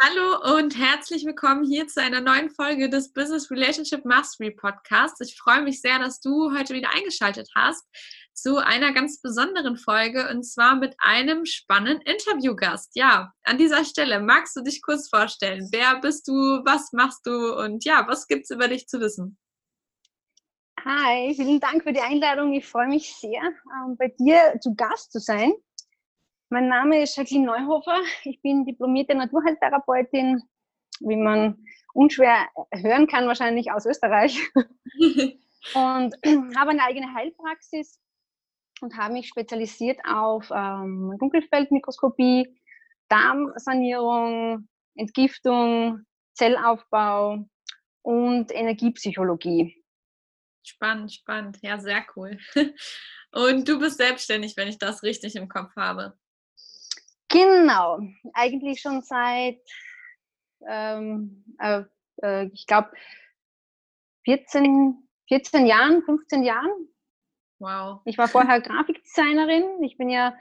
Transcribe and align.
Hallo 0.00 0.56
und 0.56 0.78
herzlich 0.78 1.24
willkommen 1.24 1.64
hier 1.64 1.88
zu 1.88 2.00
einer 2.00 2.20
neuen 2.20 2.50
Folge 2.50 2.88
des 2.88 3.12
Business 3.12 3.50
Relationship 3.50 4.04
Mastery 4.04 4.52
Podcasts. 4.52 5.20
Ich 5.20 5.36
freue 5.36 5.60
mich 5.62 5.80
sehr, 5.80 5.98
dass 5.98 6.20
du 6.20 6.56
heute 6.56 6.72
wieder 6.74 6.90
eingeschaltet 6.94 7.48
hast 7.56 7.84
zu 8.32 8.58
einer 8.58 8.92
ganz 8.92 9.20
besonderen 9.20 9.76
Folge 9.76 10.28
und 10.30 10.44
zwar 10.44 10.76
mit 10.76 10.94
einem 10.98 11.44
spannenden 11.46 12.00
Interviewgast. 12.02 12.92
Ja, 12.94 13.32
an 13.42 13.58
dieser 13.58 13.84
Stelle 13.84 14.20
magst 14.20 14.54
du 14.54 14.62
dich 14.62 14.82
kurz 14.82 15.08
vorstellen. 15.08 15.68
Wer 15.72 16.00
bist 16.00 16.28
du? 16.28 16.32
Was 16.64 16.92
machst 16.92 17.26
du? 17.26 17.58
Und 17.58 17.84
ja, 17.84 18.06
was 18.06 18.28
gibt 18.28 18.44
es 18.44 18.50
über 18.50 18.68
dich 18.68 18.86
zu 18.86 19.00
wissen? 19.00 19.36
Hi, 20.84 21.34
vielen 21.34 21.58
Dank 21.58 21.82
für 21.82 21.92
die 21.92 22.00
Einladung. 22.00 22.52
Ich 22.52 22.68
freue 22.68 22.86
mich 22.86 23.16
sehr, 23.16 23.42
ähm, 23.42 23.96
bei 23.98 24.14
dir 24.16 24.60
zu 24.60 24.76
Gast 24.76 25.10
zu 25.10 25.18
sein. 25.18 25.52
Mein 26.50 26.68
Name 26.68 27.02
ist 27.02 27.14
Jacqueline 27.14 27.44
Neuhofer. 27.44 28.00
Ich 28.24 28.40
bin 28.40 28.64
diplomierte 28.64 29.14
Naturheiltherapeutin, 29.14 30.42
wie 31.00 31.16
man 31.16 31.62
unschwer 31.92 32.48
hören 32.72 33.06
kann, 33.06 33.26
wahrscheinlich 33.26 33.70
aus 33.70 33.84
Österreich. 33.84 34.38
und 35.74 36.16
habe 36.56 36.70
eine 36.70 36.84
eigene 36.84 37.12
Heilpraxis 37.12 38.00
und 38.80 38.96
habe 38.96 39.12
mich 39.12 39.28
spezialisiert 39.28 39.98
auf 40.08 40.50
ähm, 40.50 41.14
Dunkelfeldmikroskopie, 41.18 42.58
Darmsanierung, 43.08 44.68
Entgiftung, 44.94 46.06
Zellaufbau 46.32 47.44
und 48.00 48.54
Energiepsychologie. 48.54 49.84
Spannend, 50.62 51.12
spannend. 51.12 51.58
Ja, 51.60 51.78
sehr 51.78 52.06
cool. 52.16 52.38
Und 53.32 53.68
du 53.68 53.78
bist 53.78 53.98
selbstständig, 53.98 54.56
wenn 54.56 54.68
ich 54.68 54.78
das 54.78 55.02
richtig 55.02 55.36
im 55.36 55.48
Kopf 55.48 55.76
habe. 55.76 56.18
Genau, 57.28 58.00
eigentlich 58.32 58.80
schon 58.80 59.02
seit, 59.02 59.60
ähm, 60.66 61.44
äh, 61.58 61.82
äh, 62.22 62.46
ich 62.52 62.66
glaube, 62.66 62.90
14, 64.24 65.08
14 65.28 65.66
Jahren, 65.66 66.02
15 66.02 66.42
Jahren. 66.42 66.88
Wow. 67.58 68.00
Ich 68.04 68.16
war 68.18 68.28
vorher 68.28 68.60
Grafikdesignerin. 68.60 69.82
Ich 69.82 69.98
bin 69.98 70.08
ja 70.08 70.34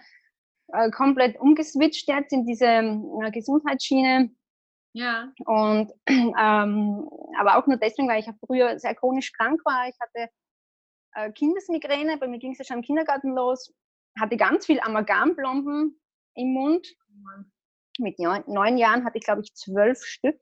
äh, 0.68 0.90
komplett 0.92 1.40
umgeswitcht 1.40 2.08
jetzt 2.08 2.32
in 2.32 2.46
diese 2.46 2.66
äh, 2.66 3.32
Gesundheitsschiene. 3.32 4.30
Ja. 4.94 5.32
Und 5.46 5.92
ähm, 6.08 7.10
aber 7.38 7.58
auch 7.58 7.68
nur 7.68 7.78
deswegen, 7.78 8.08
weil 8.08 8.20
ich 8.20 8.28
ja 8.28 8.34
früher 8.46 8.80
sehr 8.80 8.96
chronisch 8.96 9.34
krank 9.34 9.62
war. 9.66 9.88
Ich 9.90 9.96
hatte 10.00 10.32
äh, 11.16 11.32
Kindesmigräne, 11.32 12.18
bei 12.18 12.28
mir 12.28 12.40
ging 12.40 12.54
es 12.54 12.60
ja 12.60 12.66
schon 12.66 12.78
im 12.78 12.84
Kindergarten 12.84 13.36
los, 13.36 13.74
hatte 14.20 14.38
ganz 14.38 14.66
viel 14.66 14.80
Amalgamplomben 14.80 16.00
im 16.38 16.54
Mund. 16.54 16.88
Mit 18.00 18.20
neun, 18.20 18.44
neun 18.48 18.78
Jahren 18.78 19.04
hatte 19.04 19.18
ich, 19.18 19.24
glaube 19.24 19.42
ich, 19.42 19.54
zwölf 19.56 20.04
Stück. 20.04 20.40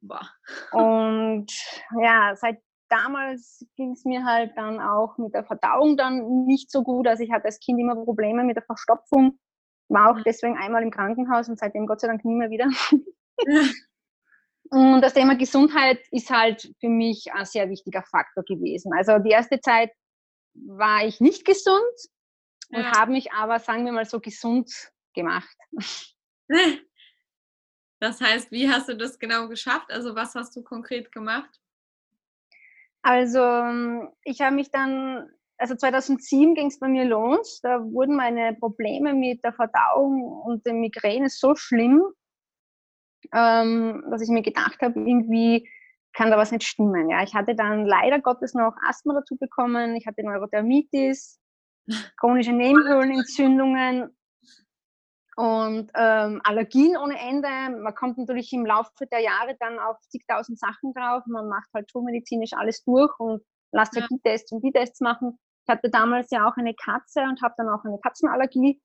Boah. 0.00 0.30
Und 0.72 1.52
ja, 2.00 2.34
seit 2.36 2.60
damals 2.88 3.66
ging 3.76 3.92
es 3.92 4.04
mir 4.04 4.24
halt 4.24 4.52
dann 4.56 4.80
auch 4.80 5.18
mit 5.18 5.34
der 5.34 5.44
Verdauung 5.44 5.96
dann 5.96 6.46
nicht 6.46 6.70
so 6.70 6.82
gut. 6.82 7.08
Also 7.08 7.24
ich 7.24 7.32
hatte 7.32 7.46
als 7.46 7.58
Kind 7.58 7.80
immer 7.80 7.96
Probleme 7.96 8.44
mit 8.44 8.56
der 8.56 8.62
Verstopfung. 8.64 9.38
War 9.88 10.10
auch 10.10 10.16
mhm. 10.16 10.22
deswegen 10.24 10.56
einmal 10.56 10.82
im 10.82 10.90
Krankenhaus 10.90 11.48
und 11.48 11.58
seitdem 11.58 11.86
Gott 11.86 12.00
sei 12.00 12.08
Dank 12.08 12.24
nie 12.24 12.34
mehr 12.34 12.50
wieder. 12.50 12.68
und 14.70 15.00
das 15.00 15.14
Thema 15.14 15.36
Gesundheit 15.36 16.00
ist 16.10 16.30
halt 16.30 16.72
für 16.80 16.88
mich 16.88 17.32
ein 17.32 17.44
sehr 17.44 17.68
wichtiger 17.68 18.02
Faktor 18.02 18.44
gewesen. 18.44 18.92
Also 18.94 19.18
die 19.18 19.30
erste 19.30 19.60
Zeit 19.60 19.90
war 20.54 21.04
ich 21.04 21.20
nicht 21.20 21.44
gesund 21.44 21.82
und 22.70 22.82
ja. 22.82 22.98
habe 22.98 23.12
mich 23.12 23.32
aber, 23.32 23.58
sagen 23.58 23.84
wir 23.84 23.92
mal 23.92 24.06
so, 24.06 24.20
gesund 24.20 24.72
gemacht. 25.16 25.56
Das 27.98 28.20
heißt, 28.20 28.50
wie 28.52 28.68
hast 28.68 28.88
du 28.88 28.96
das 28.96 29.18
genau 29.18 29.48
geschafft? 29.48 29.90
Also 29.90 30.14
was 30.14 30.34
hast 30.34 30.54
du 30.54 30.62
konkret 30.62 31.10
gemacht? 31.12 31.50
Also 33.02 33.38
ähm, 33.38 34.08
ich 34.24 34.40
habe 34.40 34.54
mich 34.54 34.70
dann, 34.70 35.30
also 35.56 35.74
2007 35.74 36.54
ging 36.54 36.66
es 36.66 36.78
bei 36.78 36.88
mir 36.88 37.04
los. 37.04 37.60
Da 37.62 37.82
wurden 37.82 38.16
meine 38.16 38.54
Probleme 38.54 39.14
mit 39.14 39.42
der 39.44 39.54
Verdauung 39.54 40.22
und 40.22 40.66
den 40.66 40.80
Migräne 40.80 41.30
so 41.30 41.54
schlimm, 41.54 42.02
ähm, 43.32 44.04
dass 44.10 44.22
ich 44.22 44.28
mir 44.28 44.42
gedacht 44.42 44.80
habe, 44.82 45.00
irgendwie 45.00 45.68
kann 46.12 46.30
da 46.30 46.36
was 46.36 46.52
nicht 46.52 46.64
stimmen. 46.64 47.08
Ja, 47.08 47.22
ich 47.22 47.34
hatte 47.34 47.54
dann 47.54 47.86
leider 47.86 48.20
Gottes 48.20 48.54
noch 48.54 48.74
Asthma 48.86 49.14
dazu 49.14 49.36
bekommen. 49.36 49.96
Ich 49.96 50.06
hatte 50.06 50.22
Neurodermitis, 50.22 51.40
chronische 52.18 52.52
Nebenhöhlenentzündungen 52.52 54.16
und 55.36 55.90
ähm, 55.94 56.40
Allergien 56.44 56.96
ohne 56.96 57.18
Ende. 57.18 57.48
Man 57.48 57.94
kommt 57.94 58.16
natürlich 58.16 58.52
im 58.54 58.64
Laufe 58.64 59.06
der 59.12 59.20
Jahre 59.20 59.54
dann 59.60 59.78
auf 59.78 59.98
zigtausend 60.08 60.58
Sachen 60.58 60.94
drauf. 60.94 61.22
Man 61.26 61.48
macht 61.48 61.68
halt 61.74 61.90
schulmedizinisch 61.90 62.54
alles 62.54 62.82
durch 62.84 63.12
und 63.18 63.42
lasst 63.70 63.94
halt 63.94 64.06
ja. 64.10 64.16
die 64.16 64.22
Tests 64.22 64.50
und 64.52 64.64
die 64.64 64.72
Tests 64.72 65.00
machen. 65.00 65.38
Ich 65.66 65.72
hatte 65.72 65.90
damals 65.90 66.30
ja 66.30 66.48
auch 66.48 66.56
eine 66.56 66.74
Katze 66.74 67.20
und 67.22 67.42
habe 67.42 67.54
dann 67.58 67.68
auch 67.68 67.84
eine 67.84 67.98
Katzenallergie 68.00 68.80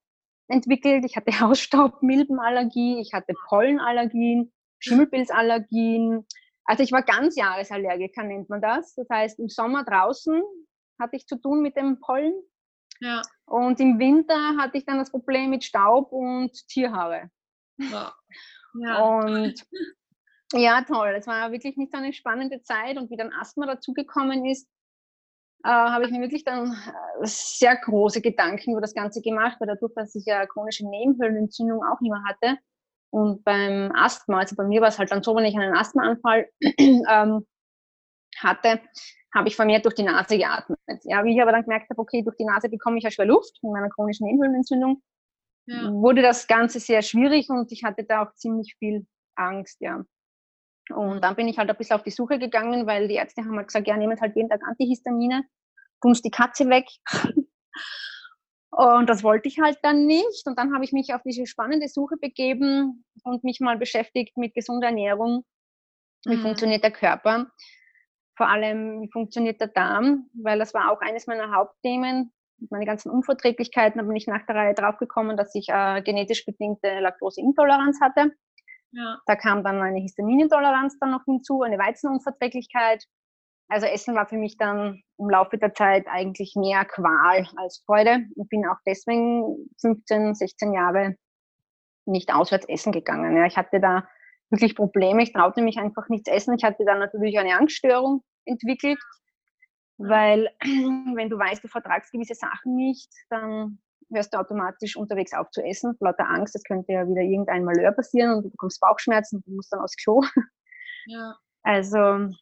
entwickelt. 0.49 1.05
Ich 1.05 1.15
hatte 1.15 1.31
Hausstaub, 1.39 2.03
Milbenallergie, 2.03 2.99
ich 2.99 3.13
hatte 3.13 3.33
Pollenallergien, 3.47 4.51
Schimmelpilzallergien. 4.79 6.27
Also 6.65 6.83
ich 6.83 6.91
war 6.91 7.03
ganz 7.03 7.37
Jahresallergiker, 7.37 8.23
nennt 8.23 8.49
man 8.49 8.61
das. 8.61 8.93
Das 8.95 9.07
heißt, 9.09 9.39
im 9.39 9.47
Sommer 9.47 9.85
draußen 9.85 10.41
hatte 10.99 11.15
ich 11.15 11.27
zu 11.27 11.37
tun 11.37 11.61
mit 11.61 11.77
dem 11.77 12.01
Pollen 12.01 12.33
ja. 13.01 13.21
Und 13.45 13.79
im 13.79 13.99
Winter 13.99 14.55
hatte 14.57 14.77
ich 14.77 14.85
dann 14.85 14.97
das 14.97 15.11
Problem 15.11 15.49
mit 15.49 15.63
Staub 15.63 16.11
und 16.11 16.51
Tierhaare. 16.67 17.29
Ja. 17.77 18.13
ja. 18.79 19.03
Und 19.03 19.65
ja, 20.53 20.83
toll. 20.83 21.15
Es 21.17 21.27
war 21.27 21.51
wirklich 21.51 21.77
nicht 21.77 21.91
so 21.91 21.97
eine 21.97 22.13
spannende 22.13 22.61
Zeit. 22.61 22.97
Und 22.97 23.09
wie 23.09 23.17
dann 23.17 23.33
Asthma 23.33 23.65
dazugekommen 23.65 24.45
ist, 24.45 24.69
äh, 25.63 25.69
habe 25.69 26.05
ich 26.05 26.11
mir 26.11 26.21
wirklich 26.21 26.43
dann 26.43 26.71
äh, 26.71 27.25
sehr 27.25 27.75
große 27.75 28.21
Gedanken 28.21 28.71
über 28.71 28.81
das 28.81 28.93
Ganze 28.93 29.21
gemacht, 29.21 29.57
weil 29.59 29.67
dadurch, 29.67 29.93
dass 29.95 30.15
ich 30.15 30.25
ja 30.25 30.45
chronische 30.45 30.87
Nebenhöhlenentzündung 30.87 31.83
auch 31.83 31.99
immer 32.01 32.23
hatte 32.23 32.57
und 33.11 33.43
beim 33.43 33.91
Asthma, 33.93 34.39
also 34.39 34.55
bei 34.55 34.63
mir 34.63 34.81
war 34.81 34.87
es 34.87 34.97
halt 34.97 35.11
dann 35.11 35.21
so, 35.21 35.35
wenn 35.35 35.45
ich 35.45 35.55
einen 35.55 35.75
Asthmaanfall 35.75 36.49
ähm, 36.79 37.45
hatte, 38.43 38.81
habe 39.33 39.47
ich 39.47 39.55
vermehrt 39.55 39.85
durch 39.85 39.95
die 39.95 40.03
Nase 40.03 40.37
geatmet. 40.37 40.79
Ja, 41.03 41.23
wie 41.23 41.33
ich 41.33 41.41
aber 41.41 41.51
dann 41.51 41.63
gemerkt 41.63 41.89
habe, 41.89 42.01
okay, 42.01 42.21
durch 42.21 42.35
die 42.35 42.45
Nase 42.45 42.69
bekomme 42.69 42.97
ich 42.97 43.03
ja 43.03 43.11
schwer 43.11 43.25
Luft 43.25 43.59
in 43.61 43.71
meiner 43.71 43.89
chronischen 43.89 44.27
Nebenhöhlenentzündung, 44.27 45.01
ja. 45.67 45.91
wurde 45.91 46.21
das 46.21 46.47
Ganze 46.47 46.79
sehr 46.79 47.01
schwierig 47.01 47.49
und 47.49 47.71
ich 47.71 47.83
hatte 47.83 48.03
da 48.03 48.23
auch 48.23 48.33
ziemlich 48.35 48.75
viel 48.77 49.05
Angst, 49.35 49.79
ja. 49.79 50.03
Und 50.93 51.23
dann 51.23 51.35
bin 51.35 51.47
ich 51.47 51.57
halt 51.57 51.69
ein 51.69 51.77
bisschen 51.77 51.95
auf 51.95 52.03
die 52.03 52.11
Suche 52.11 52.37
gegangen, 52.37 52.85
weil 52.85 53.07
die 53.07 53.15
Ärzte 53.15 53.43
haben 53.43 53.55
halt 53.55 53.67
gesagt, 53.67 53.87
ja, 53.87 53.95
nehmt 53.95 54.19
halt 54.19 54.35
jeden 54.35 54.49
Tag 54.49 54.61
Antihistamine, 54.67 55.43
tun 56.01 56.13
die 56.23 56.31
Katze 56.31 56.67
weg. 56.67 56.87
Und 58.71 59.09
das 59.09 59.21
wollte 59.23 59.49
ich 59.49 59.59
halt 59.59 59.77
dann 59.83 60.05
nicht. 60.05 60.47
Und 60.47 60.57
dann 60.57 60.73
habe 60.73 60.85
ich 60.85 60.93
mich 60.93 61.13
auf 61.13 61.21
diese 61.23 61.45
spannende 61.45 61.89
Suche 61.89 62.15
begeben 62.17 63.05
und 63.23 63.43
mich 63.43 63.59
mal 63.59 63.77
beschäftigt 63.77 64.37
mit 64.37 64.53
gesunder 64.53 64.87
Ernährung. 64.87 65.45
Wie 66.25 66.37
mhm. 66.37 66.41
funktioniert 66.41 66.83
der 66.83 66.91
Körper? 66.91 67.51
Vor 68.41 68.49
allem, 68.49 69.03
wie 69.03 69.11
funktioniert 69.11 69.61
der 69.61 69.67
Darm, 69.67 70.27
weil 70.33 70.57
das 70.57 70.73
war 70.73 70.91
auch 70.91 70.99
eines 71.01 71.27
meiner 71.27 71.55
Hauptthemen. 71.55 72.33
Meine 72.71 72.85
ganzen 72.85 73.11
Unverträglichkeiten, 73.11 73.99
da 73.99 74.03
bin 74.03 74.15
ich 74.15 74.25
nach 74.25 74.43
der 74.47 74.55
Reihe 74.55 74.73
draufgekommen, 74.73 75.37
dass 75.37 75.53
ich 75.53 75.69
äh, 75.69 76.01
genetisch 76.01 76.43
bedingte 76.43 77.01
Laktoseintoleranz 77.01 78.01
hatte. 78.01 78.31
Ja. 78.93 79.19
Da 79.27 79.35
kam 79.35 79.63
dann 79.63 79.79
eine 79.79 79.99
Histaminintoleranz 79.99 80.97
dann 80.97 81.11
noch 81.11 81.23
hinzu, 81.25 81.61
eine 81.61 81.77
Weizenunverträglichkeit. 81.77 83.05
Also 83.67 83.85
Essen 83.85 84.15
war 84.15 84.25
für 84.25 84.37
mich 84.37 84.57
dann 84.57 85.03
im 85.19 85.29
Laufe 85.29 85.59
der 85.59 85.75
Zeit 85.75 86.07
eigentlich 86.07 86.55
mehr 86.55 86.83
Qual 86.85 87.47
als 87.57 87.83
Freude 87.85 88.25
und 88.35 88.49
bin 88.49 88.65
auch 88.65 88.79
deswegen 88.87 89.69
15, 89.81 90.33
16 90.33 90.73
Jahre 90.73 91.15
nicht 92.07 92.33
auswärts 92.33 92.67
essen 92.67 92.91
gegangen. 92.91 93.37
Ja, 93.37 93.45
ich 93.45 93.55
hatte 93.55 93.79
da 93.79 94.07
wirklich 94.49 94.75
Probleme. 94.75 95.21
Ich 95.21 95.31
traute 95.31 95.61
mich 95.61 95.77
einfach 95.77 96.09
nichts 96.09 96.27
essen. 96.27 96.55
Ich 96.57 96.63
hatte 96.63 96.85
dann 96.85 96.97
natürlich 96.97 97.37
eine 97.37 97.55
Angststörung 97.55 98.23
entwickelt, 98.45 98.99
weil 99.97 100.49
wenn 101.15 101.29
du 101.29 101.37
weißt, 101.37 101.63
du 101.63 101.67
vertragst 101.67 102.11
gewisse 102.11 102.35
Sachen 102.35 102.75
nicht, 102.75 103.11
dann 103.29 103.79
hörst 104.13 104.33
du 104.33 104.39
automatisch 104.39 104.95
unterwegs 104.95 105.33
auf 105.33 105.49
zu 105.51 105.63
essen, 105.63 105.95
lauter 105.99 106.27
Angst, 106.29 106.55
es 106.55 106.63
könnte 106.63 106.91
ja 106.91 107.07
wieder 107.07 107.21
irgendein 107.21 107.63
Malheur 107.63 107.91
passieren 107.91 108.35
und 108.35 108.43
du 108.43 108.49
bekommst 108.49 108.81
Bauchschmerzen 108.81 109.37
und 109.37 109.47
du 109.47 109.51
musst 109.55 109.71
dann 109.71 109.79
aufs 109.81 109.95
Klo. 109.97 110.23
Ja. 111.05 111.35
Also 111.63 112.33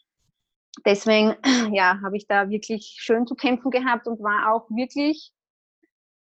deswegen, 0.86 1.36
ja, 1.76 2.00
habe 2.02 2.16
ich 2.16 2.26
da 2.26 2.50
wirklich 2.50 2.96
schön 3.00 3.28
zu 3.28 3.36
kämpfen 3.36 3.70
gehabt 3.70 4.08
und 4.08 4.22
war 4.22 4.54
auch 4.54 4.70
wirklich 4.70 5.34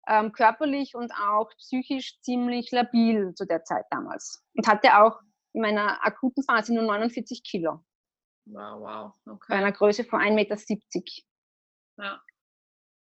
ähm, 0.09 0.33
körperlich 0.33 0.95
und 0.95 1.13
auch 1.13 1.51
psychisch 1.59 2.19
ziemlich 2.21 2.71
labil 2.71 3.35
zu 3.35 3.45
der 3.45 3.65
Zeit 3.65 3.85
damals. 3.91 4.43
Und 4.55 4.67
hatte 4.67 4.99
auch 4.99 5.21
in 5.53 5.63
meiner 5.63 6.05
akuten 6.05 6.43
Phase 6.45 6.75
nur 6.75 6.85
49 6.85 7.43
Kilo. 7.45 7.81
Wow, 8.47 8.81
wow, 8.81 9.13
okay. 9.27 9.47
Bei 9.49 9.57
einer 9.57 9.73
Größe 9.73 10.05
von 10.05 10.21
1,70 10.21 10.35
Meter. 10.35 10.57
Ja. 11.99 12.23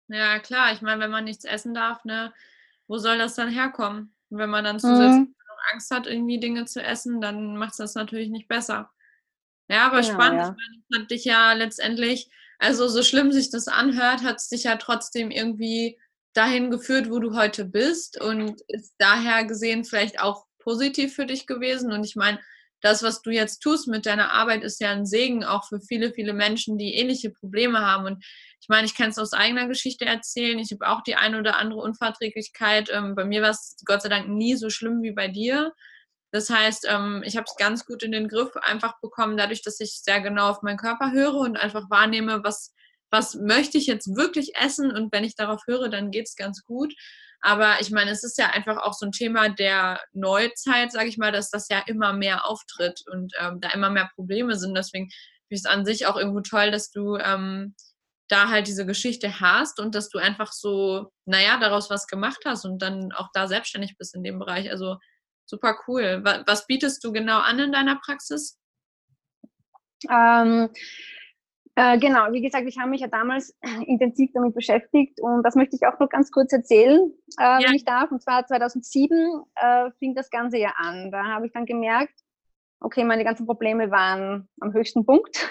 Ja, 0.09 0.39
klar, 0.39 0.71
ich 0.71 0.81
meine, 0.81 1.01
wenn 1.01 1.11
man 1.11 1.25
nichts 1.25 1.43
essen 1.43 1.73
darf, 1.73 2.03
ne, 2.05 2.33
wo 2.87 2.97
soll 2.97 3.17
das 3.17 3.35
dann 3.35 3.49
herkommen? 3.49 4.13
wenn 4.29 4.49
man 4.49 4.63
dann 4.63 4.79
zusätzlich 4.79 5.29
mhm. 5.29 5.35
Angst 5.73 5.91
hat, 5.91 6.07
irgendwie 6.07 6.39
Dinge 6.39 6.65
zu 6.65 6.81
essen, 6.81 7.19
dann 7.19 7.57
macht 7.57 7.71
es 7.71 7.77
das 7.77 7.95
natürlich 7.95 8.29
nicht 8.29 8.47
besser. 8.47 8.89
Ja, 9.69 9.87
aber 9.87 10.01
genau, 10.01 10.13
spannend. 10.13 10.39
Ja. 10.39 10.49
Ich 10.49 10.55
meine, 10.55 10.83
das 10.89 10.99
hat 11.01 11.11
dich 11.11 11.25
ja 11.25 11.53
letztendlich, 11.53 12.29
also 12.59 12.87
so 12.87 13.03
schlimm 13.03 13.31
sich 13.31 13.49
das 13.49 13.67
anhört, 13.67 14.23
hat 14.23 14.37
es 14.37 14.47
dich 14.47 14.63
ja 14.63 14.77
trotzdem 14.77 15.29
irgendwie 15.29 15.99
dahin 16.33 16.71
geführt, 16.71 17.09
wo 17.09 17.19
du 17.19 17.35
heute 17.35 17.65
bist 17.65 18.21
und 18.21 18.61
ist 18.67 18.95
daher 18.97 19.43
gesehen 19.45 19.83
vielleicht 19.83 20.21
auch 20.21 20.45
positiv 20.59 21.15
für 21.15 21.25
dich 21.25 21.47
gewesen. 21.47 21.91
Und 21.91 22.05
ich 22.05 22.15
meine, 22.15 22.39
das, 22.81 23.03
was 23.03 23.21
du 23.21 23.31
jetzt 23.31 23.59
tust 23.59 23.87
mit 23.87 24.05
deiner 24.05 24.31
Arbeit, 24.31 24.63
ist 24.63 24.79
ja 24.79 24.91
ein 24.91 25.05
Segen 25.05 25.43
auch 25.43 25.67
für 25.67 25.79
viele, 25.79 26.13
viele 26.13 26.33
Menschen, 26.33 26.77
die 26.77 26.95
ähnliche 26.95 27.31
Probleme 27.31 27.79
haben. 27.79 28.05
Und 28.05 28.23
ich 28.61 28.69
meine, 28.69 28.85
ich 28.85 28.95
kann 28.95 29.09
es 29.09 29.17
aus 29.17 29.33
eigener 29.33 29.67
Geschichte 29.67 30.05
erzählen. 30.05 30.59
Ich 30.59 30.71
habe 30.71 30.87
auch 30.87 31.01
die 31.01 31.15
eine 31.15 31.39
oder 31.39 31.57
andere 31.57 31.81
Unverträglichkeit. 31.81 32.89
Ähm, 32.93 33.15
bei 33.15 33.25
mir 33.25 33.41
war 33.41 33.49
es 33.49 33.77
Gott 33.85 34.01
sei 34.01 34.09
Dank 34.09 34.29
nie 34.29 34.55
so 34.55 34.69
schlimm 34.69 35.01
wie 35.01 35.11
bei 35.11 35.27
dir. 35.27 35.73
Das 36.31 36.49
heißt, 36.49 36.85
ähm, 36.89 37.23
ich 37.25 37.37
habe 37.37 37.45
es 37.47 37.55
ganz 37.55 37.85
gut 37.85 38.03
in 38.03 38.11
den 38.11 38.27
Griff 38.27 38.55
einfach 38.57 38.99
bekommen, 38.99 39.37
dadurch, 39.37 39.63
dass 39.63 39.79
ich 39.79 40.01
sehr 40.03 40.21
genau 40.21 40.49
auf 40.49 40.61
meinen 40.61 40.77
Körper 40.77 41.11
höre 41.11 41.35
und 41.35 41.57
einfach 41.57 41.89
wahrnehme, 41.89 42.43
was, 42.43 42.73
was 43.09 43.35
möchte 43.35 43.77
ich 43.77 43.87
jetzt 43.87 44.15
wirklich 44.15 44.55
essen. 44.55 44.91
Und 44.91 45.11
wenn 45.13 45.23
ich 45.23 45.35
darauf 45.35 45.63
höre, 45.65 45.89
dann 45.89 46.11
geht 46.11 46.27
es 46.27 46.35
ganz 46.35 46.63
gut. 46.63 46.93
Aber 47.41 47.79
ich 47.79 47.91
meine, 47.91 48.11
es 48.11 48.23
ist 48.23 48.37
ja 48.37 48.47
einfach 48.47 48.77
auch 48.77 48.93
so 48.93 49.05
ein 49.05 49.11
Thema 49.11 49.49
der 49.49 50.01
Neuzeit, 50.13 50.91
sage 50.91 51.07
ich 51.07 51.17
mal, 51.17 51.31
dass 51.31 51.49
das 51.49 51.67
ja 51.69 51.83
immer 51.85 52.13
mehr 52.13 52.45
auftritt 52.45 53.03
und 53.11 53.33
ähm, 53.39 53.61
da 53.61 53.69
immer 53.69 53.89
mehr 53.89 54.09
Probleme 54.15 54.55
sind. 54.55 54.75
Deswegen 54.75 55.09
finde 55.09 55.49
ich 55.49 55.59
es 55.59 55.65
an 55.65 55.85
sich 55.85 56.07
auch 56.07 56.17
irgendwo 56.17 56.41
toll, 56.41 56.71
dass 56.71 56.91
du 56.91 57.17
ähm, 57.17 57.75
da 58.27 58.49
halt 58.49 58.67
diese 58.67 58.85
Geschichte 58.85 59.39
hast 59.39 59.79
und 59.79 59.95
dass 59.95 60.09
du 60.09 60.19
einfach 60.19 60.51
so, 60.51 61.11
naja, 61.25 61.57
daraus 61.59 61.89
was 61.89 62.07
gemacht 62.07 62.39
hast 62.45 62.65
und 62.65 62.81
dann 62.81 63.11
auch 63.13 63.29
da 63.33 63.47
selbstständig 63.47 63.97
bist 63.97 64.15
in 64.15 64.23
dem 64.23 64.39
Bereich. 64.39 64.69
Also 64.69 64.97
super 65.45 65.77
cool. 65.87 66.21
Was, 66.23 66.43
was 66.45 66.67
bietest 66.67 67.03
du 67.03 67.11
genau 67.11 67.39
an 67.39 67.59
in 67.59 67.71
deiner 67.71 67.97
Praxis? 67.97 68.59
Ähm, 70.09 70.69
äh, 71.79 71.99
genau, 71.99 72.31
wie 72.31 72.41
gesagt, 72.41 72.65
ich 72.67 72.79
habe 72.79 72.89
mich 72.89 73.01
ja 73.01 73.07
damals 73.07 73.55
intensiv 73.85 74.31
damit 74.33 74.55
beschäftigt 74.55 75.21
und 75.21 75.43
das 75.43 75.53
möchte 75.53 75.75
ich 75.75 75.85
auch 75.85 75.99
noch 75.99 76.09
ganz 76.09 76.31
kurz 76.31 76.51
erzählen, 76.51 77.11
äh, 77.39 77.43
ja. 77.43 77.59
wenn 77.63 77.75
ich 77.75 77.85
darf. 77.85 78.09
Und 78.09 78.19
zwar 78.19 78.47
2007 78.47 79.43
äh, 79.53 79.91
fing 79.99 80.15
das 80.15 80.31
Ganze 80.31 80.57
ja 80.57 80.73
an. 80.75 81.11
Da 81.11 81.23
habe 81.25 81.45
ich 81.45 81.53
dann 81.53 81.67
gemerkt, 81.67 82.19
okay, 82.79 83.03
meine 83.03 83.23
ganzen 83.23 83.45
Probleme 83.45 83.91
waren 83.91 84.49
am 84.59 84.73
höchsten 84.73 85.05
Punkt. 85.05 85.47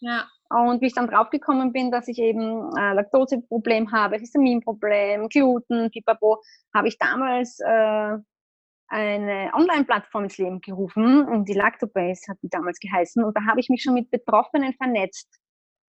Ja. 0.00 0.26
Und 0.48 0.80
wie 0.80 0.86
ich 0.86 0.94
dann 0.94 1.08
draufgekommen 1.08 1.74
bin, 1.74 1.90
dass 1.90 2.08
ich 2.08 2.18
eben 2.18 2.74
äh, 2.74 2.94
Laktoseproblem 2.94 3.92
habe, 3.92 4.16
Histaminproblem, 4.16 5.28
Gluten, 5.28 5.90
Pipapo, 5.90 6.40
habe 6.74 6.88
ich 6.88 6.96
damals 6.96 7.60
äh, 7.60 8.16
eine 8.88 9.50
Online-Plattform 9.52 10.24
ins 10.24 10.38
Leben 10.38 10.62
gerufen 10.62 11.28
und 11.28 11.46
die 11.46 11.52
Lactobase 11.52 12.22
hat 12.30 12.38
die 12.42 12.48
damals 12.48 12.78
geheißen 12.80 13.22
und 13.22 13.36
da 13.36 13.42
habe 13.46 13.60
ich 13.60 13.68
mich 13.68 13.82
schon 13.82 13.92
mit 13.92 14.10
Betroffenen 14.10 14.72
vernetzt. 14.72 15.28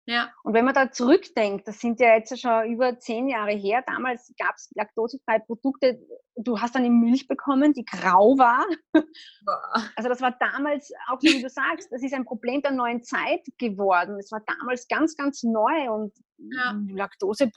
Ja. 0.07 0.33
Und 0.43 0.55
wenn 0.55 0.65
man 0.65 0.75
da 0.75 0.91
zurückdenkt, 0.91 1.69
das 1.69 1.81
sind 1.81 2.01
ja 2.01 2.17
jetzt 2.17 2.39
schon 2.41 2.67
über 2.67 2.99
zehn 2.99 3.29
Jahre 3.29 3.53
her, 3.53 3.85
damals 3.87 4.33
gab 4.37 4.57
es 4.57 4.69
laktosefreie 4.75 5.41
Produkte, 5.41 6.01
du 6.35 6.61
hast 6.61 6.75
eine 6.75 6.91
Milch 6.91 7.29
bekommen, 7.29 7.73
die 7.73 7.85
grau 7.85 8.37
war. 8.37 8.67
Also 9.97 10.09
das 10.09 10.21
war 10.21 10.33
damals, 10.39 10.93
auch 11.09 11.23
wie 11.23 11.41
du 11.41 11.49
sagst, 11.49 11.91
das 11.93 12.03
ist 12.03 12.15
ein 12.15 12.25
Problem 12.25 12.63
der 12.63 12.73
neuen 12.73 13.03
Zeit 13.03 13.41
geworden. 13.59 14.19
Es 14.19 14.33
war 14.33 14.41
damals 14.47 14.89
ganz, 14.89 15.17
ganz 15.17 15.43
neu 15.43 15.91
und 15.91 16.13
ja. 16.39 16.75
Laktose, 16.89 17.51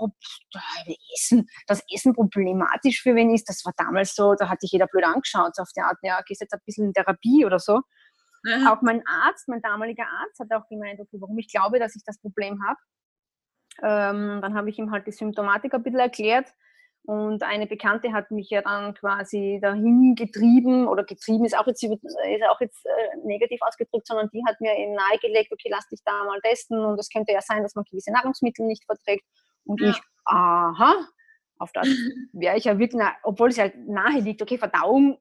Essen, 1.15 1.47
das 1.67 1.81
Essen 1.91 2.13
problematisch 2.13 3.01
für 3.01 3.15
wen 3.15 3.33
ist, 3.33 3.49
das 3.49 3.65
war 3.65 3.73
damals 3.77 4.13
so, 4.13 4.35
da 4.35 4.49
hat 4.49 4.61
sich 4.61 4.71
jeder 4.71 4.87
blöd 4.87 5.05
angeschaut, 5.05 5.55
so 5.55 5.63
auf 5.63 5.71
der 5.75 5.85
Art, 5.85 5.97
ja, 6.03 6.21
gehst 6.21 6.41
jetzt 6.41 6.53
ein 6.53 6.59
bisschen 6.65 6.85
in 6.87 6.93
Therapie 6.93 7.45
oder 7.45 7.57
so. 7.57 7.81
Mhm. 8.45 8.67
Auch 8.67 8.81
mein 8.81 9.01
Arzt, 9.07 9.47
mein 9.47 9.61
damaliger 9.61 10.05
Arzt, 10.05 10.39
hat 10.39 10.51
auch 10.53 10.67
gemeint, 10.69 10.99
okay, 10.99 11.17
warum 11.19 11.37
ich 11.39 11.47
glaube, 11.47 11.79
dass 11.79 11.95
ich 11.95 12.03
das 12.05 12.19
Problem 12.21 12.59
habe. 12.63 12.79
Ähm, 13.81 14.41
dann 14.41 14.53
habe 14.53 14.69
ich 14.69 14.77
ihm 14.77 14.91
halt 14.91 15.07
die 15.07 15.11
Symptomatik 15.11 15.73
ein 15.73 15.83
bisschen 15.83 15.99
erklärt. 15.99 16.47
Und 17.07 17.43
eine 17.43 17.67
Bekannte 17.67 18.13
hat 18.13 18.31
mich 18.31 18.49
ja 18.49 18.61
dann 18.61 18.93
quasi 18.95 19.59
dahin 19.61 20.15
getrieben, 20.15 20.87
oder 20.87 21.03
getrieben 21.03 21.45
ist 21.45 21.57
auch 21.57 21.67
jetzt, 21.67 21.83
ist 21.83 22.43
auch 22.49 22.61
jetzt 22.61 22.85
äh, 22.85 23.17
negativ 23.25 23.61
ausgedrückt, 23.61 24.07
sondern 24.07 24.29
die 24.31 24.43
hat 24.47 24.59
mir 24.59 24.75
eben 24.75 24.93
nahegelegt, 24.93 25.51
okay, 25.51 25.69
lass 25.69 25.87
dich 25.87 25.99
da 26.03 26.23
mal 26.23 26.39
testen 26.41 26.79
und 26.79 26.99
es 26.99 27.09
könnte 27.09 27.31
ja 27.33 27.41
sein, 27.41 27.61
dass 27.63 27.75
man 27.75 27.85
gewisse 27.85 28.11
Nahrungsmittel 28.11 28.65
nicht 28.65 28.85
verträgt. 28.85 29.25
Und 29.65 29.81
ja. 29.81 29.89
ich, 29.89 30.01
aha, 30.25 30.95
auf 31.59 31.71
das 31.73 31.87
wäre 32.33 32.57
ich 32.57 32.65
ja 32.65 32.77
wirklich, 32.77 33.03
obwohl 33.23 33.49
es 33.49 33.57
ja 33.57 33.69
nahe 33.87 34.19
liegt, 34.19 34.41
okay, 34.41 34.57
Verdauung 34.57 35.19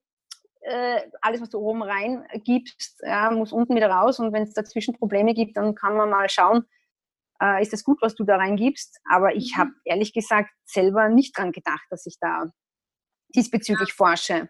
äh, 0.65 1.03
alles, 1.21 1.41
was 1.41 1.51
du 1.51 1.59
oben 1.59 1.83
rein 1.83 2.27
gibst, 2.45 3.01
ja, 3.03 3.31
muss 3.31 3.53
unten 3.53 3.77
wieder 3.77 3.91
raus. 3.91 4.19
Und 4.19 4.33
wenn 4.33 4.45
es 4.45 4.55
dazwischen 4.55 4.95
Probleme 4.95 5.35
gibt, 5.35 5.57
dann 5.57 5.75
kann 5.75 5.97
man 5.97 6.11
mal 6.11 6.29
schauen, 6.29 6.65
äh, 7.41 7.63
ist 7.63 7.73
das 7.73 7.85
gut, 7.85 7.99
was 8.01 8.15
du 8.15 8.25
da 8.25 8.37
reingibst. 8.37 9.01
Aber 9.11 9.35
ich 9.35 9.55
mhm. 9.55 9.61
habe 9.61 9.71
ehrlich 9.85 10.13
gesagt 10.13 10.51
selber 10.65 11.09
nicht 11.09 11.37
dran 11.37 11.53
gedacht, 11.53 11.85
dass 11.91 12.07
ich 12.07 12.17
da 12.21 12.45
diesbezüglich 13.35 13.93
forsche. 13.93 14.49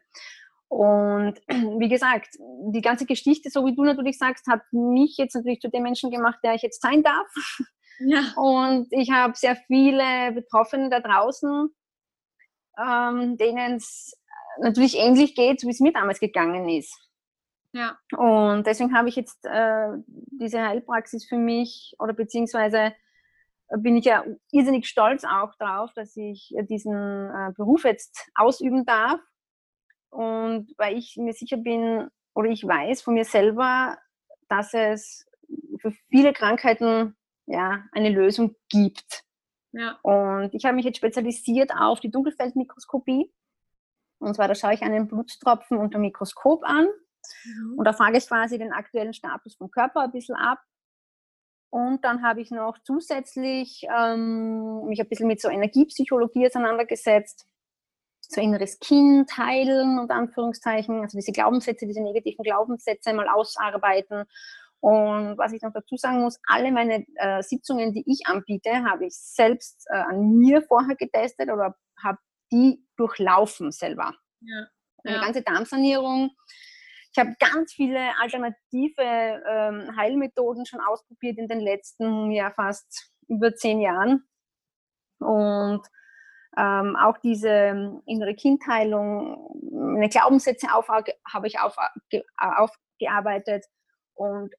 Und 0.68 1.40
wie 1.78 1.88
gesagt, 1.88 2.36
die 2.72 2.80
ganze 2.80 3.06
Geschichte, 3.06 3.50
so 3.50 3.66
wie 3.66 3.74
du 3.74 3.84
natürlich 3.84 4.18
sagst, 4.18 4.46
hat 4.46 4.62
mich 4.72 5.16
jetzt 5.16 5.34
natürlich 5.34 5.60
zu 5.60 5.70
dem 5.70 5.82
Menschen 5.82 6.10
gemacht, 6.10 6.38
der 6.44 6.54
ich 6.54 6.62
jetzt 6.62 6.80
sein 6.80 7.02
darf. 7.02 7.26
Ja. 8.00 8.32
Und 8.36 8.88
ich 8.90 9.10
habe 9.10 9.34
sehr 9.36 9.56
viele 9.66 10.32
Betroffene 10.32 10.90
da 10.90 11.00
draußen, 11.00 11.68
ähm, 12.78 13.36
denen 13.36 13.76
es 13.76 14.14
natürlich 14.60 14.98
ähnlich 14.98 15.34
geht, 15.34 15.62
wie 15.62 15.70
es 15.70 15.80
mir 15.80 15.92
damals 15.92 16.20
gegangen 16.20 16.68
ist. 16.68 16.98
Ja. 17.72 17.98
Und 18.16 18.66
deswegen 18.66 18.96
habe 18.96 19.08
ich 19.08 19.16
jetzt 19.16 19.44
äh, 19.44 19.88
diese 20.06 20.62
Heilpraxis 20.62 21.26
für 21.26 21.38
mich 21.38 21.94
oder 21.98 22.12
beziehungsweise 22.12 22.94
bin 23.78 23.96
ich 23.96 24.04
ja 24.04 24.24
irrsinnig 24.52 24.86
stolz 24.86 25.24
auch 25.24 25.54
darauf, 25.58 25.92
dass 25.94 26.16
ich 26.16 26.54
diesen 26.68 26.94
äh, 26.94 27.52
Beruf 27.56 27.84
jetzt 27.84 28.30
ausüben 28.34 28.84
darf. 28.84 29.20
Und 30.10 30.72
weil 30.76 30.96
ich 30.96 31.16
mir 31.16 31.32
sicher 31.32 31.56
bin 31.56 32.08
oder 32.34 32.48
ich 32.48 32.64
weiß 32.64 33.02
von 33.02 33.14
mir 33.14 33.24
selber, 33.24 33.98
dass 34.48 34.72
es 34.74 35.26
für 35.80 35.90
viele 36.10 36.32
Krankheiten 36.32 37.16
ja, 37.46 37.84
eine 37.92 38.10
Lösung 38.10 38.54
gibt. 38.68 39.24
Ja. 39.72 39.98
Und 40.02 40.54
ich 40.54 40.64
habe 40.64 40.76
mich 40.76 40.84
jetzt 40.84 40.98
spezialisiert 40.98 41.72
auf 41.76 41.98
die 41.98 42.10
Dunkelfeldmikroskopie. 42.10 43.32
Und 44.24 44.34
zwar, 44.34 44.48
da 44.48 44.54
schaue 44.54 44.74
ich 44.74 44.82
einen 44.82 45.06
Blutstropfen 45.06 45.78
unter 45.78 45.98
Mikroskop 45.98 46.64
an 46.64 46.86
mhm. 46.86 47.78
und 47.78 47.84
da 47.84 47.92
frage 47.92 48.18
ich 48.18 48.26
quasi 48.26 48.58
den 48.58 48.72
aktuellen 48.72 49.12
Status 49.12 49.56
vom 49.56 49.70
Körper 49.70 50.00
ein 50.00 50.12
bisschen 50.12 50.34
ab. 50.34 50.58
Und 51.70 52.04
dann 52.04 52.22
habe 52.22 52.40
ich 52.40 52.50
noch 52.50 52.78
zusätzlich 52.84 53.84
ähm, 53.94 54.86
mich 54.86 55.00
ein 55.00 55.08
bisschen 55.08 55.26
mit 55.26 55.40
so 55.40 55.48
Energiepsychologie 55.48 56.46
auseinandergesetzt, 56.46 57.46
so 58.20 58.40
inneres 58.40 58.78
Kind 58.78 59.36
heilen 59.36 59.98
und 59.98 60.10
Anführungszeichen, 60.10 61.02
also 61.02 61.18
diese 61.18 61.32
Glaubenssätze, 61.32 61.86
diese 61.86 62.00
negativen 62.00 62.44
Glaubenssätze 62.44 63.12
mal 63.12 63.28
ausarbeiten. 63.28 64.24
Und 64.80 65.36
was 65.36 65.52
ich 65.52 65.62
noch 65.62 65.72
dazu 65.72 65.96
sagen 65.96 66.20
muss, 66.20 66.38
alle 66.46 66.70
meine 66.70 67.04
äh, 67.16 67.42
Sitzungen, 67.42 67.92
die 67.92 68.04
ich 68.06 68.26
anbiete, 68.26 68.84
habe 68.84 69.06
ich 69.06 69.14
selbst 69.16 69.86
äh, 69.90 69.96
an 69.96 70.36
mir 70.36 70.62
vorher 70.62 70.94
getestet 70.94 71.50
oder 71.50 71.74
die 72.52 72.84
durchlaufen 72.96 73.72
selber. 73.72 74.14
Ja. 74.40 74.66
Eine 75.04 75.20
ganze 75.20 75.42
Darmsanierung. 75.42 76.30
Ich 77.12 77.18
habe 77.18 77.34
ganz 77.38 77.72
viele 77.72 78.10
alternative 78.20 79.42
ähm, 79.48 79.96
Heilmethoden 79.96 80.66
schon 80.66 80.80
ausprobiert 80.80 81.38
in 81.38 81.46
den 81.46 81.60
letzten 81.60 82.30
ja 82.32 82.50
fast 82.50 83.12
über 83.28 83.54
zehn 83.54 83.80
Jahren. 83.80 84.24
Und 85.18 85.82
ähm, 86.56 86.96
auch 86.96 87.18
diese 87.18 87.48
ähm, 87.48 88.02
innere 88.06 88.34
Kindheilung, 88.34 89.60
meine 89.72 90.08
Glaubenssätze 90.08 90.72
auf, 90.72 90.88
habe 90.88 91.46
ich 91.46 91.60
auf, 91.60 91.76
aufgearbeitet. 92.38 93.64
Und 94.14 94.54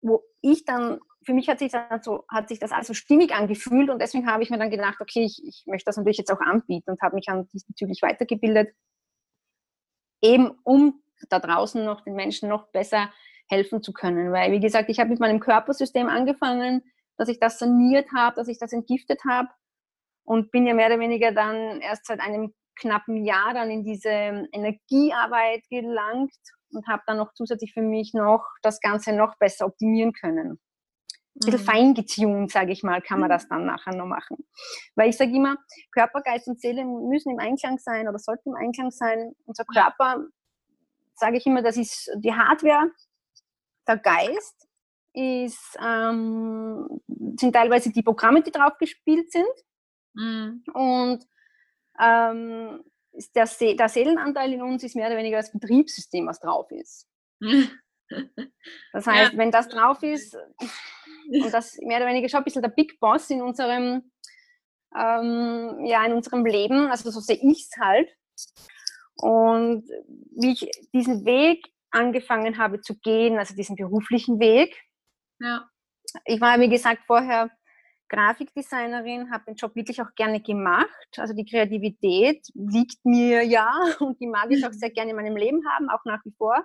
wo 0.00 0.22
ich 0.40 0.64
dann 0.64 1.00
für 1.24 1.34
mich 1.34 1.48
hat 1.48 1.58
sich, 1.58 1.72
das 1.72 2.04
so, 2.04 2.24
hat 2.28 2.48
sich 2.48 2.58
das 2.58 2.72
also 2.72 2.94
stimmig 2.94 3.34
angefühlt 3.34 3.90
und 3.90 4.00
deswegen 4.00 4.30
habe 4.30 4.42
ich 4.42 4.50
mir 4.50 4.58
dann 4.58 4.70
gedacht, 4.70 5.00
okay, 5.00 5.24
ich, 5.24 5.42
ich 5.44 5.64
möchte 5.66 5.86
das 5.86 5.96
natürlich 5.96 6.18
jetzt 6.18 6.32
auch 6.32 6.40
anbieten 6.40 6.90
und 6.90 7.02
habe 7.02 7.16
mich 7.16 7.26
dann 7.26 7.48
diesbezüglich 7.48 8.02
weitergebildet, 8.02 8.74
eben 10.22 10.52
um 10.64 11.02
da 11.28 11.38
draußen 11.38 11.84
noch 11.84 12.02
den 12.02 12.14
Menschen 12.14 12.48
noch 12.48 12.70
besser 12.70 13.12
helfen 13.48 13.82
zu 13.82 13.92
können. 13.92 14.32
Weil, 14.32 14.52
wie 14.52 14.60
gesagt, 14.60 14.88
ich 14.90 15.00
habe 15.00 15.10
mit 15.10 15.20
meinem 15.20 15.40
Körpersystem 15.40 16.08
angefangen, 16.08 16.82
dass 17.16 17.28
ich 17.28 17.40
das 17.40 17.58
saniert 17.58 18.08
habe, 18.14 18.36
dass 18.36 18.48
ich 18.48 18.58
das 18.58 18.72
entgiftet 18.72 19.20
habe 19.28 19.48
und 20.24 20.50
bin 20.50 20.66
ja 20.66 20.74
mehr 20.74 20.86
oder 20.86 21.00
weniger 21.00 21.32
dann 21.32 21.80
erst 21.80 22.06
seit 22.06 22.20
einem 22.20 22.54
knappen 22.80 23.24
Jahr 23.24 23.54
dann 23.54 23.70
in 23.70 23.84
diese 23.84 24.08
Energiearbeit 24.08 25.64
gelangt 25.68 26.36
und 26.70 26.86
habe 26.86 27.02
dann 27.06 27.16
noch 27.16 27.34
zusätzlich 27.34 27.72
für 27.72 27.82
mich 27.82 28.12
noch 28.14 28.44
das 28.62 28.80
Ganze 28.80 29.12
noch 29.12 29.36
besser 29.38 29.66
optimieren 29.66 30.12
können 30.12 30.60
ein 31.38 31.50
bisschen 31.50 31.60
mhm. 31.60 31.64
fein 31.64 31.94
getuned, 31.94 32.50
sage 32.50 32.72
ich 32.72 32.82
mal, 32.82 33.00
kann 33.00 33.20
man 33.20 33.28
mhm. 33.28 33.32
das 33.32 33.48
dann 33.48 33.66
nachher 33.66 33.94
noch 33.94 34.06
machen. 34.06 34.36
Weil 34.94 35.10
ich 35.10 35.16
sage 35.16 35.32
immer, 35.32 35.56
Körper, 35.92 36.20
Geist 36.22 36.48
und 36.48 36.60
Seele 36.60 36.84
müssen 36.84 37.30
im 37.30 37.38
Einklang 37.38 37.78
sein 37.78 38.08
oder 38.08 38.18
sollten 38.18 38.50
im 38.50 38.56
Einklang 38.56 38.90
sein. 38.90 39.32
Unser 39.46 39.64
Körper 39.64 40.24
sage 41.14 41.36
ich 41.36 41.46
immer, 41.46 41.62
das 41.62 41.76
ist 41.76 42.10
die 42.16 42.34
Hardware, 42.34 42.90
der 43.86 43.98
Geist 43.98 44.68
ist, 45.14 45.76
ähm, 45.84 47.00
sind 47.36 47.52
teilweise 47.52 47.90
die 47.90 48.02
Programme, 48.02 48.42
die 48.42 48.52
drauf 48.52 48.76
gespielt 48.78 49.32
sind. 49.32 49.46
Mhm. 50.14 50.62
Und 50.74 51.24
ähm, 52.00 52.84
der, 53.34 53.46
See 53.46 53.74
der 53.74 53.88
Seelenanteil 53.88 54.52
in 54.52 54.62
uns 54.62 54.84
ist 54.84 54.94
mehr 54.94 55.08
oder 55.08 55.16
weniger 55.16 55.38
das 55.38 55.52
Betriebssystem, 55.52 56.26
was 56.26 56.40
drauf 56.40 56.70
ist. 56.70 57.08
Das 58.94 59.06
heißt, 59.06 59.32
ja. 59.32 59.38
wenn 59.38 59.50
das 59.50 59.68
drauf 59.68 60.02
ist, 60.02 60.34
und 61.28 61.52
das 61.52 61.76
mehr 61.82 61.98
oder 61.98 62.06
weniger 62.06 62.28
schon 62.28 62.38
ein 62.38 62.44
bisschen 62.44 62.62
der 62.62 62.70
Big 62.70 62.98
Boss 63.00 63.30
in 63.30 63.42
unserem, 63.42 64.10
ähm, 64.96 65.84
ja, 65.84 66.04
in 66.04 66.12
unserem 66.12 66.44
Leben, 66.44 66.88
also 66.88 67.10
so 67.10 67.20
sehe 67.20 67.36
ich 67.36 67.68
es 67.70 67.80
halt. 67.80 68.08
Und 69.16 69.88
wie 70.36 70.52
ich 70.52 70.70
diesen 70.92 71.24
Weg 71.24 71.66
angefangen 71.90 72.58
habe 72.58 72.80
zu 72.80 72.98
gehen, 72.98 73.38
also 73.38 73.54
diesen 73.54 73.76
beruflichen 73.76 74.38
Weg, 74.38 74.76
ja. 75.40 75.68
ich 76.24 76.40
war, 76.40 76.58
wie 76.60 76.68
gesagt, 76.68 77.02
vorher 77.06 77.50
Grafikdesignerin, 78.08 79.30
habe 79.30 79.44
den 79.44 79.56
Job 79.56 79.74
wirklich 79.74 80.00
auch 80.00 80.14
gerne 80.14 80.40
gemacht. 80.40 80.88
Also 81.18 81.34
die 81.34 81.44
Kreativität 81.44 82.46
liegt 82.54 83.04
mir 83.04 83.42
ja 83.42 83.70
und 84.00 84.20
die 84.20 84.26
mag 84.26 84.50
ich 84.50 84.64
auch 84.66 84.72
sehr 84.72 84.90
gerne 84.90 85.10
in 85.10 85.16
meinem 85.16 85.36
Leben 85.36 85.62
haben, 85.68 85.90
auch 85.90 86.04
nach 86.04 86.24
wie 86.24 86.32
vor. 86.36 86.64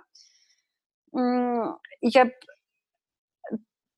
Mm, 1.12 1.74
ich 2.00 2.16
habe 2.16 2.32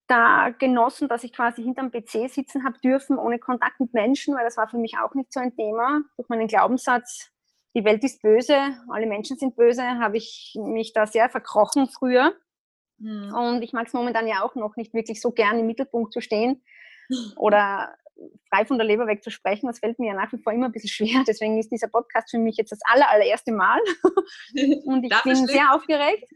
da 0.06 0.50
genossen, 0.50 1.08
dass 1.08 1.24
ich 1.24 1.32
quasi 1.32 1.62
hinterm 1.62 1.90
PC 1.90 2.30
sitzen 2.30 2.64
habe 2.64 2.78
dürfen, 2.78 3.18
ohne 3.18 3.38
Kontakt 3.38 3.80
mit 3.80 3.92
Menschen, 3.92 4.34
weil 4.34 4.44
das 4.44 4.56
war 4.56 4.68
für 4.68 4.78
mich 4.78 4.98
auch 4.98 5.14
nicht 5.14 5.32
so 5.32 5.40
ein 5.40 5.54
Thema. 5.56 6.02
Durch 6.16 6.28
meinen 6.28 6.46
Glaubenssatz, 6.46 7.30
die 7.74 7.84
Welt 7.84 8.04
ist 8.04 8.22
böse, 8.22 8.56
alle 8.88 9.06
Menschen 9.06 9.36
sind 9.36 9.56
böse, 9.56 9.82
habe 9.82 10.16
ich 10.16 10.56
mich 10.58 10.92
da 10.92 11.06
sehr 11.06 11.28
verkrochen 11.28 11.88
früher. 11.88 12.34
Mhm. 12.98 13.34
Und 13.34 13.62
ich 13.62 13.72
mag 13.72 13.86
es 13.86 13.92
momentan 13.92 14.26
ja 14.26 14.42
auch 14.42 14.54
noch 14.54 14.76
nicht 14.76 14.94
wirklich 14.94 15.20
so 15.20 15.32
gern 15.32 15.58
im 15.58 15.66
Mittelpunkt 15.66 16.12
zu 16.12 16.20
stehen 16.20 16.62
oder 17.36 17.94
frei 18.50 18.64
von 18.64 18.78
der 18.78 18.86
Leber 18.86 19.06
weg 19.06 19.22
zu 19.22 19.30
sprechen. 19.30 19.66
Das 19.66 19.80
fällt 19.80 19.98
mir 19.98 20.08
ja 20.08 20.14
nach 20.14 20.32
wie 20.32 20.38
vor 20.38 20.52
immer 20.52 20.66
ein 20.66 20.72
bisschen 20.72 20.88
schwer. 20.88 21.24
Deswegen 21.26 21.58
ist 21.58 21.70
dieser 21.70 21.88
Podcast 21.88 22.30
für 22.30 22.38
mich 22.38 22.56
jetzt 22.56 22.72
das 22.72 22.80
aller, 22.84 23.10
allererste 23.10 23.52
Mal. 23.52 23.80
Und 24.84 25.04
ich 25.04 25.22
bin 25.22 25.46
sehr 25.46 25.74
aufgeregt. 25.74 26.30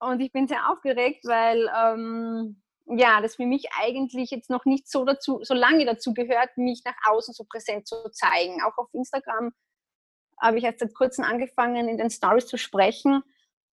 Und 0.00 0.20
ich 0.20 0.32
bin 0.32 0.48
sehr 0.48 0.70
aufgeregt, 0.70 1.24
weil 1.24 1.70
ähm, 1.76 2.62
ja, 2.86 3.20
das 3.20 3.36
für 3.36 3.46
mich 3.46 3.66
eigentlich 3.80 4.30
jetzt 4.30 4.50
noch 4.50 4.64
nicht 4.64 4.90
so 4.90 5.04
dazu, 5.04 5.40
so 5.42 5.54
lange 5.54 5.84
dazu 5.84 6.14
gehört, 6.14 6.56
mich 6.56 6.82
nach 6.84 6.96
außen 7.04 7.34
so 7.34 7.44
präsent 7.44 7.86
zu 7.86 8.10
zeigen. 8.10 8.62
Auch 8.62 8.76
auf 8.78 8.88
Instagram 8.92 9.52
habe 10.40 10.58
ich 10.58 10.64
erst 10.64 10.80
seit 10.80 10.94
kurzem 10.94 11.24
angefangen, 11.24 11.88
in 11.88 11.98
den 11.98 12.10
Stories 12.10 12.46
zu 12.46 12.56
sprechen. 12.56 13.22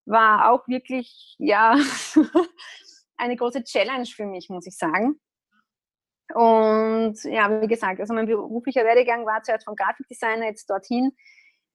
War 0.06 0.52
auch 0.52 0.68
wirklich, 0.68 1.36
ja, 1.40 1.78
eine 3.18 3.36
große 3.36 3.64
Challenge 3.64 4.06
für 4.06 4.26
mich, 4.26 4.50
muss 4.50 4.68
ich 4.68 4.78
sagen. 4.78 5.20
Und 6.34 7.16
ja, 7.24 7.62
wie 7.62 7.68
gesagt, 7.68 8.02
also 8.02 8.14
mein 8.14 8.26
beruflicher 8.26 8.84
Werdegang 8.84 9.26
war 9.26 9.42
zuerst 9.44 9.66
vom 9.66 9.76
Grafikdesigner 9.76 10.46
jetzt 10.46 10.70
dorthin, 10.70 11.14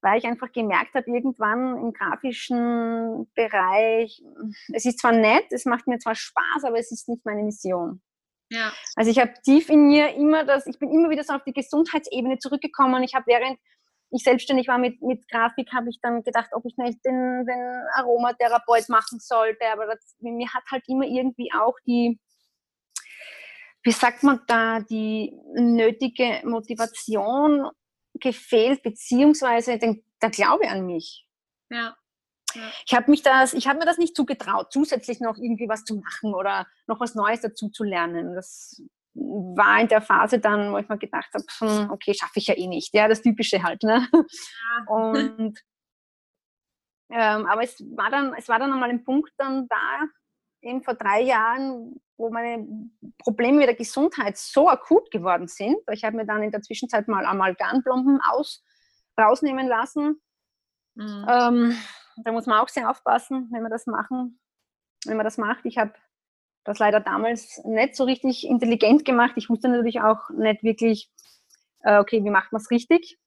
weil 0.03 0.19
ich 0.19 0.25
einfach 0.25 0.53
gemerkt 0.53 0.95
habe, 0.95 1.11
irgendwann 1.11 1.79
im 1.79 1.93
grafischen 1.93 3.31
Bereich, 3.35 4.23
es 4.73 4.85
ist 4.85 4.99
zwar 4.99 5.13
nett, 5.13 5.47
es 5.51 5.65
macht 5.65 5.87
mir 5.87 5.99
zwar 5.99 6.15
Spaß, 6.15 6.65
aber 6.65 6.79
es 6.79 6.91
ist 6.91 7.09
nicht 7.09 7.25
meine 7.25 7.43
Mission. 7.43 8.03
Ja. 8.51 8.73
Also 8.97 9.11
ich 9.11 9.19
habe 9.19 9.33
tief 9.45 9.71
in 9.71 9.87
mir 9.87 10.15
immer 10.15 10.45
das, 10.45 10.67
ich 10.67 10.79
bin 10.79 10.91
immer 10.91 11.09
wieder 11.09 11.25
so 11.25 11.33
auf 11.33 11.45
die 11.45 11.55
Gesundheitsebene 11.55 12.39
zurückgekommen. 12.39 13.03
Ich 13.03 13.15
habe 13.15 13.27
während 13.27 13.59
ich 14.13 14.25
selbstständig 14.25 14.69
war 14.69 14.79
mit, 14.79 15.01
mit 15.01 15.27
Grafik, 15.29 15.73
habe 15.73 15.89
ich 15.89 15.99
dann 16.03 16.23
gedacht, 16.23 16.51
ob 16.53 16.67
ich 16.67 16.77
nicht 16.77 16.99
den, 17.05 17.47
den 17.47 17.83
Aromatherapeut 17.95 18.89
machen 18.91 19.19
sollte. 19.19 19.65
Aber 19.73 19.87
das, 19.87 20.17
mir 20.21 20.53
hat 20.53 20.65
halt 20.71 20.85
immer 20.87 21.07
irgendwie 21.07 21.51
auch 21.59 21.75
die, 21.87 22.21
wie 23.83 23.91
sagt 23.91 24.23
man 24.23 24.41
da, 24.47 24.81
die 24.81 25.35
nötige 25.55 26.43
Motivation 26.45 27.71
gefehlt, 28.15 28.83
beziehungsweise 28.83 29.79
den, 29.79 30.05
der 30.21 30.31
Glaube 30.31 30.69
an 30.69 30.87
mich. 30.87 31.27
Ja. 31.71 31.97
ja. 32.55 32.71
Ich 32.87 32.95
habe 32.95 33.11
mich 33.11 33.23
das, 33.23 33.55
ich 33.55 33.67
habe 33.69 33.79
mir 33.79 33.87
das 33.87 33.99
nicht 33.99 34.17
zugetraut, 34.17 34.73
zusätzlich 34.73 35.21
noch 35.21 35.37
irgendwie 35.37 35.69
was 35.69 35.85
zu 35.85 35.97
machen 35.97 36.35
oder 36.35 36.67
noch 36.87 37.01
was 37.01 37.15
Neues 37.15 37.41
dazu 37.41 37.69
zu 37.69 37.85
lernen. 37.85 38.35
Das 38.35 38.83
war 39.15 39.81
in 39.81 39.89
der 39.89 40.01
Phase 40.01 40.39
dann, 40.39 40.73
wo 40.73 40.79
ich 40.79 40.89
mir 40.89 40.99
gedacht 40.99 41.31
habe, 41.35 41.45
hm, 41.59 41.91
okay, 41.91 42.15
schaffe 42.15 42.39
ich 42.39 42.47
ja 42.47 42.57
eh 42.57 42.67
nicht. 42.67 42.95
Ja, 42.95 43.09
das 43.09 43.23
Typische 43.23 43.63
halt. 43.63 43.83
Ne? 43.83 44.09
Ja. 44.13 44.85
Und 44.87 45.59
ähm, 47.11 47.47
aber 47.47 47.63
es 47.63 47.79
war 47.95 48.11
dann, 48.11 48.33
es 48.35 48.49
war 48.49 48.59
dann 48.59 48.73
einmal 48.73 48.89
ein 48.89 49.05
Punkt 49.05 49.33
dann 49.37 49.69
da, 49.69 50.07
eben 50.63 50.83
vor 50.83 50.95
drei 50.95 51.21
Jahren, 51.21 52.01
wo 52.17 52.31
meine 52.31 52.67
Probleme 53.19 53.59
mit 53.59 53.69
der 53.69 53.75
Gesundheit 53.75 54.37
so 54.37 54.69
akut 54.69 55.11
geworden 55.11 55.49
sind. 55.49 55.77
Ich 55.91 56.05
habe 56.05 56.17
mir 56.17 56.27
dann 56.27 56.43
in 56.43 56.51
der 56.51 56.63
Zwischenzeit 56.63 57.09
mal 57.09 57.27
Amalgamplomben 57.27 58.21
aus, 58.23 58.63
rausnehmen 59.19 59.67
lassen. 59.67 60.21
Mhm. 60.95 61.27
Ähm, 61.29 61.77
da 62.25 62.33
muss 62.33 62.47
man 62.47 62.61
auch 62.61 62.69
sehr 62.69 62.91
aufpassen, 62.91 63.49
wenn 63.53 63.63
man 63.63 63.71
das 63.71 63.87
machen, 63.87 64.39
wenn 65.07 65.17
man 65.17 65.25
das 65.25 65.39
macht. 65.39 65.65
Ich 65.65 65.79
habe 65.79 65.95
das 66.65 66.79
leider 66.79 67.01
damals 67.01 67.61
nicht 67.65 67.97
so 67.97 68.05
richtig 68.05 68.47
intelligent 68.47 69.05
gemacht. 69.05 69.33
Ich 69.37 69.49
wusste 69.49 69.69
natürlich 69.69 70.01
auch 70.01 70.31
nicht 70.31 70.63
wirklich, 70.63 71.11
äh, 71.83 71.99
okay, 71.99 72.23
wie 72.25 72.31
macht 72.31 72.53
man 72.53 72.61
es 72.61 72.71
richtig? 72.71 73.19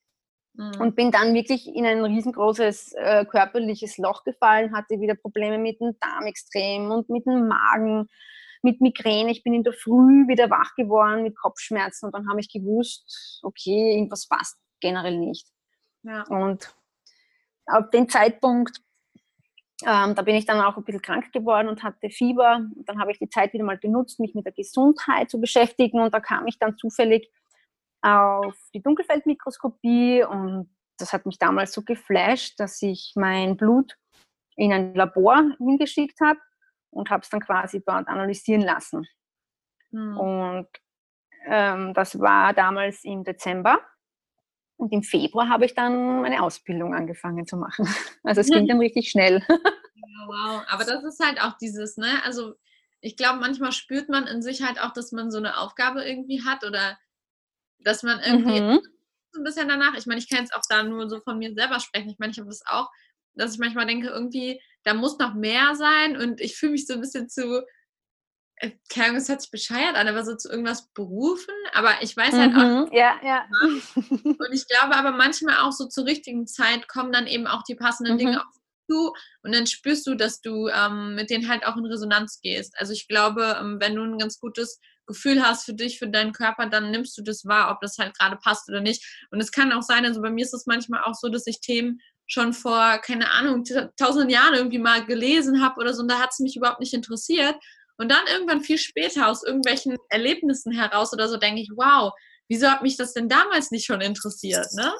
Mhm. 0.54 0.80
Und 0.80 0.96
bin 0.96 1.10
dann 1.10 1.34
wirklich 1.34 1.66
in 1.68 1.84
ein 1.84 2.04
riesengroßes 2.04 2.94
äh, 2.94 3.24
körperliches 3.26 3.98
Loch 3.98 4.24
gefallen, 4.24 4.74
hatte 4.74 5.00
wieder 5.00 5.14
Probleme 5.14 5.58
mit 5.58 5.80
dem 5.80 5.96
Darm 6.00 6.24
extrem 6.24 6.90
und 6.90 7.08
mit 7.10 7.26
dem 7.26 7.48
Magen, 7.48 8.08
mit 8.62 8.80
Migräne. 8.80 9.30
Ich 9.30 9.42
bin 9.42 9.54
in 9.54 9.62
der 9.62 9.72
Früh 9.72 10.26
wieder 10.28 10.50
wach 10.50 10.74
geworden 10.74 11.22
mit 11.22 11.36
Kopfschmerzen 11.36 12.06
und 12.06 12.14
dann 12.14 12.28
habe 12.28 12.40
ich 12.40 12.52
gewusst, 12.52 13.40
okay, 13.42 13.94
irgendwas 13.94 14.26
passt 14.28 14.58
generell 14.80 15.18
nicht. 15.18 15.48
Ja. 16.02 16.22
Und 16.28 16.74
ab 17.66 17.90
dem 17.92 18.08
Zeitpunkt 18.08 18.80
ähm, 19.84 20.14
da 20.14 20.22
bin 20.22 20.36
ich 20.36 20.46
dann 20.46 20.60
auch 20.60 20.76
ein 20.76 20.84
bisschen 20.84 21.02
krank 21.02 21.32
geworden 21.32 21.68
und 21.68 21.82
hatte 21.82 22.08
Fieber. 22.08 22.56
Und 22.74 22.88
dann 22.88 22.98
habe 22.98 23.12
ich 23.12 23.18
die 23.18 23.28
Zeit 23.28 23.52
wieder 23.52 23.64
mal 23.64 23.78
genutzt, 23.78 24.18
mich 24.18 24.34
mit 24.34 24.46
der 24.46 24.52
Gesundheit 24.52 25.30
zu 25.30 25.38
beschäftigen. 25.38 26.00
Und 26.00 26.14
da 26.14 26.20
kam 26.20 26.46
ich 26.46 26.58
dann 26.58 26.78
zufällig 26.78 27.30
auf 28.00 28.54
die 28.72 28.82
Dunkelfeldmikroskopie 28.82 30.24
und 30.24 30.70
das 30.98 31.12
hat 31.12 31.26
mich 31.26 31.38
damals 31.38 31.72
so 31.72 31.82
geflasht, 31.82 32.58
dass 32.58 32.80
ich 32.80 33.12
mein 33.16 33.56
Blut 33.56 33.96
in 34.54 34.72
ein 34.72 34.94
Labor 34.94 35.42
hingeschickt 35.58 36.20
habe 36.20 36.38
und 36.96 37.10
habe 37.10 37.22
es 37.22 37.28
dann 37.28 37.40
quasi 37.40 37.82
dort 37.84 38.08
analysieren 38.08 38.62
lassen. 38.62 39.06
Mhm. 39.90 40.16
Und 40.18 40.68
ähm, 41.46 41.94
das 41.94 42.18
war 42.18 42.52
damals 42.54 43.04
im 43.04 43.24
Dezember. 43.24 43.78
Und 44.78 44.92
im 44.92 45.02
Februar 45.02 45.48
habe 45.48 45.64
ich 45.64 45.74
dann 45.74 46.22
meine 46.22 46.42
Ausbildung 46.42 46.94
angefangen 46.94 47.46
zu 47.46 47.56
machen. 47.56 47.86
Also 48.24 48.40
es 48.40 48.50
ging 48.50 48.66
dann 48.66 48.80
richtig 48.80 49.10
schnell. 49.10 49.42
Ja, 50.08 50.28
wow, 50.28 50.62
aber 50.68 50.84
das 50.84 51.02
ist 51.04 51.24
halt 51.24 51.42
auch 51.42 51.58
dieses, 51.58 51.96
ne? 51.96 52.22
Also 52.24 52.54
ich 53.00 53.16
glaube, 53.16 53.40
manchmal 53.40 53.72
spürt 53.72 54.08
man 54.08 54.26
in 54.26 54.40
sich 54.40 54.62
halt 54.62 54.80
auch, 54.80 54.92
dass 54.92 55.10
man 55.10 55.30
so 55.30 55.38
eine 55.38 55.58
Aufgabe 55.58 56.04
irgendwie 56.04 56.44
hat 56.44 56.64
oder 56.64 56.98
dass 57.78 58.02
man 58.02 58.20
irgendwie 58.20 58.60
mhm. 58.60 58.80
so 59.32 59.40
ein 59.40 59.44
bisschen 59.44 59.68
danach, 59.68 59.94
ich 59.96 60.06
meine, 60.06 60.20
ich 60.20 60.28
kann 60.28 60.40
jetzt 60.40 60.54
auch 60.54 60.62
da 60.68 60.82
nur 60.82 61.08
so 61.08 61.20
von 61.20 61.38
mir 61.38 61.54
selber 61.54 61.80
sprechen. 61.80 62.10
Ich 62.10 62.18
meine, 62.18 62.32
ich 62.32 62.38
habe 62.38 62.48
das 62.48 62.62
auch, 62.66 62.90
dass 63.34 63.54
ich 63.54 63.58
manchmal 63.58 63.86
denke, 63.86 64.08
irgendwie, 64.08 64.60
da 64.86 64.94
muss 64.94 65.18
noch 65.18 65.34
mehr 65.34 65.74
sein 65.74 66.16
und 66.16 66.40
ich 66.40 66.56
fühle 66.56 66.72
mich 66.72 66.86
so 66.86 66.94
ein 66.94 67.00
bisschen 67.00 67.28
zu 67.28 67.64
äh, 68.58 68.70
keine 68.88 69.08
Ahnung, 69.08 69.18
es 69.18 69.28
hört 69.28 69.42
sich 69.42 69.50
bescheuert 69.50 69.96
an, 69.96 70.08
aber 70.08 70.24
so 70.24 70.34
zu 70.34 70.48
irgendwas 70.48 70.88
berufen. 70.94 71.52
Aber 71.74 71.90
ich 72.00 72.16
weiß 72.16 72.32
halt 72.32 72.54
mhm, 72.54 72.58
auch. 72.58 72.92
Ja, 72.92 73.20
ja. 73.22 73.46
Und 73.94 74.52
ich 74.52 74.66
glaube 74.66 74.96
aber 74.96 75.10
manchmal 75.10 75.58
auch 75.58 75.72
so 75.72 75.86
zur 75.86 76.06
richtigen 76.06 76.46
Zeit 76.46 76.88
kommen 76.88 77.12
dann 77.12 77.26
eben 77.26 77.46
auch 77.46 77.64
die 77.64 77.74
passenden 77.74 78.14
mhm. 78.14 78.18
Dinge 78.18 78.40
auf 78.40 78.54
zu 78.88 79.12
und 79.42 79.52
dann 79.52 79.66
spürst 79.66 80.06
du, 80.06 80.14
dass 80.14 80.40
du 80.40 80.68
ähm, 80.68 81.16
mit 81.16 81.30
denen 81.30 81.48
halt 81.48 81.66
auch 81.66 81.76
in 81.76 81.86
Resonanz 81.86 82.40
gehst. 82.40 82.74
Also 82.78 82.92
ich 82.92 83.08
glaube, 83.08 83.58
ähm, 83.60 83.78
wenn 83.80 83.96
du 83.96 84.02
ein 84.02 84.18
ganz 84.18 84.38
gutes 84.38 84.80
Gefühl 85.06 85.42
hast 85.42 85.64
für 85.64 85.74
dich, 85.74 85.98
für 85.98 86.08
deinen 86.08 86.32
Körper, 86.32 86.66
dann 86.66 86.90
nimmst 86.90 87.16
du 87.18 87.22
das 87.22 87.44
wahr, 87.44 87.70
ob 87.70 87.80
das 87.80 87.98
halt 87.98 88.16
gerade 88.16 88.36
passt 88.36 88.68
oder 88.68 88.80
nicht. 88.80 89.04
Und 89.30 89.40
es 89.40 89.52
kann 89.52 89.72
auch 89.72 89.82
sein, 89.82 90.04
also 90.04 90.20
bei 90.22 90.30
mir 90.30 90.44
ist 90.44 90.54
es 90.54 90.66
manchmal 90.66 91.02
auch 91.02 91.14
so, 91.14 91.28
dass 91.28 91.46
ich 91.46 91.60
Themen 91.60 92.00
schon 92.26 92.52
vor, 92.52 92.98
keine 92.98 93.30
Ahnung, 93.32 93.64
tausenden 93.96 94.30
Jahren 94.30 94.54
irgendwie 94.54 94.78
mal 94.78 95.04
gelesen 95.04 95.62
habe 95.62 95.80
oder 95.80 95.94
so 95.94 96.02
und 96.02 96.08
da 96.08 96.18
hat 96.18 96.30
es 96.32 96.40
mich 96.40 96.56
überhaupt 96.56 96.80
nicht 96.80 96.94
interessiert. 96.94 97.56
Und 97.98 98.10
dann 98.10 98.26
irgendwann 98.30 98.60
viel 98.60 98.78
später 98.78 99.28
aus 99.28 99.42
irgendwelchen 99.42 99.96
Erlebnissen 100.10 100.72
heraus 100.72 101.12
oder 101.12 101.28
so 101.28 101.38
denke 101.38 101.62
ich, 101.62 101.70
wow, 101.74 102.12
wieso 102.48 102.68
hat 102.70 102.82
mich 102.82 102.96
das 102.96 103.14
denn 103.14 103.28
damals 103.28 103.70
nicht 103.70 103.86
schon 103.86 104.00
interessiert, 104.00 104.66
ne? 104.74 104.92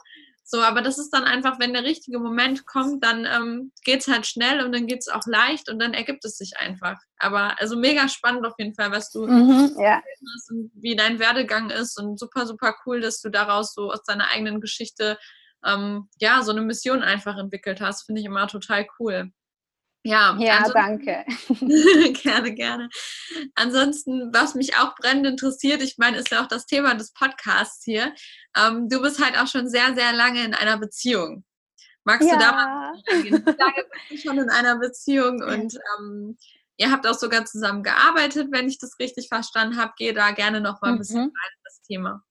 So, 0.49 0.61
aber 0.61 0.81
das 0.81 0.97
ist 0.97 1.11
dann 1.11 1.25
einfach, 1.25 1.59
wenn 1.59 1.73
der 1.73 1.83
richtige 1.83 2.21
Moment 2.21 2.67
kommt, 2.67 3.03
dann 3.03 3.25
ähm, 3.25 3.73
geht 3.85 4.03
es 4.03 4.07
halt 4.07 4.29
schnell 4.29 4.65
und 4.65 4.73
dann 4.73 4.87
geht 4.87 5.01
es 5.01 5.09
auch 5.09 5.27
leicht 5.27 5.69
und 5.69 5.81
dann 5.81 5.93
ergibt 5.93 6.25
es 6.25 6.39
sich 6.39 6.57
einfach. 6.59 7.01
Aber 7.19 7.61
also 7.61 7.77
mega 7.77 8.09
spannend 8.09 8.47
auf 8.47 8.55
jeden 8.57 8.73
Fall, 8.77 8.93
was 8.93 9.11
du 9.11 9.27
mhm, 9.27 9.75
ja. 9.81 10.01
hast 10.35 10.51
und 10.53 10.71
wie 10.75 10.95
dein 10.95 11.19
Werdegang 11.19 11.71
ist 11.71 11.99
und 11.99 12.17
super, 12.17 12.47
super 12.47 12.77
cool, 12.87 13.01
dass 13.01 13.21
du 13.21 13.29
daraus 13.29 13.75
so 13.75 13.91
aus 13.91 14.05
deiner 14.05 14.31
eigenen 14.31 14.61
Geschichte 14.61 15.19
ähm, 15.65 16.09
ja, 16.19 16.43
so 16.43 16.53
eine 16.53 16.63
Mission 16.63 17.03
einfach 17.03 17.39
entwickelt 17.39 17.81
hast. 17.81 18.05
Finde 18.05 18.21
ich 18.21 18.27
immer 18.27 18.47
total 18.49 18.87
cool. 18.99 19.33
Ja, 20.07 20.37
ja 20.39 20.69
danke. 20.73 21.25
gerne, 22.23 22.55
gerne. 22.55 22.89
Ansonsten, 23.57 24.33
was 24.33 24.55
mich 24.55 24.77
auch 24.77 24.95
brennend 24.95 25.27
interessiert, 25.27 25.83
ich 25.83 25.99
meine, 25.99 26.19
ist 26.19 26.31
ja 26.31 26.45
auch 26.45 26.47
das 26.47 26.67
Thema 26.67 26.95
des 26.95 27.13
Podcasts 27.13 27.83
hier. 27.85 28.15
Ähm, 28.57 28.89
du 28.89 29.03
bist 29.03 29.23
halt 29.23 29.37
auch 29.37 29.49
schon 29.49 29.69
sehr, 29.69 29.97
sehr 29.97 30.13
lange 30.13 30.45
in 30.45 30.55
einer 30.55 30.79
Beziehung. 30.79 31.45
Magst 32.05 32.29
ja. 32.29 32.35
du 32.35 32.41
da 32.41 32.53
mal? 32.53 32.93
Wie 33.23 33.31
lange 33.31 33.85
bist 33.91 34.11
du 34.11 34.17
schon 34.17 34.39
in 34.39 34.49
einer 34.49 34.79
Beziehung 34.79 35.43
und 35.43 35.77
ähm, 35.99 36.39
ihr 36.77 36.93
habt 36.93 37.05
auch 37.05 37.19
sogar 37.19 37.45
zusammen 37.45 37.83
gearbeitet, 37.83 38.49
wenn 38.53 38.69
ich 38.69 38.79
das 38.79 39.01
richtig 39.01 39.27
verstanden 39.27 39.77
habe. 39.77 39.93
Gehe 39.97 40.15
da 40.15 40.31
gerne 40.31 40.61
noch 40.61 40.81
mal 40.83 40.93
ein 40.93 40.99
bisschen 40.99 41.17
mhm. 41.17 41.33
rein 41.35 41.51
in 41.53 41.63
das 41.65 41.83
Thema. 41.83 42.23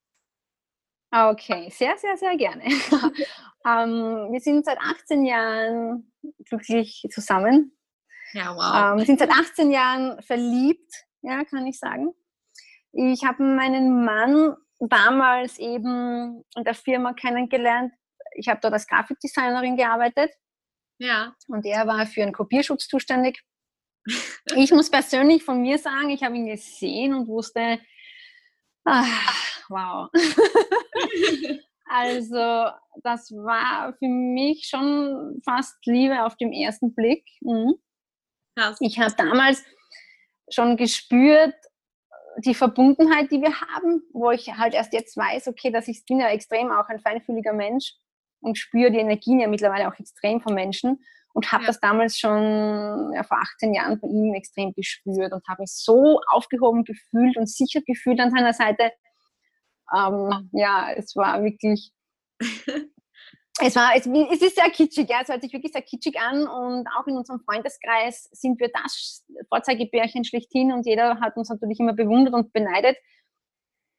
Okay, 1.16 1.70
sehr, 1.70 1.98
sehr, 1.98 2.18
sehr 2.18 2.36
gerne. 2.36 2.64
ähm, 3.66 4.32
wir 4.34 4.40
sind 4.42 4.66
seit 4.66 4.78
18 4.80 5.24
Jahren 5.26 6.12
glücklich 6.50 7.08
zusammen. 7.10 7.72
Ja, 8.34 8.54
wow. 8.54 8.92
Ähm, 8.92 8.98
wir 8.98 9.06
sind 9.06 9.20
seit 9.20 9.30
18 9.30 9.72
Jahren 9.72 10.22
verliebt, 10.24 11.06
ja, 11.22 11.46
kann 11.46 11.66
ich 11.68 11.80
sagen. 11.80 12.14
Ich 12.92 13.24
habe 13.24 13.44
meinen 13.44 14.04
Mann 14.04 14.58
damals 14.80 15.58
eben 15.58 16.44
in 16.54 16.64
der 16.66 16.76
Firma 16.76 17.14
kennengelernt, 17.14 17.94
ich 18.34 18.50
habe 18.50 18.60
dort 18.62 18.74
als 18.74 18.88
Grafikdesignerin 18.88 19.78
gearbeitet. 19.78 20.32
Ja. 20.98 21.34
Und 21.48 21.66
er 21.66 21.88
war 21.88 22.06
für 22.08 22.24
einen 22.24 22.34
Kopierschutz 22.34 22.90
zuständig. 22.90 23.42
Ich 24.56 24.72
muss 24.72 24.92
persönlich 24.92 25.44
von 25.44 25.62
mir 25.62 25.78
sagen, 25.78 26.10
ich 26.10 26.24
habe 26.24 26.36
ihn 26.36 26.48
gesehen 26.48 27.14
und 27.14 27.28
wusste, 27.28 27.80
ah, 28.84 29.06
wow. 29.70 30.10
also 31.86 32.72
das 33.04 33.32
war 33.32 33.94
für 34.00 34.08
mich 34.08 34.68
schon 34.68 35.42
fast 35.44 35.76
Liebe 35.86 36.24
auf 36.24 36.36
den 36.38 36.54
ersten 36.54 36.94
Blick. 36.94 37.26
Mhm. 37.42 37.76
Ich 38.80 39.00
habe 39.00 39.14
damals 39.18 39.64
schon 40.50 40.78
gespürt, 40.78 41.56
die 42.38 42.54
Verbundenheit, 42.54 43.32
die 43.32 43.42
wir 43.42 43.60
haben, 43.62 44.04
wo 44.14 44.32
ich 44.32 44.54
halt 44.58 44.74
erst 44.74 44.94
jetzt 44.94 45.16
weiß, 45.16 45.48
okay, 45.48 45.72
dass 45.72 45.88
ich 45.88 46.06
bin 46.06 46.20
ja 46.20 46.30
extrem 46.30 46.72
auch 46.72 46.88
ein 46.90 47.00
feinfühliger 47.00 47.54
Mensch 47.54 47.94
und 48.42 48.58
spüre 48.58 48.92
die 48.92 49.00
Energien 49.00 49.40
ja 49.40 49.48
mittlerweile 49.48 49.88
auch 49.88 50.00
extrem 50.00 50.42
von 50.42 50.54
Menschen 50.54 51.00
und 51.34 51.52
habe 51.52 51.64
ja. 51.64 51.68
das 51.68 51.80
damals 51.80 52.18
schon 52.18 53.12
ja, 53.14 53.24
vor 53.24 53.38
18 53.38 53.74
Jahren 53.74 54.00
bei 54.00 54.08
ihm 54.08 54.34
extrem 54.34 54.74
gespürt 54.74 55.34
und 55.34 55.48
habe 55.48 55.64
mich 55.64 55.72
so 55.74 56.20
aufgehoben 56.28 56.84
gefühlt 56.84 57.38
und 57.38 57.50
sicher 57.50 57.82
gefühlt 57.86 58.20
an 58.20 58.32
seiner 58.32 58.54
Seite. 58.54 58.92
Ähm, 59.94 60.50
ja, 60.54 60.92
es 60.96 61.16
war 61.16 61.44
wirklich, 61.44 61.92
es 63.62 63.76
war, 63.76 63.96
es, 63.96 64.06
es, 64.06 64.42
ist 64.42 64.56
sehr 64.56 64.70
kitschig, 64.70 65.10
ja, 65.10 65.20
es 65.22 65.30
hört 65.30 65.42
sich 65.42 65.54
wirklich 65.54 65.72
sehr 65.74 65.82
kitschig 65.82 66.20
an 66.20 66.48
und 66.48 66.88
auch 66.98 67.08
in 67.08 67.18
unserem 67.18 67.40
Freundeskreis 67.42 68.30
sind 68.32 68.60
wir 68.60 68.70
das 68.74 69.26
Vorzeigebärchen 69.50 70.24
schlechthin 70.24 70.72
und 70.72 70.86
jeder 70.86 71.20
hat 71.20 71.38
uns 71.38 71.50
natürlich 71.50 71.80
immer 71.80 71.94
bewundert 71.94 72.34
und 72.34 72.54
beneidet. 72.54 72.98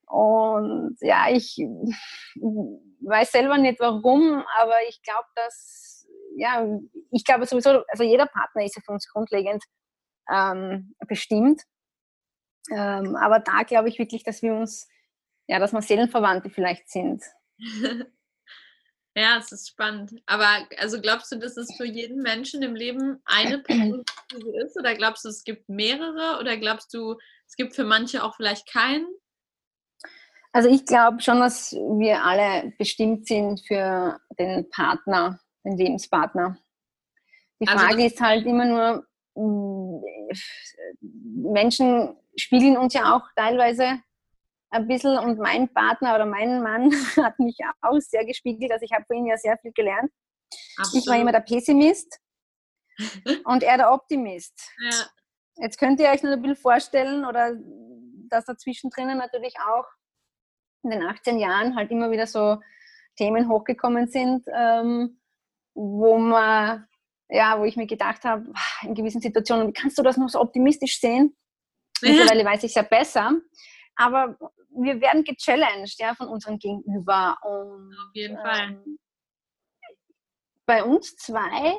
Und 0.09 0.97
ja, 1.01 1.29
ich 1.31 1.57
weiß 1.57 3.33
selber 3.33 3.59
nicht 3.59 3.81
warum, 3.81 4.43
aber 4.57 4.75
ich 4.89 5.03
glaube, 5.03 5.27
dass, 5.35 6.07
ja, 6.37 6.65
ich 7.11 7.25
glaube 7.25 7.47
sowieso, 7.47 7.83
also 7.89 8.05
jeder 8.05 8.27
Partner 8.27 8.65
ist 8.65 8.77
ja 8.77 8.83
für 8.85 8.93
uns 8.93 9.09
grundlegend 9.11 9.65
ähm, 10.31 10.95
bestimmt. 11.09 11.63
Ähm, 12.71 13.17
aber 13.17 13.41
da 13.41 13.63
glaube 13.63 13.89
ich 13.89 13.99
wirklich, 13.99 14.23
dass 14.23 14.43
wir 14.43 14.55
uns, 14.55 14.89
ja, 15.47 15.59
dass 15.59 15.73
wir 15.73 15.83
Seelenverwandte 15.83 16.51
vielleicht 16.51 16.89
sind. 16.91 17.23
Ja, 19.19 19.39
es 19.39 19.51
ist 19.51 19.69
spannend. 19.69 20.13
Aber 20.27 20.47
also 20.77 21.01
glaubst 21.01 21.33
du, 21.33 21.37
dass 21.37 21.57
es 21.57 21.75
für 21.75 21.87
jeden 21.87 22.21
Menschen 22.21 22.63
im 22.63 22.75
Leben 22.75 23.19
eine 23.25 23.59
Person 23.61 24.05
ist? 24.63 24.79
Oder 24.79 24.95
glaubst 24.95 25.25
du, 25.25 25.31
es 25.31 25.43
gibt 25.43 25.71
mehrere? 25.71 26.39
Oder 26.39 26.59
glaubst 26.59 26.93
du, 26.93 27.17
es 27.47 27.57
gibt 27.57 27.75
für 27.75 27.85
manche 27.85 28.23
auch 28.23 28.37
vielleicht 28.37 28.71
keinen? 28.71 29.07
Also 30.53 30.69
ich 30.69 30.85
glaube 30.85 31.23
schon, 31.23 31.41
dass 31.41 31.73
wir 31.73 32.25
alle 32.25 32.75
bestimmt 32.79 33.27
sind 33.27 33.63
für 33.67 34.21
den 34.39 34.69
Partner, 34.69 35.41
den 35.65 35.79
Lebenspartner. 35.79 36.59
Die 37.61 37.69
also 37.69 37.79
Frage 37.79 38.03
also 38.03 38.07
ist 38.07 38.21
halt 38.21 38.45
immer 38.45 38.67
nur, 38.67 39.07
mm, 39.35 40.03
Menschen 41.53 42.17
spiegeln 42.37 42.77
uns 42.77 42.93
ja 42.93 43.17
auch 43.17 43.25
teilweise 43.35 44.03
ein 44.71 44.89
bisschen 44.89 45.19
und 45.19 45.39
mein 45.39 45.69
Partner 45.69 46.15
oder 46.15 46.27
mein 46.27 46.63
Mann 46.63 46.93
hat 47.17 47.39
mich 47.39 47.59
auch 47.83 47.99
sehr 48.01 48.25
gespiegelt. 48.25 48.73
Also 48.73 48.85
ich 48.85 48.93
habe 48.93 49.05
von 49.07 49.17
ihm 49.17 49.27
ja 49.27 49.37
sehr 49.37 49.57
viel 49.59 49.73
gelernt. 49.73 50.11
Absolut. 50.77 51.05
Ich 51.05 51.11
war 51.11 51.19
immer 51.19 51.33
der 51.33 51.41
Pessimist 51.41 52.19
und 53.45 53.63
er 53.63 53.77
der 53.77 53.93
Optimist. 53.93 54.71
Ja. 54.79 55.07
Jetzt 55.57 55.79
könnt 55.79 56.01
ihr 56.01 56.09
euch 56.09 56.23
noch 56.23 56.33
ein 56.33 56.43
bisschen 56.43 56.57
vorstellen 56.57 57.25
oder 57.25 57.57
dass 58.29 58.45
dazwischen 58.45 58.91
drinnen 58.91 59.19
natürlich 59.19 59.55
auch 59.61 59.87
in 60.83 60.91
den 60.91 61.03
18 61.03 61.39
Jahren 61.39 61.77
halt 61.77 61.91
immer 61.91 62.11
wieder 62.11 62.27
so 62.27 62.61
Themen 63.17 63.49
hochgekommen 63.49 64.09
sind, 64.09 64.45
ähm, 64.55 65.21
wo 65.75 66.19
man, 66.19 66.87
ja, 67.29 67.59
wo 67.59 67.65
ich 67.65 67.77
mir 67.77 67.87
gedacht 67.87 68.25
habe, 68.25 68.53
in 68.83 68.95
gewissen 68.95 69.21
Situationen, 69.21 69.73
kannst 69.73 69.99
du 69.99 70.03
das 70.03 70.17
noch 70.17 70.29
so 70.29 70.41
optimistisch 70.41 71.01
sehen? 71.01 71.37
Ja. 72.03 72.13
Mittlerweile 72.13 72.45
weiß 72.45 72.63
ich 72.65 72.71
es 72.71 72.75
ja 72.75 72.83
besser. 72.83 73.33
Aber 73.97 74.37
wir 74.71 75.01
werden 75.01 75.25
gechallenged, 75.25 75.99
ja, 75.99 76.15
von 76.15 76.29
unserem 76.29 76.59
Gegenüber. 76.59 77.37
Und, 77.43 77.95
Auf 77.95 78.15
jeden 78.15 78.37
Fall. 78.37 78.71
Ähm, 78.71 78.99
bei 80.67 80.85
uns 80.85 81.17
zwei 81.17 81.79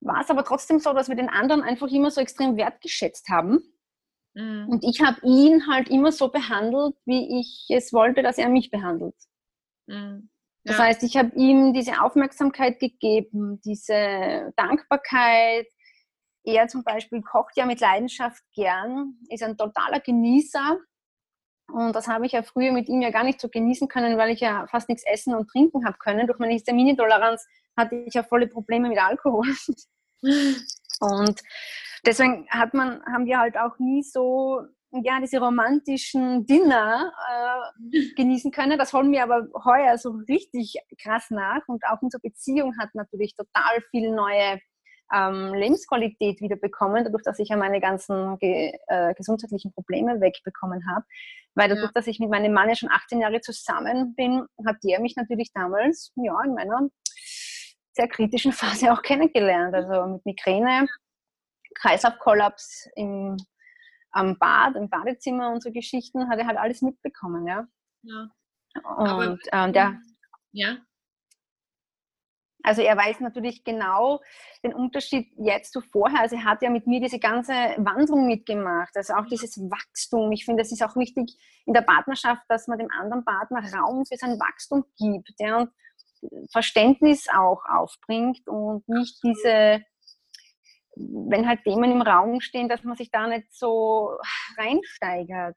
war 0.00 0.20
es 0.20 0.30
aber 0.30 0.44
trotzdem 0.44 0.78
so, 0.80 0.92
dass 0.92 1.08
wir 1.08 1.16
den 1.16 1.28
anderen 1.28 1.62
einfach 1.62 1.88
immer 1.88 2.10
so 2.10 2.20
extrem 2.20 2.56
wertgeschätzt 2.56 3.28
haben. 3.28 3.62
Mhm. 4.34 4.68
Und 4.68 4.84
ich 4.84 5.00
habe 5.00 5.20
ihn 5.24 5.66
halt 5.66 5.88
immer 5.88 6.12
so 6.12 6.28
behandelt, 6.28 6.94
wie 7.04 7.40
ich 7.40 7.66
es 7.68 7.92
wollte, 7.92 8.22
dass 8.22 8.38
er 8.38 8.48
mich 8.48 8.70
behandelt. 8.70 9.16
Mhm. 9.86 10.30
Ja. 10.64 10.72
Das 10.72 10.78
heißt, 10.78 11.02
ich 11.04 11.16
habe 11.16 11.34
ihm 11.36 11.72
diese 11.72 12.02
Aufmerksamkeit 12.02 12.80
gegeben, 12.80 13.60
diese 13.64 14.52
Dankbarkeit. 14.56 15.66
Er 16.44 16.68
zum 16.68 16.84
Beispiel 16.84 17.22
kocht 17.22 17.56
ja 17.56 17.66
mit 17.66 17.80
Leidenschaft 17.80 18.42
gern, 18.54 19.14
ist 19.28 19.42
ein 19.42 19.56
totaler 19.56 20.00
Genießer. 20.00 20.78
Und 21.72 21.94
das 21.94 22.08
habe 22.08 22.26
ich 22.26 22.32
ja 22.32 22.42
früher 22.42 22.72
mit 22.72 22.88
ihm 22.88 23.02
ja 23.02 23.10
gar 23.10 23.24
nicht 23.24 23.40
so 23.40 23.48
genießen 23.48 23.88
können, 23.88 24.18
weil 24.18 24.30
ich 24.30 24.40
ja 24.40 24.66
fast 24.68 24.88
nichts 24.88 25.04
essen 25.06 25.34
und 25.34 25.48
trinken 25.48 25.84
habe 25.84 25.98
können. 25.98 26.26
Durch 26.26 26.38
meine 26.38 26.52
Histaminintoleranz 26.52 27.46
hatte 27.76 27.96
ich 27.96 28.14
ja 28.14 28.22
volle 28.22 28.46
Probleme 28.46 28.88
mit 28.88 28.98
Alkohol. 28.98 29.46
und 31.00 31.40
deswegen 32.04 32.46
hat 32.50 32.74
man, 32.74 33.02
haben 33.06 33.26
wir 33.26 33.38
halt 33.38 33.56
auch 33.56 33.78
nie 33.78 34.02
so 34.02 34.66
ja, 34.92 35.20
diese 35.20 35.38
romantischen 35.38 36.46
Dinner 36.46 37.12
äh, 37.92 38.12
genießen 38.16 38.50
können. 38.50 38.78
Das 38.78 38.92
holen 38.92 39.12
wir 39.12 39.22
aber 39.22 39.46
heuer 39.64 39.96
so 39.98 40.10
richtig 40.28 40.76
krass 41.00 41.30
nach. 41.30 41.62
Und 41.68 41.84
auch 41.86 42.02
unsere 42.02 42.20
Beziehung 42.20 42.76
hat 42.78 42.94
natürlich 42.94 43.34
total 43.34 43.80
viel 43.90 44.12
neue 44.12 44.60
ähm, 45.12 45.54
Lebensqualität 45.54 46.40
wieder 46.40 46.56
bekommen, 46.56 47.04
dadurch, 47.04 47.22
dass 47.22 47.38
ich 47.38 47.48
ja 47.48 47.56
meine 47.56 47.80
ganzen 47.80 48.38
ge 48.38 48.72
äh, 48.86 49.14
gesundheitlichen 49.14 49.72
Probleme 49.72 50.20
wegbekommen 50.20 50.86
habe. 50.88 51.04
Weil 51.54 51.68
dadurch, 51.68 51.86
ja. 51.86 51.92
dass 51.94 52.06
ich 52.06 52.20
mit 52.20 52.30
meinem 52.30 52.52
Mann 52.52 52.68
ja 52.68 52.76
schon 52.76 52.90
18 52.90 53.20
Jahre 53.20 53.40
zusammen 53.40 54.14
bin, 54.14 54.46
hat 54.64 54.76
der 54.84 55.00
mich 55.00 55.16
natürlich 55.16 55.52
damals 55.52 56.12
ja, 56.16 56.40
in 56.44 56.54
meiner 56.54 56.88
sehr 57.92 58.08
kritischen 58.08 58.52
Phase 58.52 58.92
auch 58.92 59.02
kennengelernt. 59.02 59.74
Also 59.74 60.06
mit 60.06 60.24
Migräne, 60.26 60.86
Kreislaufkollaps 61.74 62.88
im, 62.94 63.36
am 64.12 64.38
Bad, 64.38 64.76
im 64.76 64.88
Badezimmer 64.88 65.50
und 65.52 65.62
so 65.62 65.70
Geschichten 65.72 66.28
hat 66.28 66.38
er 66.38 66.46
halt 66.46 66.58
alles 66.58 66.82
mitbekommen, 66.82 67.46
ja. 67.46 67.66
ja. 68.02 68.30
Und 68.96 69.40
ähm, 69.52 69.72
der, 69.72 69.98
ja. 70.52 70.76
Also 72.62 72.82
er 72.82 72.96
weiß 72.96 73.20
natürlich 73.20 73.64
genau 73.64 74.20
den 74.62 74.74
Unterschied 74.74 75.32
jetzt 75.36 75.72
zu 75.72 75.80
vorher. 75.80 76.20
Also 76.20 76.36
er 76.36 76.44
hat 76.44 76.62
ja 76.62 76.70
mit 76.70 76.86
mir 76.86 77.00
diese 77.00 77.18
ganze 77.18 77.52
Wandlung 77.78 78.26
mitgemacht. 78.26 78.96
Also 78.96 79.14
auch 79.14 79.26
dieses 79.26 79.58
Wachstum. 79.58 80.30
Ich 80.32 80.44
finde, 80.44 80.62
es 80.62 80.72
ist 80.72 80.82
auch 80.82 80.96
wichtig 80.96 81.36
in 81.66 81.72
der 81.72 81.82
Partnerschaft, 81.82 82.42
dass 82.48 82.66
man 82.66 82.78
dem 82.78 82.90
anderen 82.90 83.24
Partner 83.24 83.62
Raum 83.72 84.04
für 84.04 84.16
sein 84.16 84.38
Wachstum 84.38 84.84
gibt 84.98 85.32
ja, 85.38 85.58
und 85.58 85.70
Verständnis 86.52 87.26
auch 87.34 87.62
aufbringt 87.64 88.46
und 88.46 88.86
nicht 88.88 89.22
diese 89.22 89.82
wenn 90.96 91.48
halt 91.48 91.62
Themen 91.64 91.92
im 91.92 92.02
Raum 92.02 92.40
stehen, 92.40 92.68
dass 92.68 92.84
man 92.84 92.96
sich 92.96 93.10
da 93.10 93.26
nicht 93.26 93.52
so 93.52 94.10
reinsteigert. 94.58 95.56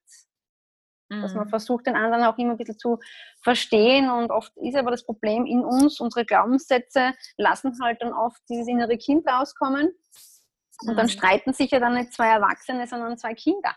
Dass 1.22 1.34
man 1.34 1.46
mhm. 1.46 1.50
versucht, 1.50 1.88
den 1.88 1.96
anderen 1.96 2.24
auch 2.24 2.38
immer 2.38 2.52
ein 2.52 2.58
bisschen 2.58 2.78
zu 2.78 3.00
verstehen. 3.42 4.10
Und 4.10 4.32
oft 4.32 4.52
ist 4.58 4.76
aber 4.76 4.92
das 4.92 5.06
Problem 5.06 5.46
in 5.46 5.64
uns, 5.64 6.00
unsere 6.00 6.26
Glaubenssätze 6.26 7.14
lassen 7.38 7.78
halt 7.82 8.02
dann 8.02 8.14
oft 8.14 8.42
dieses 8.50 8.68
innere 8.68 8.98
Kind 8.98 9.28
rauskommen. 9.28 9.92
Und 10.82 10.96
dann 10.96 11.06
mhm. 11.06 11.12
streiten 11.12 11.54
sich 11.54 11.72
ja 11.72 11.80
dann 11.80 11.94
nicht 11.94 12.14
zwei 12.14 12.28
Erwachsene, 12.28 12.88
sondern 12.88 13.18
zwei 13.18 13.34
Kinder. 13.34 13.76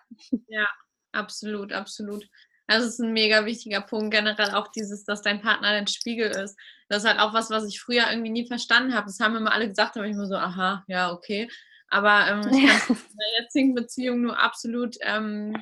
Ja, 0.48 0.66
absolut, 1.12 1.72
absolut. 1.72 2.26
Das 2.66 2.84
ist 2.84 2.98
ein 2.98 3.12
mega 3.12 3.44
wichtiger 3.44 3.80
Punkt, 3.80 4.12
generell 4.12 4.50
auch 4.54 4.68
dieses, 4.68 5.04
dass 5.04 5.22
dein 5.22 5.40
Partner 5.40 5.70
dein 5.70 5.86
Spiegel 5.86 6.30
ist. 6.30 6.56
Das 6.88 7.04
ist 7.04 7.08
halt 7.08 7.20
auch 7.20 7.32
was, 7.32 7.50
was 7.50 7.64
ich 7.66 7.80
früher 7.80 8.10
irgendwie 8.10 8.30
nie 8.30 8.46
verstanden 8.46 8.94
habe. 8.94 9.06
Das 9.06 9.20
haben 9.20 9.36
immer 9.36 9.52
alle 9.52 9.68
gesagt, 9.68 9.96
aber 9.96 10.06
ich 10.06 10.12
immer 10.12 10.26
so, 10.26 10.36
aha, 10.36 10.84
ja, 10.88 11.12
okay. 11.12 11.48
Aber 11.88 12.26
ähm, 12.28 12.40
ich 12.52 12.66
kann 12.86 12.96
in 12.96 13.18
der 13.18 13.42
jetzigen 13.42 13.74
Beziehung 13.74 14.22
nur 14.22 14.38
absolut 14.38 14.96
ähm, 15.02 15.56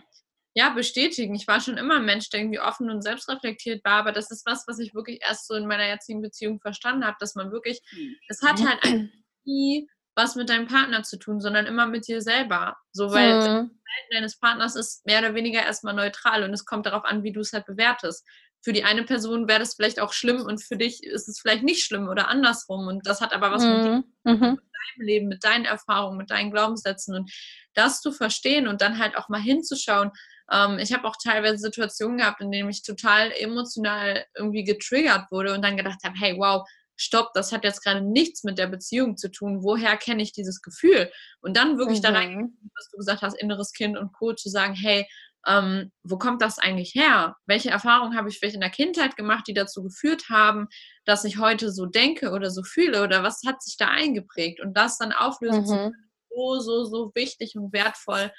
ja, 0.55 0.71
bestätigen. 0.71 1.35
Ich 1.35 1.49
war 1.49 1.61
schon 1.61 1.77
immer 1.77 1.97
ein 1.97 2.05
Mensch, 2.05 2.31
der 2.31 2.41
irgendwie 2.41 2.61
offen 2.61 2.89
und 2.89 3.03
selbstreflektiert 3.03 3.85
war, 3.85 3.99
aber 3.99 4.13
das 4.13 4.31
ist 4.31 4.47
was, 4.47 4.65
was 4.69 4.79
ich 4.79 4.95
wirklich 4.95 5.21
erst 5.23 5.49
so 5.49 5.55
in 5.55 5.67
meiner 5.67 5.87
jetzigen 5.87 6.23
Beziehung 6.23 6.61
verstanden 6.61 7.05
habe, 7.05 7.17
dass 7.19 7.35
man 7.35 7.51
wirklich, 7.51 7.81
es 8.29 8.41
hat 8.41 8.65
halt 8.65 9.11
nie 9.45 9.89
was 10.17 10.37
mit 10.37 10.49
deinem 10.49 10.69
Partner 10.69 11.03
zu 11.03 11.19
tun, 11.19 11.41
sondern 11.41 11.67
immer 11.67 11.87
mit 11.87 12.07
dir 12.07 12.21
selber. 12.21 12.77
So, 12.93 13.11
weil 13.11 13.35
mhm. 13.35 13.41
das 13.41 13.47
Verhalten 13.47 14.13
deines 14.13 14.39
Partners 14.39 14.77
ist 14.77 15.05
mehr 15.07 15.19
oder 15.19 15.35
weniger 15.35 15.63
erstmal 15.63 15.95
neutral 15.95 16.45
und 16.45 16.55
es 16.55 16.65
kommt 16.65 16.87
darauf 16.87 17.05
an, 17.05 17.23
wie 17.25 17.33
du 17.33 17.41
es 17.41 17.53
halt 17.53 17.67
bewertest. 17.67 18.25
Für 18.63 18.73
die 18.73 18.85
eine 18.85 19.03
Person 19.03 19.49
wäre 19.49 19.59
das 19.59 19.75
vielleicht 19.75 20.01
auch 20.01 20.13
schlimm 20.13 20.43
und 20.43 20.63
für 20.63 20.77
dich 20.77 21.03
ist 21.03 21.29
es 21.29 21.41
vielleicht 21.41 21.65
nicht 21.65 21.85
schlimm 21.85 22.09
oder 22.09 22.29
andersrum. 22.29 22.87
Und 22.87 23.07
das 23.07 23.21
hat 23.21 23.33
aber 23.33 23.51
was 23.51 23.65
mhm. 23.65 23.71
mit, 23.71 23.85
dir, 23.85 24.05
mhm. 24.25 24.41
mit 24.41 24.41
deinem 24.41 25.07
Leben, 25.07 25.29
mit 25.29 25.45
deinen 25.45 25.65
Erfahrungen, 25.65 26.17
mit 26.17 26.31
deinen 26.31 26.51
Glaubenssätzen 26.51 27.17
und 27.17 27.31
das 27.75 28.01
zu 28.01 28.13
verstehen 28.13 28.69
und 28.69 28.81
dann 28.81 28.99
halt 28.99 29.17
auch 29.17 29.29
mal 29.29 29.41
hinzuschauen. 29.41 30.13
Ähm, 30.51 30.79
ich 30.79 30.93
habe 30.93 31.07
auch 31.07 31.17
teilweise 31.23 31.59
Situationen 31.59 32.19
gehabt, 32.19 32.41
in 32.41 32.51
denen 32.51 32.71
ich 32.71 32.83
total 32.83 33.33
emotional 33.33 34.25
irgendwie 34.37 34.65
getriggert 34.65 35.31
wurde 35.31 35.55
und 35.55 35.63
dann 35.63 35.77
gedacht 35.77 36.01
habe, 36.05 36.15
hey, 36.19 36.37
wow, 36.39 36.67
stopp, 36.97 37.33
das 37.35 37.53
hat 37.53 37.65
jetzt 37.65 37.83
gerade 37.83 38.03
nichts 38.03 38.45
mit 38.45 38.59
der 38.59 38.67
Beziehung 38.67 39.17
zu 39.17 39.31
tun. 39.31 39.63
Woher 39.63 39.97
kenne 39.97 40.23
ich 40.23 40.33
dieses 40.33 40.63
Gefühl? 40.63 41.11
Und 41.41 41.57
dann 41.57 41.79
wirklich 41.79 41.99
mhm. 41.99 42.03
da 42.03 42.11
rein, 42.11 42.59
was 42.77 42.91
du 42.91 42.99
gesagt 42.99 43.23
hast, 43.23 43.35
inneres 43.35 43.73
Kind 43.73 43.97
und 43.99 44.13
Co. 44.13 44.33
zu 44.33 44.49
sagen, 44.49 44.75
hey, 44.75 45.07
ähm, 45.47 45.93
wo 46.03 46.17
kommt 46.17 46.41
das 46.41 46.59
eigentlich 46.59 46.95
her? 46.95 47.37
Welche 47.47 47.71
Erfahrungen 47.71 48.17
habe 48.17 48.29
ich 48.29 48.39
vielleicht 48.39 48.55
in 48.55 48.61
der 48.61 48.71
Kindheit 48.71 49.17
gemacht, 49.17 49.45
die 49.47 49.55
dazu 49.55 49.83
geführt 49.83 50.25
haben, 50.31 50.69
dass 51.05 51.25
ich 51.25 51.39
heute 51.39 51.71
so 51.71 51.87
denke 51.87 52.31
oder 52.31 52.51
so 52.51 52.63
fühle? 52.63 53.03
Oder 53.03 53.23
was 53.23 53.43
hat 53.47 53.63
sich 53.63 53.77
da 53.77 53.89
eingeprägt? 53.89 54.61
Und 54.61 54.77
das 54.77 54.99
dann 54.99 55.13
auflösen 55.13 55.63
mhm. 55.63 55.67
zu 55.67 55.75
können, 55.75 56.11
so, 56.31 56.61
so, 56.61 56.85
so 56.85 57.13
wichtig 57.15 57.57
und 57.57 57.73
wertvoll. 57.73 58.33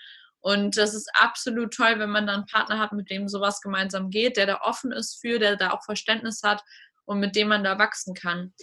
Und 0.46 0.78
das 0.78 0.94
ist 0.94 1.10
absolut 1.16 1.74
toll, 1.74 1.98
wenn 1.98 2.12
man 2.12 2.28
dann 2.28 2.42
einen 2.42 2.46
Partner 2.46 2.78
hat, 2.78 2.92
mit 2.92 3.10
dem 3.10 3.28
sowas 3.28 3.62
gemeinsam 3.62 4.12
geht, 4.12 4.38
der 4.38 4.46
da 4.46 4.62
offen 4.62 4.92
ist 4.92 5.20
für, 5.20 5.40
der 5.40 5.56
da 5.56 5.72
auch 5.72 5.84
Verständnis 5.84 6.44
hat 6.44 6.62
und 7.06 7.20
mit 7.20 7.36
dem 7.36 7.48
man 7.48 7.64
da 7.64 7.80
wachsen 7.80 8.14
kann. 8.14 8.54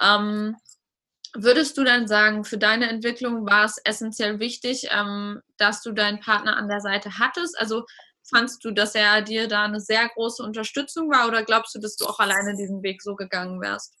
Ähm, 0.00 0.54
würdest 1.34 1.76
du 1.76 1.82
dann 1.82 2.06
sagen, 2.06 2.44
für 2.44 2.58
deine 2.58 2.88
Entwicklung 2.88 3.44
war 3.44 3.64
es 3.64 3.80
essentiell 3.82 4.38
wichtig, 4.38 4.86
ähm, 4.92 5.40
dass 5.56 5.82
du 5.82 5.90
deinen 5.90 6.20
Partner 6.20 6.56
an 6.56 6.68
der 6.68 6.80
Seite 6.80 7.18
hattest? 7.18 7.58
Also 7.58 7.86
fandst 8.22 8.64
du, 8.64 8.70
dass 8.70 8.94
er 8.94 9.20
dir 9.22 9.48
da 9.48 9.64
eine 9.64 9.80
sehr 9.80 10.08
große 10.10 10.44
Unterstützung 10.44 11.10
war 11.10 11.26
oder 11.26 11.42
glaubst 11.42 11.74
du, 11.74 11.80
dass 11.80 11.96
du 11.96 12.06
auch 12.06 12.20
alleine 12.20 12.54
diesen 12.54 12.84
Weg 12.84 13.02
so 13.02 13.16
gegangen 13.16 13.60
wärst? 13.60 13.96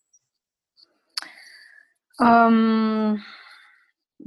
Ähm, 2.20 3.20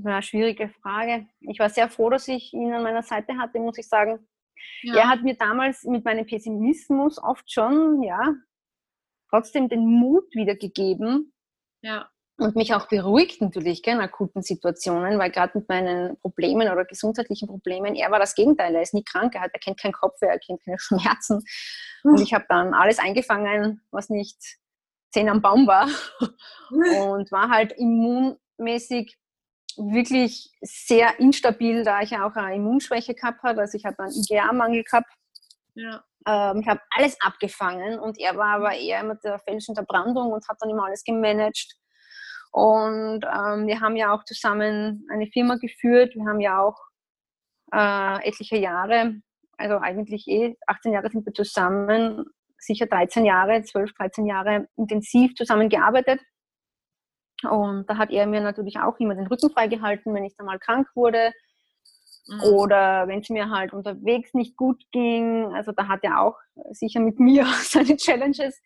ja, 0.04 0.22
schwierige 0.22 0.70
Frage. 0.70 1.28
Ich 1.42 1.60
war 1.60 1.70
sehr 1.70 1.90
froh, 1.90 2.10
dass 2.10 2.28
ich 2.28 2.54
ihn 2.54 2.74
an 2.74 2.84
meiner 2.84 3.04
Seite 3.04 3.38
hatte, 3.38 3.60
muss 3.60 3.78
ich 3.78 3.88
sagen. 3.88 4.28
Ja. 4.82 4.96
Er 4.96 5.10
hat 5.10 5.22
mir 5.24 5.36
damals 5.36 5.84
mit 5.84 6.06
meinem 6.06 6.26
Pessimismus 6.26 7.22
oft 7.22 7.52
schon, 7.52 8.02
ja, 8.04 8.34
trotzdem 9.30 9.70
den 9.70 9.86
Mut 9.86 10.26
wiedergegeben. 10.34 11.34
Ja. 11.82 12.10
Und 12.38 12.58
mich 12.58 12.74
auch 12.74 12.90
beruhigt 12.90 13.42
natürlich 13.42 13.82
gell, 13.82 13.96
in 13.96 14.02
akuten 14.02 14.42
Situationen, 14.42 15.18
weil 15.20 15.32
gerade 15.32 15.58
mit 15.58 15.70
meinen 15.70 16.20
Problemen 16.20 16.70
oder 16.70 16.84
gesundheitlichen 16.84 17.48
Problemen, 17.48 17.96
er 17.96 18.12
war 18.12 18.20
das 18.20 18.36
Gegenteil, 18.36 18.76
er 18.76 18.82
ist 18.82 18.94
nie 18.94 19.06
krank, 19.06 19.36
er, 19.36 19.42
hat, 19.42 19.52
er 19.54 19.60
kennt 19.60 19.80
keinen 19.80 19.94
Kopfweh, 19.94 20.28
er 20.28 20.40
kennt 20.40 20.62
keine 20.66 20.78
Schmerzen. 20.80 21.44
Und 22.04 22.20
ich 22.20 22.34
habe 22.34 22.46
dann 22.50 22.74
alles 22.74 23.00
eingefangen, 23.00 23.82
was 23.92 24.10
nicht 24.10 24.38
zehn 25.12 25.30
am 25.30 25.42
Baum 25.42 25.66
war 25.66 25.88
und 27.08 27.32
war 27.32 27.50
halt 27.50 27.74
immunmäßig 27.78 29.18
wirklich 29.78 30.52
sehr 30.62 31.20
instabil, 31.20 31.84
da 31.84 32.02
ich 32.02 32.12
ja 32.12 32.28
auch 32.28 32.36
eine 32.36 32.56
Immunschwäche 32.56 33.14
gehabt 33.14 33.44
habe. 33.44 33.62
Also 33.62 33.78
ich 33.78 33.86
habe 33.86 34.00
einen 34.00 34.14
IgA-Mangel 34.14 34.84
gehabt. 34.84 35.12
Ja. 35.76 36.04
Ähm, 36.28 36.62
ich 36.62 36.68
habe 36.68 36.82
alles 36.92 37.20
abgefangen 37.22 38.00
und 38.00 38.20
er 38.20 38.36
war 38.36 38.56
aber 38.56 38.76
eher 38.76 39.02
immer 39.02 39.16
der 39.16 39.40
Felsen 39.40 39.76
der 39.76 39.84
Brandung 39.84 40.32
und 40.32 40.48
hat 40.48 40.58
dann 40.60 40.70
immer 40.70 40.86
alles 40.86 41.04
gemanagt. 41.04 41.76
Und 42.52 43.26
ähm, 43.26 43.68
wir 43.68 43.82
haben 43.82 43.96
ja 43.96 44.14
auch 44.14 44.24
zusammen 44.24 45.06
eine 45.12 45.28
Firma 45.28 45.56
geführt. 45.56 46.16
Wir 46.16 46.26
haben 46.26 46.40
ja 46.40 46.62
auch 46.62 46.80
äh, 47.74 48.28
etliche 48.28 48.58
Jahre, 48.58 49.16
also 49.58 49.78
eigentlich 49.78 50.28
eh 50.28 50.56
18 50.68 50.94
Jahre 50.94 51.10
sind 51.10 51.26
wir 51.26 51.34
zusammen, 51.34 52.26
sicher 52.58 52.86
13 52.86 53.26
Jahre, 53.26 53.64
12, 53.64 53.94
13 53.94 54.26
Jahre 54.26 54.68
intensiv 54.78 55.36
zusammengearbeitet. 55.36 56.22
Und 57.44 57.90
da 57.90 57.98
hat 57.98 58.12
er 58.12 58.26
mir 58.28 58.42
natürlich 58.42 58.80
auch 58.80 58.98
immer 59.00 59.16
den 59.16 59.28
Rücken 59.28 59.50
freigehalten, 59.50 60.14
wenn 60.14 60.24
ich 60.24 60.36
dann 60.36 60.46
mal 60.46 60.60
krank 60.60 60.88
wurde. 60.96 61.34
Mhm. 62.28 62.42
Oder 62.42 63.08
wenn 63.08 63.20
es 63.20 63.30
mir 63.30 63.50
halt 63.50 63.74
unterwegs 63.74 64.34
nicht 64.34 64.58
gut 64.58 64.84
ging. 64.92 65.54
Also 65.54 65.72
da 65.72 65.88
hat 65.88 66.04
er 66.04 66.22
auch 66.22 66.38
sicher 66.72 67.00
mit 67.00 67.20
mir 67.20 67.46
seine 67.64 67.98
Challenges 67.98 68.62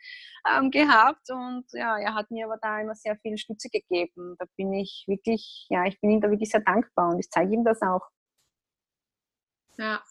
ähm, 0.48 0.72
gehabt. 0.72 1.30
Und 1.30 1.66
ja, 1.74 1.98
er 1.98 2.14
hat 2.14 2.32
mir 2.32 2.46
aber 2.46 2.58
da 2.62 2.80
immer 2.80 2.96
sehr 2.96 3.18
viel 3.18 3.38
Stütze 3.38 3.70
gegeben. 3.70 4.36
Da 4.40 4.46
bin 4.56 4.72
ich 4.74 5.04
wirklich, 5.08 5.68
ja, 5.70 5.86
ich 5.86 6.00
bin 6.00 6.12
ihm 6.12 6.22
da 6.22 6.30
wirklich 6.30 6.52
sehr 6.52 6.62
dankbar 6.62 7.10
und 7.10 7.20
ich 7.20 7.30
zeige 7.30 7.54
ihm 7.54 7.66
das 7.66 7.82
auch. 7.82 8.08
Ja, 9.78 10.04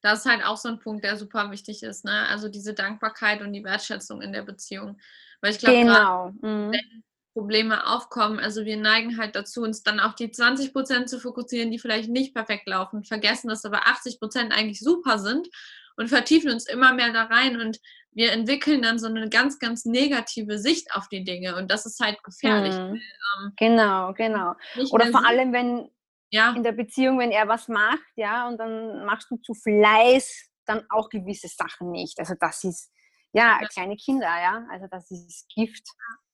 das 0.00 0.20
ist 0.20 0.26
halt 0.26 0.44
auch 0.44 0.56
so 0.56 0.68
ein 0.68 0.78
Punkt, 0.78 1.04
der 1.04 1.16
super 1.16 1.50
wichtig 1.50 1.82
ist. 1.82 2.04
Ne? 2.04 2.26
Also 2.28 2.48
diese 2.48 2.74
Dankbarkeit 2.74 3.42
und 3.42 3.52
die 3.52 3.64
Wertschätzung 3.64 4.22
in 4.22 4.32
der 4.32 4.42
Beziehung. 4.42 4.98
Weil 5.40 5.52
ich 5.52 5.58
glaube, 5.58 5.78
genau. 5.78 6.28
mhm. 6.40 6.72
wenn 6.72 7.04
Probleme 7.32 7.86
aufkommen. 7.86 8.38
Also 8.38 8.64
wir 8.64 8.76
neigen 8.76 9.18
halt 9.18 9.36
dazu, 9.36 9.62
uns 9.62 9.82
dann 9.82 10.00
auf 10.00 10.14
die 10.14 10.30
20 10.30 10.72
Prozent 10.72 11.08
zu 11.08 11.20
fokussieren, 11.20 11.70
die 11.70 11.78
vielleicht 11.78 12.08
nicht 12.08 12.34
perfekt 12.34 12.66
laufen, 12.66 13.04
vergessen, 13.04 13.48
dass 13.48 13.64
aber 13.64 13.86
80 13.86 14.18
Prozent 14.18 14.52
eigentlich 14.52 14.80
super 14.80 15.18
sind 15.18 15.48
und 15.96 16.08
vertiefen 16.08 16.50
uns 16.50 16.68
immer 16.68 16.92
mehr 16.94 17.12
da 17.12 17.24
rein 17.24 17.60
und 17.60 17.78
wir 18.12 18.32
entwickeln 18.32 18.82
dann 18.82 18.98
so 18.98 19.06
eine 19.06 19.28
ganz, 19.28 19.58
ganz 19.58 19.84
negative 19.84 20.58
Sicht 20.58 20.94
auf 20.94 21.08
die 21.08 21.24
Dinge 21.24 21.56
und 21.56 21.70
das 21.70 21.86
ist 21.86 22.00
halt 22.00 22.22
gefährlich. 22.24 22.74
Mhm. 22.74 22.94
Ähm, 22.96 23.52
genau, 23.56 24.12
genau. 24.14 24.54
Oder 24.90 25.06
vor 25.08 25.26
allem, 25.26 25.52
wenn 25.52 25.90
ja. 26.30 26.52
in 26.54 26.62
der 26.62 26.72
Beziehung, 26.72 27.18
wenn 27.18 27.30
er 27.30 27.48
was 27.48 27.68
macht, 27.68 28.02
ja, 28.16 28.48
und 28.48 28.58
dann 28.58 29.04
machst 29.04 29.30
du 29.30 29.36
zu 29.36 29.54
Fleiß 29.54 30.48
dann 30.66 30.84
auch 30.88 31.08
gewisse 31.08 31.48
Sachen 31.48 31.90
nicht. 31.90 32.18
Also 32.18 32.34
das 32.38 32.64
ist 32.64 32.90
ja, 33.32 33.58
ja. 33.60 33.68
kleine 33.68 33.96
Kinder, 33.96 34.26
ja, 34.26 34.66
also 34.70 34.86
das 34.90 35.10
ist 35.10 35.46
Gift. 35.54 35.84
Das 35.86 36.27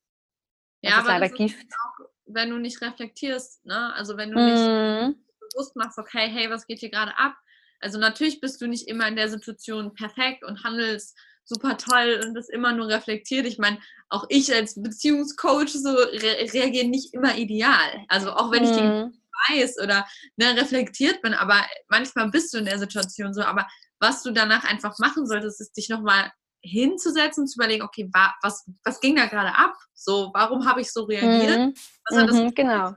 ja, 0.85 1.01
ist 1.01 1.09
aber 1.09 1.21
das 1.21 1.33
Gift. 1.33 1.57
Ist 1.57 1.75
auch, 1.75 2.07
wenn 2.27 2.51
du 2.51 2.59
nicht 2.59 2.81
reflektierst, 2.81 3.65
ne? 3.65 3.93
Also 3.95 4.17
wenn 4.17 4.31
du 4.31 4.39
mm. 4.39 4.45
nicht 4.45 4.67
mhm. 4.67 5.25
bewusst 5.41 5.77
machst, 5.77 5.99
okay, 5.99 6.29
hey, 6.29 6.51
was 6.51 6.67
geht 6.67 6.81
hier 6.81 6.91
gerade 6.91 7.17
ab? 7.17 7.35
Also 7.81 7.99
natürlich 7.99 8.41
bist 8.41 8.61
du 8.61 8.67
nicht 8.67 8.89
immer 8.89 9.07
in 9.09 9.17
der 9.17 9.29
Situation 9.29 9.95
perfekt 9.95 10.45
und 10.45 10.65
handelst 10.65 11.17
super 11.45 11.77
toll 11.77 12.21
und 12.25 12.35
bist 12.35 12.51
immer 12.51 12.73
nur 12.73 12.89
reflektiert. 12.89 13.47
Ich 13.47 13.59
meine, 13.59 13.79
auch 14.09 14.25
ich 14.31 14.53
als 14.55 14.81
Beziehungscoach 14.81 15.69
so 15.69 15.91
re 15.91 16.49
reagiere 16.53 16.87
nicht 16.87 17.13
immer 17.13 17.37
ideal. 17.37 18.05
Also 18.09 18.33
auch 18.33 18.51
wenn 18.51 18.63
mm. 18.63 18.67
ich 18.67 18.77
die 18.77 18.83
mhm. 18.83 19.21
weiß 19.51 19.79
oder 19.83 20.07
ne, 20.37 20.57
reflektiert 20.57 21.21
bin, 21.23 21.35
aber 21.35 21.65
manchmal 21.89 22.31
bist 22.31 22.55
du 22.55 22.59
in 22.59 22.65
der 22.65 22.79
Situation 22.79 23.35
so. 23.35 23.43
Aber 23.43 23.67
was 24.01 24.23
du 24.23 24.31
danach 24.31 24.65
einfach 24.65 24.99
machen 24.99 25.27
solltest, 25.27 25.61
ist 25.61 25.77
dich 25.77 25.89
nochmal 25.89 26.31
hinzusetzen 26.65 27.47
zu 27.47 27.59
überlegen, 27.59 27.83
okay, 27.83 28.09
was, 28.13 28.65
was 28.85 29.01
ging 29.01 29.17
da 29.17 29.27
gerade 29.27 29.55
ab? 29.55 29.75
So, 29.93 30.31
warum 30.33 30.67
habe 30.67 30.81
ich 30.81 30.93
so 30.93 31.05
reagiert? 31.05 31.59
Mhm. 31.59 31.75
Mhm, 32.11 32.55
genau. 32.55 32.95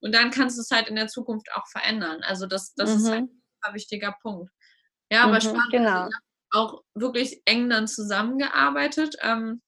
Und 0.00 0.14
dann 0.14 0.30
kannst 0.30 0.58
du 0.58 0.62
es 0.62 0.70
halt 0.70 0.88
in 0.88 0.96
der 0.96 1.08
Zukunft 1.08 1.48
auch 1.54 1.66
verändern. 1.68 2.22
Also 2.22 2.46
das, 2.46 2.74
das 2.74 2.90
mhm. 2.90 2.96
ist 2.96 3.10
halt 3.10 3.22
mhm. 3.22 3.42
ein 3.62 3.74
wichtiger 3.74 4.14
Punkt. 4.22 4.52
Ja, 5.10 5.24
aber 5.24 5.34
mhm, 5.34 5.40
spannend. 5.40 5.70
Genau. 5.72 6.08
Auch 6.50 6.82
wirklich 6.94 7.42
eng 7.46 7.68
dann 7.70 7.88
zusammengearbeitet. 7.88 9.16
Ähm, 9.22 9.62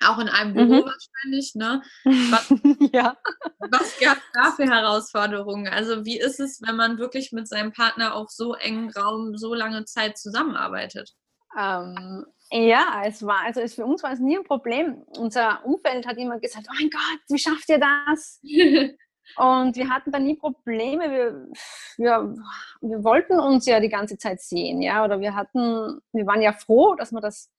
auch 0.00 0.18
in 0.18 0.28
einem 0.28 0.54
Büro 0.54 0.82
mhm. 0.82 0.84
wahrscheinlich, 0.84 1.54
ne? 1.54 1.82
Was, 2.04 2.48
ja. 2.92 3.16
was 3.58 3.98
gab 3.98 4.18
es 4.18 4.24
da 4.32 4.52
für 4.52 4.66
Herausforderungen? 4.66 5.68
Also 5.68 6.04
wie 6.04 6.18
ist 6.18 6.40
es, 6.40 6.60
wenn 6.62 6.76
man 6.76 6.98
wirklich 6.98 7.32
mit 7.32 7.48
seinem 7.48 7.72
Partner 7.72 8.14
auf 8.14 8.30
so 8.30 8.54
engen 8.54 8.90
Raum 8.90 9.36
so 9.36 9.54
lange 9.54 9.84
Zeit 9.84 10.16
zusammenarbeitet? 10.16 11.14
Ähm, 11.58 12.24
ja, 12.50 13.02
es 13.04 13.24
war, 13.24 13.44
also 13.44 13.60
es, 13.60 13.74
für 13.74 13.84
uns 13.84 14.02
war 14.02 14.12
es 14.12 14.20
nie 14.20 14.38
ein 14.38 14.44
Problem. 14.44 15.02
Unser 15.18 15.64
Umfeld 15.64 16.06
hat 16.06 16.16
immer 16.16 16.38
gesagt, 16.38 16.66
oh 16.70 16.74
mein 16.74 16.90
Gott, 16.90 17.20
wie 17.28 17.38
schafft 17.38 17.68
ihr 17.68 17.78
das? 17.78 18.40
Und 19.36 19.76
wir 19.76 19.90
hatten 19.90 20.10
da 20.10 20.18
nie 20.18 20.36
Probleme. 20.36 21.10
Wir, 21.10 21.48
wir, 21.98 22.34
wir 22.80 23.04
wollten 23.04 23.38
uns 23.38 23.66
ja 23.66 23.78
die 23.78 23.90
ganze 23.90 24.16
Zeit 24.16 24.40
sehen, 24.40 24.80
ja, 24.80 25.04
oder 25.04 25.20
wir 25.20 25.34
hatten, 25.34 26.00
wir 26.12 26.26
waren 26.26 26.40
ja 26.40 26.52
froh, 26.52 26.94
dass 26.94 27.12
wir 27.12 27.20
das 27.20 27.50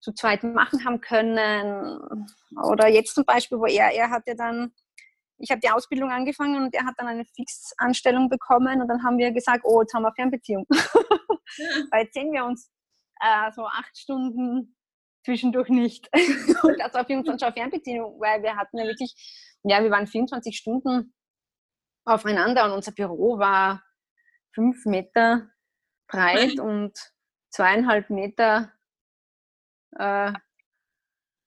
zu 0.00 0.12
zweit 0.12 0.44
machen 0.44 0.84
haben 0.84 1.00
können. 1.00 2.26
Oder 2.62 2.88
jetzt 2.88 3.14
zum 3.14 3.24
Beispiel, 3.24 3.58
wo 3.58 3.66
er, 3.66 3.90
er 3.92 4.10
hat 4.10 4.22
ja 4.28 4.34
dann, 4.34 4.72
ich 5.38 5.50
habe 5.50 5.60
die 5.60 5.70
Ausbildung 5.70 6.10
angefangen 6.10 6.62
und 6.62 6.74
er 6.74 6.84
hat 6.84 6.94
dann 6.98 7.08
eine 7.08 7.24
Fixanstellung 7.24 8.28
bekommen 8.28 8.80
und 8.80 8.86
dann 8.86 9.02
haben 9.02 9.18
wir 9.18 9.32
gesagt, 9.32 9.64
oh, 9.64 9.80
jetzt 9.80 9.94
haben 9.94 10.02
wir 10.02 10.14
Fernbeziehung. 10.14 10.66
Weil 11.90 12.04
jetzt 12.04 12.14
sehen 12.14 12.32
wir 12.32 12.44
uns 12.44 12.70
äh, 13.20 13.52
so 13.52 13.64
acht 13.66 13.96
Stunden 13.96 14.76
zwischendurch 15.24 15.68
nicht. 15.68 16.08
und 16.62 16.78
das 16.78 16.94
uns 16.94 17.26
dann 17.26 17.38
schon 17.38 17.52
Fernbeziehung, 17.52 18.20
weil 18.20 18.42
wir 18.42 18.56
hatten 18.56 18.78
ja 18.78 18.84
wirklich, 18.84 19.14
ja, 19.64 19.82
wir 19.82 19.90
waren 19.90 20.06
24 20.06 20.56
Stunden 20.56 21.14
aufeinander 22.04 22.64
und 22.64 22.72
unser 22.72 22.92
Büro 22.92 23.38
war 23.38 23.82
fünf 24.54 24.84
Meter 24.86 25.50
breit 26.08 26.56
mhm. 26.56 26.62
und 26.62 26.98
zweieinhalb 27.50 28.08
Meter 28.10 28.72
äh, 29.98 30.32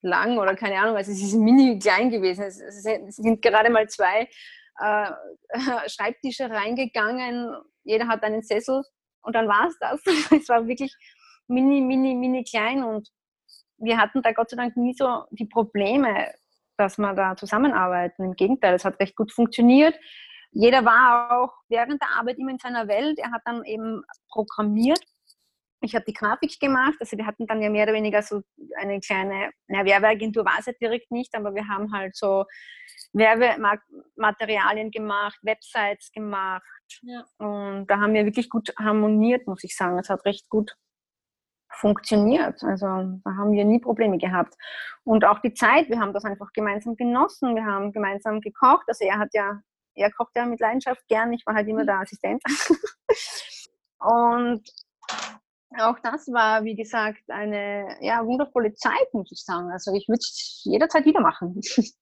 lang 0.04 0.38
oder 0.38 0.56
keine 0.56 0.80
Ahnung, 0.80 0.96
also 0.96 1.12
es 1.12 1.22
ist 1.22 1.34
mini 1.34 1.80
klein 1.80 2.10
gewesen. 2.10 2.44
Es, 2.44 2.58
sind 3.16 3.42
gerade 3.42 3.70
mal 3.70 3.88
zwei 3.90 4.30
äh, 4.80 5.12
Schreibtische 5.90 6.50
reingegangen, 6.50 7.56
jeder 7.84 8.08
hat 8.08 8.24
einen 8.24 8.44
Sessel 8.44 8.84
und 9.22 9.36
dann 9.36 9.48
war 9.48 9.68
es 9.68 9.78
das. 9.80 10.02
es 10.32 10.50
war 10.50 10.68
wirklich 10.68 10.96
mini, 11.52 11.82
mini, 11.82 12.16
mini 12.16 12.44
klein 12.44 12.84
und 12.84 13.10
wir 13.78 13.98
hatten 13.98 14.22
da 14.22 14.32
Gott 14.32 14.50
sei 14.50 14.58
Dank 14.58 14.78
nie 14.78 14.94
so 14.94 15.26
die 15.32 15.46
Probleme, 15.46 16.32
dass 16.78 16.98
wir 16.98 17.14
da 17.14 17.36
zusammenarbeiten. 17.36 18.24
Im 18.24 18.34
Gegenteil, 18.34 18.76
es 18.76 18.86
hat 18.86 19.00
recht 19.00 19.16
gut 19.16 19.32
funktioniert. 19.32 19.96
Jeder 20.52 20.86
war 20.86 21.32
auch 21.32 21.54
während 21.70 22.02
der 22.02 22.10
Arbeit 22.18 22.38
immer 22.38 22.52
in 22.52 22.60
seiner 22.60 22.88
Welt. 22.88 23.18
Er 23.20 23.32
hat 23.32 23.42
dann 23.46 23.64
eben 23.64 24.04
programmiert 24.30 25.02
ich 25.82 25.96
habe 25.96 26.06
die 26.06 26.14
Grafik 26.14 26.60
gemacht, 26.60 26.96
also 27.00 27.18
wir 27.18 27.26
hatten 27.26 27.48
dann 27.48 27.62
ja 27.62 27.70
mehr 27.70 27.84
oder 27.84 27.94
weniger 27.94 28.22
so 28.22 28.42
eine 28.80 29.00
kleine, 29.00 29.50
na, 29.68 29.84
Werbeagentur 29.84 30.46
war 30.46 30.58
es 30.60 30.68
ja 30.68 30.74
direkt 30.74 31.12
nicht, 31.12 31.36
aber 31.36 31.56
wir 31.56 31.68
haben 31.68 31.92
halt 31.92 32.16
so 32.16 32.46
Werbematerialien 33.14 34.92
gemacht, 34.92 35.40
Websites 35.42 36.12
gemacht 36.12 36.64
ja. 37.02 37.26
und 37.40 37.88
da 37.88 38.00
haben 38.00 38.14
wir 38.14 38.26
wirklich 38.26 38.50
gut 38.50 38.74
harmoniert, 38.78 39.48
muss 39.48 39.64
ich 39.64 39.76
sagen. 39.76 39.98
Es 39.98 40.10
hat 40.10 40.24
recht 40.26 40.50
gut 40.50 40.76
funktioniert. 41.74 42.64
Also 42.64 42.86
da 42.86 43.32
haben 43.38 43.52
wir 43.52 43.66
nie 43.66 43.80
Probleme 43.80 44.18
gehabt. 44.18 44.56
Und 45.04 45.26
auch 45.26 45.40
die 45.40 45.54
Zeit, 45.54 45.90
wir 45.90 46.00
haben 46.00 46.14
das 46.14 46.26
einfach 46.26 46.52
gemeinsam 46.54 46.96
genossen, 46.96 47.56
wir 47.56 47.66
haben 47.66 47.92
gemeinsam 47.92 48.42
gekocht. 48.42 48.84
Also 48.88 49.06
er 49.06 49.18
hat 49.18 49.30
ja, 49.34 49.62
er 49.96 50.12
kocht 50.12 50.36
ja 50.36 50.46
mit 50.46 50.60
Leidenschaft 50.60 51.08
gern, 51.08 51.34
ich 51.34 51.46
war 51.46 51.56
halt 51.56 51.68
immer 51.68 51.86
der 51.86 52.00
Assistent. 52.00 52.42
und 54.00 54.62
auch 55.80 55.98
das 56.00 56.28
war, 56.28 56.64
wie 56.64 56.76
gesagt, 56.76 57.24
eine 57.30 57.98
ja, 58.02 58.26
wundervolle 58.26 58.74
Zeit, 58.74 59.14
muss 59.14 59.32
ich 59.32 59.44
sagen. 59.44 59.72
Also 59.72 59.94
ich 59.94 60.08
würde 60.08 60.20
es 60.20 60.62
jederzeit 60.64 61.06
wieder 61.06 61.22
machen. 61.22 61.62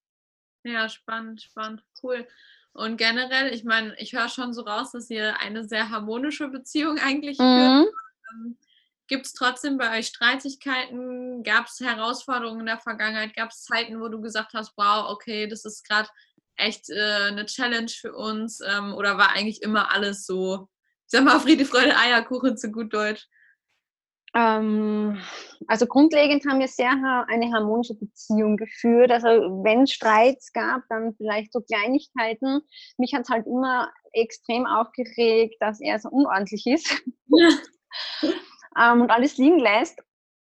Ja, 0.65 0.89
spannend, 0.89 1.41
spannend, 1.41 1.85
cool. 2.03 2.27
Und 2.73 2.97
generell, 2.97 3.53
ich 3.53 3.63
meine, 3.63 3.95
ich 3.97 4.11
höre 4.11 4.27
schon 4.27 4.53
so 4.53 4.63
raus, 4.63 4.91
dass 4.91 5.09
ihr 5.09 5.39
eine 5.39 5.63
sehr 5.63 5.89
harmonische 5.89 6.49
Beziehung 6.49 6.97
eigentlich 6.99 7.39
mhm. 7.39 7.85
führt. 7.85 7.93
Gibt 9.09 9.25
es 9.25 9.33
trotzdem 9.33 9.79
bei 9.79 9.97
euch 9.97 10.05
Streitigkeiten? 10.05 11.41
Gab 11.41 11.65
es 11.65 11.79
Herausforderungen 11.79 12.59
in 12.59 12.65
der 12.67 12.77
Vergangenheit? 12.77 13.35
Gab 13.35 13.49
es 13.49 13.63
Zeiten, 13.63 13.99
wo 13.99 14.07
du 14.07 14.21
gesagt 14.21 14.53
hast, 14.53 14.73
wow, 14.77 15.09
okay, 15.09 15.47
das 15.47 15.65
ist 15.65 15.83
gerade 15.83 16.07
echt 16.55 16.91
äh, 16.91 17.29
eine 17.29 17.47
Challenge 17.47 17.89
für 17.89 18.13
uns? 18.13 18.61
Ähm, 18.61 18.93
oder 18.93 19.17
war 19.17 19.31
eigentlich 19.31 19.63
immer 19.63 19.91
alles 19.91 20.27
so, 20.27 20.69
ich 21.05 21.07
sag 21.07 21.23
mal, 21.23 21.39
Friede, 21.39 21.65
Freude, 21.65 21.97
Eierkuchen 21.97 22.55
zu 22.55 22.71
gut 22.71 22.93
Deutsch? 22.93 23.27
Ähm, 24.35 25.19
also 25.67 25.87
grundlegend 25.87 26.45
haben 26.45 26.59
wir 26.59 26.67
sehr 26.67 26.91
eine 27.27 27.51
harmonische 27.51 27.95
Beziehung 27.95 28.57
geführt. 28.57 29.11
Also 29.11 29.27
wenn 29.63 29.83
es 29.83 29.91
Streits 29.91 30.53
gab, 30.53 30.83
dann 30.87 31.15
vielleicht 31.15 31.51
so 31.51 31.61
Kleinigkeiten. 31.61 32.61
Mich 32.99 33.15
hat 33.15 33.23
es 33.23 33.29
halt 33.29 33.47
immer 33.47 33.91
extrem 34.13 34.67
aufgeregt, 34.67 35.55
dass 35.59 35.81
er 35.81 35.97
so 35.99 36.09
unordentlich 36.09 36.67
ist 36.67 36.93
ja. 37.25 37.49
ähm, 38.77 39.01
und 39.01 39.11
alles 39.11 39.37
liegen 39.37 39.59
lässt. 39.59 39.99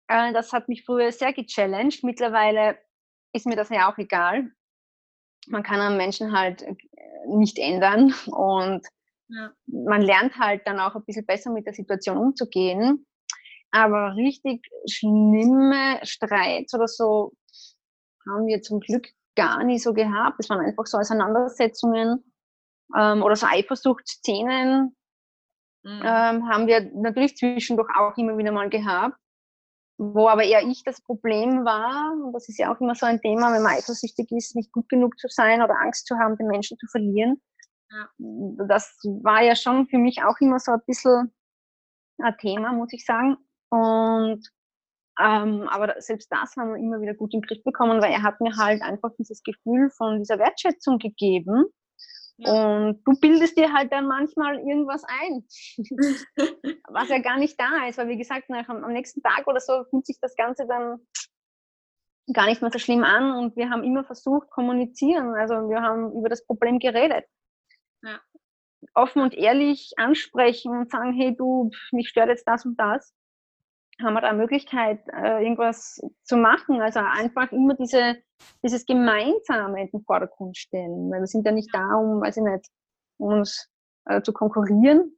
Äh, 0.08 0.32
das 0.32 0.52
hat 0.52 0.68
mich 0.68 0.84
früher 0.84 1.12
sehr 1.12 1.32
gechallenged. 1.32 2.04
Mittlerweile 2.04 2.78
ist 3.32 3.46
mir 3.46 3.56
das 3.56 3.70
ja 3.70 3.90
auch 3.90 3.98
egal. 3.98 4.50
Man 5.46 5.62
kann 5.62 5.80
einen 5.80 5.96
Menschen 5.96 6.36
halt 6.36 6.62
äh, 6.62 6.74
nicht 7.28 7.58
ändern 7.58 8.14
und 8.26 8.86
ja. 9.28 9.52
man 9.66 10.02
lernt 10.02 10.38
halt 10.38 10.66
dann 10.66 10.80
auch 10.80 10.94
ein 10.94 11.04
bisschen 11.04 11.26
besser 11.26 11.50
mit 11.50 11.66
der 11.66 11.74
Situation 11.74 12.16
umzugehen. 12.16 13.06
Aber 13.70 14.14
richtig 14.14 14.64
schlimme 14.88 15.98
Streits 16.02 16.74
oder 16.74 16.86
so 16.86 17.32
haben 18.28 18.46
wir 18.46 18.62
zum 18.62 18.80
Glück 18.80 19.08
gar 19.34 19.64
nicht 19.64 19.82
so 19.82 19.92
gehabt. 19.92 20.36
Es 20.38 20.48
waren 20.48 20.64
einfach 20.64 20.86
so 20.86 20.98
Auseinandersetzungen 20.98 22.24
ähm, 22.96 23.22
oder 23.22 23.34
so 23.36 23.46
Eifersuchtsszenen 23.46 24.96
mhm. 25.84 26.02
ähm, 26.02 26.48
haben 26.48 26.66
wir 26.66 26.90
natürlich 26.94 27.36
zwischendurch 27.36 27.88
auch 27.96 28.16
immer 28.16 28.36
wieder 28.36 28.52
mal 28.52 28.68
gehabt. 28.68 29.16
Wo 29.96 30.28
aber 30.28 30.42
eher 30.42 30.62
ich 30.66 30.82
das 30.82 31.00
Problem 31.00 31.64
war, 31.64 32.12
und 32.12 32.32
das 32.32 32.48
ist 32.48 32.58
ja 32.58 32.74
auch 32.74 32.80
immer 32.80 32.96
so 32.96 33.06
ein 33.06 33.20
Thema, 33.20 33.52
wenn 33.54 33.62
man 33.62 33.76
eifersüchtig 33.76 34.26
ist, 34.32 34.56
nicht 34.56 34.72
gut 34.72 34.88
genug 34.88 35.16
zu 35.20 35.28
sein 35.28 35.62
oder 35.62 35.80
Angst 35.80 36.08
zu 36.08 36.16
haben, 36.16 36.36
den 36.36 36.48
Menschen 36.48 36.76
zu 36.78 36.88
verlieren. 36.88 37.40
Ja. 37.92 38.08
Das 38.66 38.98
war 39.22 39.42
ja 39.42 39.54
schon 39.54 39.86
für 39.86 39.98
mich 39.98 40.24
auch 40.24 40.34
immer 40.40 40.58
so 40.58 40.72
ein 40.72 40.82
bisschen 40.84 41.32
ein 42.18 42.36
Thema, 42.38 42.72
muss 42.72 42.92
ich 42.92 43.04
sagen. 43.04 43.36
Und 43.70 44.42
ähm, 45.20 45.68
aber 45.68 45.94
selbst 46.00 46.30
das 46.32 46.56
haben 46.56 46.70
wir 46.70 46.78
immer 46.78 47.00
wieder 47.00 47.14
gut 47.14 47.32
in 47.34 47.40
den 47.40 47.46
Griff 47.46 47.62
bekommen, 47.62 48.02
weil 48.02 48.12
er 48.12 48.22
hat 48.22 48.40
mir 48.40 48.56
halt 48.56 48.82
einfach 48.82 49.10
dieses 49.16 49.42
Gefühl 49.42 49.90
von 49.90 50.18
dieser 50.18 50.38
Wertschätzung 50.38 50.98
gegeben. 50.98 51.66
Und 52.38 53.02
du 53.04 53.12
bildest 53.20 53.56
dir 53.56 53.72
halt 53.72 53.92
dann 53.92 54.06
manchmal 54.06 54.58
irgendwas 54.58 55.04
ein, 55.04 55.44
was 56.88 57.08
ja 57.08 57.18
gar 57.18 57.38
nicht 57.38 57.58
da 57.60 57.86
ist. 57.88 57.98
Weil 57.98 58.08
wie 58.08 58.16
gesagt, 58.16 58.50
nach, 58.50 58.68
am 58.68 58.92
nächsten 58.92 59.22
Tag 59.22 59.46
oder 59.46 59.60
so 59.60 59.84
fühlt 59.84 60.06
sich 60.06 60.18
das 60.20 60.34
Ganze 60.34 60.66
dann 60.66 60.98
gar 62.32 62.46
nicht 62.46 62.60
mehr 62.60 62.72
so 62.72 62.78
schlimm 62.78 63.04
an. 63.04 63.32
Und 63.32 63.56
wir 63.56 63.70
haben 63.70 63.84
immer 63.84 64.04
versucht, 64.04 64.50
kommunizieren. 64.50 65.34
Also 65.34 65.68
wir 65.68 65.80
haben 65.80 66.12
über 66.12 66.28
das 66.28 66.44
Problem 66.44 66.78
geredet. 66.80 67.24
Ja. 68.02 68.20
Offen 68.94 69.22
und 69.22 69.34
ehrlich 69.34 69.92
ansprechen 69.96 70.72
und 70.72 70.90
sagen, 70.90 71.12
hey 71.12 71.36
du, 71.36 71.70
mich 71.92 72.08
stört 72.08 72.28
jetzt 72.28 72.46
das 72.46 72.66
und 72.66 72.76
das 72.76 73.14
haben 74.02 74.14
wir 74.14 74.20
da 74.20 74.32
Möglichkeit, 74.32 75.00
äh, 75.12 75.42
irgendwas 75.42 76.00
zu 76.24 76.36
machen. 76.36 76.80
Also 76.80 77.00
einfach 77.00 77.52
immer 77.52 77.74
diese, 77.74 78.16
dieses 78.62 78.86
Gemeinsame 78.86 79.82
in 79.82 79.90
den 79.90 80.02
Vordergrund 80.04 80.56
stellen. 80.56 81.10
Weil 81.10 81.20
wir 81.20 81.26
sind 81.26 81.46
ja 81.46 81.52
nicht 81.52 81.70
da, 81.72 81.94
um, 81.94 82.20
weiß 82.20 82.36
ich 82.38 82.42
nicht, 82.42 82.68
uns 83.18 83.70
äh, 84.06 84.22
zu 84.22 84.32
konkurrieren 84.32 85.16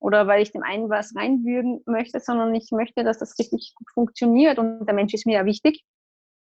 oder 0.00 0.26
weil 0.26 0.42
ich 0.42 0.52
dem 0.52 0.62
einen 0.62 0.90
was 0.90 1.14
reinwürgen 1.16 1.82
möchte, 1.86 2.20
sondern 2.20 2.54
ich 2.54 2.70
möchte, 2.70 3.02
dass 3.04 3.18
das 3.18 3.38
richtig 3.38 3.74
gut 3.74 3.90
funktioniert 3.92 4.58
und 4.58 4.86
der 4.86 4.94
Mensch 4.94 5.14
ist 5.14 5.26
mir 5.26 5.38
ja 5.38 5.44
wichtig. 5.44 5.84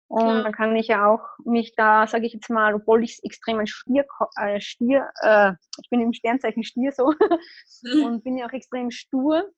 Und 0.08 0.26
ja. 0.26 0.42
dann 0.42 0.52
kann 0.52 0.76
ich 0.76 0.88
ja 0.88 1.08
auch 1.08 1.22
mich 1.44 1.74
da, 1.76 2.06
sage 2.06 2.26
ich 2.26 2.34
jetzt 2.34 2.50
mal, 2.50 2.74
obwohl 2.74 3.02
ich 3.02 3.20
extrem 3.24 3.58
ein 3.58 3.66
Stier, 3.66 4.04
äh, 4.36 4.60
Stier 4.60 5.08
äh, 5.22 5.52
ich 5.82 5.88
bin 5.90 6.00
im 6.00 6.12
Sternzeichen 6.12 6.62
Stier 6.62 6.92
so 6.92 7.06
und 8.04 8.22
bin 8.22 8.36
ja 8.36 8.46
auch 8.46 8.52
extrem 8.52 8.90
stur, 8.90 9.50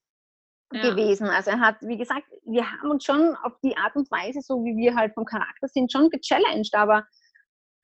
ja. 0.73 0.91
gewesen. 0.91 1.29
Also 1.29 1.51
er 1.51 1.61
hat, 1.61 1.77
wie 1.81 1.97
gesagt, 1.97 2.27
wir 2.45 2.71
haben 2.71 2.91
uns 2.91 3.05
schon 3.05 3.37
auf 3.37 3.53
die 3.63 3.77
Art 3.77 3.97
und 3.97 4.11
Weise, 4.11 4.41
so 4.41 4.65
wie 4.65 4.77
wir 4.77 4.95
halt 4.95 5.15
vom 5.15 5.25
Charakter 5.25 5.69
sind, 5.69 5.93
schon 5.93 6.11
gechallenged. 6.11 6.75
Aber 6.75 7.07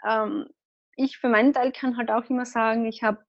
ähm, 0.06 0.48
ich 0.96 1.18
für 1.18 1.28
meinen 1.28 1.52
Teil 1.52 1.72
kann 1.72 1.96
halt 1.96 2.10
auch 2.10 2.28
immer 2.28 2.44
sagen, 2.44 2.86
ich 2.86 3.02
habe 3.02 3.24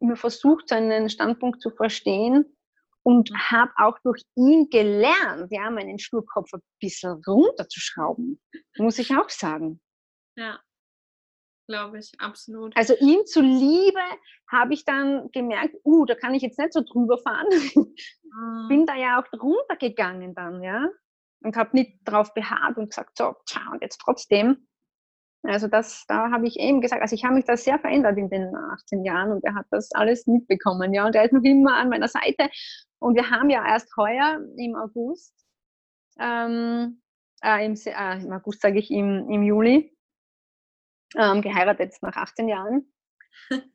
immer 0.00 0.16
versucht, 0.16 0.68
seinen 0.68 1.08
Standpunkt 1.08 1.60
zu 1.60 1.70
verstehen 1.70 2.56
und 3.02 3.30
habe 3.50 3.70
auch 3.76 3.98
durch 4.02 4.22
ihn 4.34 4.68
gelernt, 4.70 5.48
ja, 5.50 5.70
meinen 5.70 5.98
Sturkopf 5.98 6.52
ein 6.54 6.62
bisschen 6.80 7.22
runterzuschrauben, 7.26 8.40
muss 8.78 8.98
ich 8.98 9.14
auch 9.16 9.28
sagen. 9.28 9.80
Ja, 10.36 10.58
glaube 11.66 11.98
ich, 11.98 12.12
absolut. 12.18 12.76
Also 12.76 12.94
ihm 13.00 13.24
zuliebe 13.26 14.00
habe 14.50 14.74
ich 14.74 14.84
dann 14.84 15.30
gemerkt, 15.32 15.74
uh, 15.84 16.04
da 16.04 16.14
kann 16.14 16.34
ich 16.34 16.42
jetzt 16.42 16.58
nicht 16.58 16.72
so 16.72 16.82
drüber 16.82 17.18
fahren. 17.18 17.46
Mhm. 18.34 18.68
Bin 18.68 18.86
da 18.86 18.96
ja 18.96 19.20
auch 19.20 19.28
drunter 19.28 19.76
gegangen 19.78 20.34
dann, 20.34 20.60
ja. 20.62 20.88
Und 21.44 21.56
habe 21.56 21.70
nicht 21.72 22.00
drauf 22.04 22.34
beharrt 22.34 22.76
und 22.78 22.90
gesagt, 22.90 23.16
so, 23.16 23.34
tja, 23.46 23.60
und 23.70 23.80
jetzt 23.80 23.98
trotzdem. 23.98 24.66
Also 25.44 25.68
das, 25.68 26.04
da 26.08 26.30
habe 26.30 26.48
ich 26.48 26.58
eben 26.58 26.80
gesagt, 26.80 27.02
also 27.02 27.14
ich 27.14 27.24
habe 27.24 27.34
mich 27.34 27.44
da 27.44 27.56
sehr 27.56 27.78
verändert 27.78 28.16
in 28.16 28.30
den 28.30 28.56
18 28.56 29.04
Jahren 29.04 29.30
und 29.30 29.44
er 29.44 29.54
hat 29.54 29.66
das 29.70 29.92
alles 29.92 30.26
mitbekommen, 30.26 30.94
ja. 30.94 31.06
Und 31.06 31.14
er 31.14 31.24
ist 31.24 31.32
noch 31.32 31.42
immer 31.42 31.76
an 31.76 31.90
meiner 31.90 32.08
Seite. 32.08 32.48
Und 32.98 33.14
wir 33.14 33.30
haben 33.30 33.50
ja 33.50 33.64
erst 33.66 33.94
heuer 33.96 34.40
im 34.56 34.74
August, 34.74 35.34
ähm, 36.18 37.02
äh, 37.42 37.66
im, 37.66 37.74
äh, 37.74 38.22
im 38.24 38.32
August 38.32 38.62
sage 38.62 38.78
ich 38.78 38.90
im, 38.90 39.28
im 39.28 39.42
Juli, 39.42 39.93
ähm, 41.16 41.42
geheiratet 41.42 41.94
nach 42.02 42.16
18 42.16 42.48
Jahren. 42.48 42.92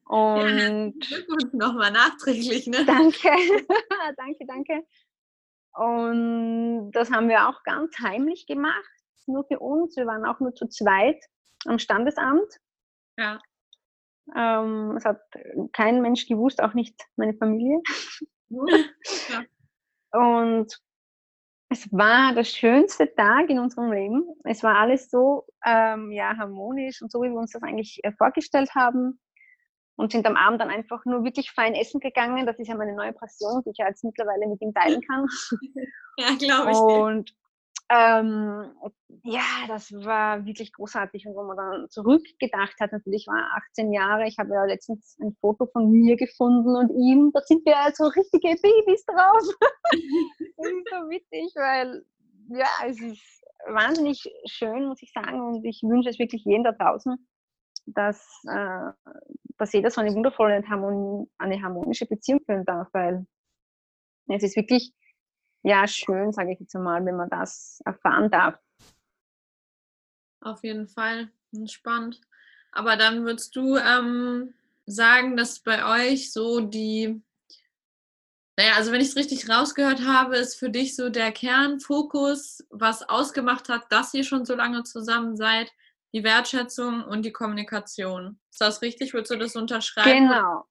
Und 0.05 0.95
ja, 1.09 1.35
nochmal 1.51 1.91
nachträglich, 1.91 2.67
ne? 2.67 2.85
Danke, 2.85 3.29
danke, 4.17 4.45
danke. 4.47 4.83
Und 5.73 6.91
das 6.91 7.11
haben 7.11 7.29
wir 7.29 7.47
auch 7.47 7.63
ganz 7.63 7.97
heimlich 7.99 8.47
gemacht, 8.47 8.89
nur 9.27 9.45
für 9.45 9.59
uns. 9.59 9.95
Wir 9.95 10.07
waren 10.07 10.25
auch 10.25 10.39
nur 10.39 10.55
zu 10.55 10.67
zweit 10.67 11.23
am 11.65 11.77
Standesamt. 11.77 12.59
Ja. 13.17 13.39
Ähm, 14.35 14.95
es 14.97 15.05
hat 15.05 15.21
kein 15.73 16.01
Mensch 16.01 16.27
gewusst, 16.27 16.61
auch 16.61 16.73
nicht 16.73 16.99
meine 17.15 17.33
Familie. 17.33 17.81
Ja. 18.49 19.43
Und 20.11 20.79
Es 21.69 21.91
war 21.93 22.33
der 22.33 22.43
schönste 22.43 23.13
Tag 23.13 23.49
in 23.49 23.59
unserem 23.59 23.91
Leben. 23.91 24.23
Es 24.43 24.63
war 24.63 24.75
alles 24.75 25.09
so 25.11 25.45
ähm, 25.63 26.11
ja, 26.11 26.35
harmonisch 26.35 27.01
und 27.01 27.11
so, 27.11 27.21
wie 27.21 27.29
wir 27.29 27.39
uns 27.39 27.51
das 27.51 27.61
eigentlich 27.61 27.99
äh, 28.03 28.11
vorgestellt 28.11 28.73
haben. 28.75 29.19
Und 29.95 30.13
sind 30.13 30.25
am 30.25 30.37
Abend 30.37 30.61
dann 30.61 30.69
einfach 30.69 31.03
nur 31.03 31.25
wirklich 31.25 31.51
fein 31.51 31.75
essen 31.75 31.99
gegangen. 31.99 32.45
Das 32.45 32.57
ist 32.57 32.69
ja 32.69 32.75
meine 32.75 32.95
neue 32.95 33.11
Passion, 33.11 33.61
die 33.65 33.71
ich 33.71 33.77
jetzt 33.77 34.03
mittlerweile 34.03 34.47
mit 34.47 34.61
ihm 34.61 34.73
teilen 34.73 35.01
kann. 35.01 35.25
Ja, 36.17 36.35
glaube 36.37 36.71
ich. 36.71 36.77
Und 36.77 37.33
ähm, 37.89 38.71
ja, 39.23 39.65
das 39.67 39.91
war 39.91 40.45
wirklich 40.45 40.71
großartig. 40.73 41.25
Und 41.25 41.35
wo 41.35 41.43
man 41.43 41.57
dann 41.57 41.89
zurückgedacht 41.89 42.79
hat, 42.79 42.91
natürlich 42.91 43.25
war 43.27 43.57
18 43.71 43.91
Jahre, 43.91 44.27
ich 44.27 44.37
habe 44.37 44.53
ja 44.53 44.63
letztens 44.65 45.17
ein 45.19 45.35
Foto 45.41 45.65
von 45.65 45.89
mir 45.89 46.15
gefunden 46.15 46.75
und 46.75 46.91
ihm, 46.91 47.31
da 47.33 47.41
sind 47.41 47.65
wir 47.65 47.75
so 47.95 48.05
richtige 48.05 48.61
Babys 48.61 49.05
drauf. 49.05 49.41
das 49.91 50.67
ist 50.67 50.89
so 50.89 51.09
witzig, 51.09 51.51
weil 51.55 52.05
ja, 52.49 52.67
es 52.85 53.01
ist 53.01 53.43
wahnsinnig 53.67 54.23
schön, 54.45 54.87
muss 54.87 55.01
ich 55.01 55.11
sagen. 55.11 55.41
Und 55.41 55.65
ich 55.65 55.81
wünsche 55.83 56.09
es 56.09 56.19
wirklich 56.19 56.43
jedem 56.45 56.63
da 56.63 56.71
draußen, 56.71 57.15
dass, 57.87 58.23
äh, 58.47 58.91
dass 59.57 59.73
jeder 59.73 59.89
so 59.89 60.01
eine 60.01 60.13
wundervolle 60.13 60.57
und 60.57 61.29
eine 61.39 61.61
harmonische 61.61 62.05
Beziehung 62.05 62.41
führen 62.45 62.65
darf, 62.65 62.87
weil 62.93 63.25
es 64.27 64.43
ist 64.43 64.55
wirklich 64.55 64.93
ja, 65.63 65.87
schön, 65.87 66.31
sage 66.31 66.53
ich 66.53 66.59
jetzt 66.59 66.73
mal, 66.75 67.05
wenn 67.05 67.17
man 67.17 67.29
das 67.29 67.81
erfahren 67.85 68.29
darf. 68.29 68.59
Auf 70.41 70.63
jeden 70.63 70.87
Fall, 70.87 71.29
spannend. 71.67 72.21
Aber 72.71 72.95
dann 72.95 73.25
würdest 73.25 73.55
du 73.55 73.77
ähm, 73.77 74.53
sagen, 74.85 75.35
dass 75.35 75.59
bei 75.59 76.11
euch 76.11 76.31
so 76.31 76.61
die, 76.61 77.21
naja, 78.57 78.73
also 78.75 78.91
wenn 78.91 79.01
ich 79.01 79.09
es 79.09 79.15
richtig 79.15 79.49
rausgehört 79.49 80.05
habe, 80.05 80.37
ist 80.37 80.55
für 80.55 80.69
dich 80.69 80.95
so 80.95 81.09
der 81.09 81.31
Kernfokus, 81.31 82.65
was 82.69 83.07
ausgemacht 83.07 83.69
hat, 83.69 83.91
dass 83.91 84.13
ihr 84.13 84.23
schon 84.23 84.45
so 84.45 84.55
lange 84.55 84.83
zusammen 84.83 85.35
seid, 85.35 85.71
die 86.13 86.23
Wertschätzung 86.23 87.03
und 87.03 87.23
die 87.23 87.31
Kommunikation. 87.31 88.39
Ist 88.49 88.61
das 88.61 88.81
richtig? 88.81 89.13
Würdest 89.13 89.31
du 89.31 89.37
das 89.37 89.55
unterschreiben? 89.55 90.27
Genau. 90.27 90.63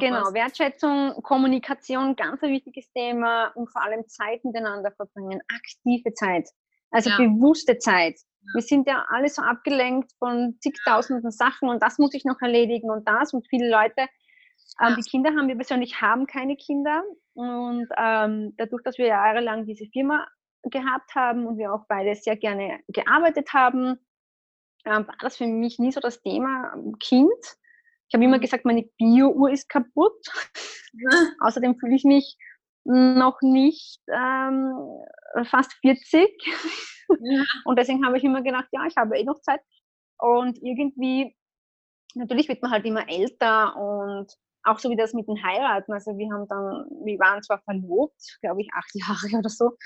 Genau, 0.00 0.26
was? 0.26 0.34
Wertschätzung, 0.34 1.22
Kommunikation, 1.22 2.14
ganz 2.14 2.42
ein 2.42 2.50
wichtiges 2.50 2.90
Thema 2.92 3.48
und 3.54 3.70
vor 3.70 3.82
allem 3.82 4.06
Zeit 4.06 4.44
miteinander 4.44 4.92
verbringen, 4.92 5.40
aktive 5.54 6.12
Zeit, 6.12 6.48
also 6.90 7.10
ja. 7.10 7.16
bewusste 7.16 7.78
Zeit. 7.78 8.16
Ja. 8.40 8.54
Wir 8.54 8.62
sind 8.62 8.86
ja 8.86 9.06
alle 9.08 9.28
so 9.28 9.42
abgelenkt 9.42 10.12
von 10.18 10.56
zigtausenden 10.60 11.30
Sachen 11.30 11.68
und 11.70 11.82
das 11.82 11.98
muss 11.98 12.14
ich 12.14 12.24
noch 12.24 12.40
erledigen 12.40 12.90
und 12.90 13.08
das 13.08 13.32
und 13.32 13.46
viele 13.48 13.70
Leute, 13.70 14.02
ähm, 14.80 14.90
ja. 14.90 14.94
die 14.96 15.10
Kinder 15.10 15.30
haben, 15.30 15.48
wir 15.48 15.56
persönlich 15.56 16.00
haben 16.00 16.26
keine 16.26 16.56
Kinder 16.56 17.02
und 17.32 17.88
ähm, 17.96 18.52
dadurch, 18.58 18.82
dass 18.82 18.98
wir 18.98 19.06
jahrelang 19.06 19.64
diese 19.64 19.86
Firma 19.86 20.26
gehabt 20.64 21.14
haben 21.14 21.46
und 21.46 21.58
wir 21.58 21.72
auch 21.72 21.86
beide 21.88 22.14
sehr 22.14 22.36
gerne 22.36 22.80
gearbeitet 22.88 23.52
haben, 23.54 23.98
war 24.86 25.06
das 25.20 25.36
für 25.36 25.46
mich 25.46 25.78
nie 25.78 25.92
so 25.92 26.00
das 26.00 26.22
Thema 26.22 26.72
ähm, 26.74 26.96
Kind. 26.98 27.56
Ich 28.08 28.14
habe 28.14 28.24
immer 28.24 28.38
mhm. 28.38 28.42
gesagt, 28.42 28.64
meine 28.64 28.84
Bio-Uhr 28.98 29.50
ist 29.50 29.68
kaputt. 29.68 30.26
Außerdem 31.40 31.76
fühle 31.78 31.96
ich 31.96 32.04
mich 32.04 32.36
noch 32.84 33.40
nicht 33.42 34.00
ähm, 34.08 34.72
fast 35.44 35.72
40. 35.80 36.28
Ja. 37.20 37.44
Und 37.64 37.78
deswegen 37.78 38.04
habe 38.04 38.16
ich 38.16 38.24
immer 38.24 38.42
gedacht, 38.42 38.66
ja, 38.72 38.84
ich 38.86 38.96
habe 38.96 39.18
eh 39.18 39.24
noch 39.24 39.40
Zeit. 39.40 39.60
Und 40.18 40.58
irgendwie, 40.62 41.36
natürlich 42.14 42.48
wird 42.48 42.62
man 42.62 42.70
halt 42.70 42.84
immer 42.84 43.08
älter 43.08 43.76
und 43.76 44.32
auch 44.66 44.78
so 44.78 44.90
wie 44.90 44.96
das 44.96 45.14
mit 45.14 45.28
den 45.28 45.42
Heiraten. 45.42 45.92
Also 45.92 46.16
wir 46.16 46.32
haben 46.32 46.48
dann, 46.48 46.86
wir 47.04 47.18
waren 47.18 47.42
zwar 47.42 47.60
verlobt, 47.62 48.38
glaube 48.40 48.62
ich, 48.62 48.68
acht 48.74 48.90
Jahre 48.94 49.38
oder 49.38 49.48
so, 49.48 49.76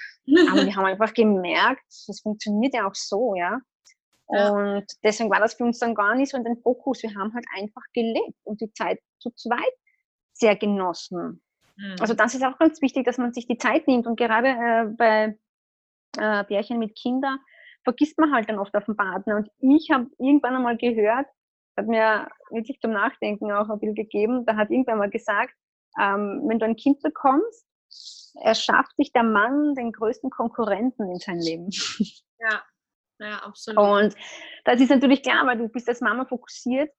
aber 0.51 0.65
wir 0.65 0.75
haben 0.75 0.87
einfach 0.87 1.13
gemerkt, 1.13 1.85
das 2.07 2.21
funktioniert 2.21 2.75
ja 2.75 2.87
auch 2.87 2.95
so, 2.95 3.35
ja. 3.35 3.61
Und 4.31 4.85
deswegen 5.03 5.31
war 5.31 5.41
das 5.41 5.55
für 5.55 5.65
uns 5.65 5.79
dann 5.79 5.95
gar 5.95 6.15
nicht 6.15 6.31
so 6.31 6.37
in 6.37 6.45
den 6.45 6.61
Fokus. 6.63 7.03
Wir 7.03 7.15
haben 7.15 7.35
halt 7.35 7.47
einfach 7.57 7.83
gelebt 7.93 8.39
und 8.45 8.61
die 8.61 8.73
Zeit 8.73 9.01
zu 9.19 9.31
zweit 9.31 9.73
sehr 10.33 10.57
genossen. 10.57 11.43
Mhm. 11.77 11.97
Also 12.01 12.15
das 12.15 12.35
ist 12.35 12.45
auch 12.45 12.59
ganz 12.59 12.81
wichtig, 12.81 13.05
dass 13.07 13.19
man 13.19 13.33
sich 13.33 13.47
die 13.47 13.59
Zeit 13.59 13.89
nimmt. 13.89 14.07
Und 14.07 14.19
gerade 14.19 14.49
äh, 14.49 14.85
bei 14.97 15.39
äh, 16.17 16.45
Pärchen 16.45 16.79
mit 16.79 16.97
Kindern 16.97 17.39
vergisst 17.83 18.19
man 18.19 18.33
halt 18.33 18.49
dann 18.49 18.59
oft 18.59 18.75
auf 18.75 18.85
den 18.85 18.97
Partner. 18.97 19.37
Und 19.37 19.51
ich 19.59 19.91
habe 19.91 20.07
irgendwann 20.19 20.57
einmal 20.57 20.77
gehört, 20.77 21.27
hat 21.77 21.87
mir 21.87 22.29
wirklich 22.51 22.79
zum 22.81 22.93
Nachdenken 22.93 23.51
auch 23.53 23.69
ein 23.69 23.79
bisschen 23.79 23.95
gegeben, 23.95 24.45
da 24.45 24.57
hat 24.57 24.71
irgendwann 24.71 24.99
mal 24.99 25.11
gesagt, 25.11 25.55
ähm, 26.01 26.43
wenn 26.47 26.59
du 26.59 26.67
ein 26.67 26.77
Kind 26.77 27.01
bekommst, 27.01 27.67
erschafft 28.43 28.95
sich 28.97 29.13
der 29.13 29.25
Mann 29.25 29.75
den 29.75 29.93
größten 29.93 30.31
Konkurrenten 30.31 31.11
in 31.11 31.19
seinem 31.19 31.41
Leben. 31.41 31.71
Ja, 32.39 32.63
ja, 33.21 33.39
absolut. 33.39 33.79
Und 33.79 34.15
das 34.65 34.81
ist 34.81 34.89
natürlich 34.89 35.23
klar, 35.23 35.47
weil 35.47 35.59
du 35.59 35.69
bist 35.69 35.89
als 35.89 36.01
Mama 36.01 36.25
fokussiert 36.25 36.91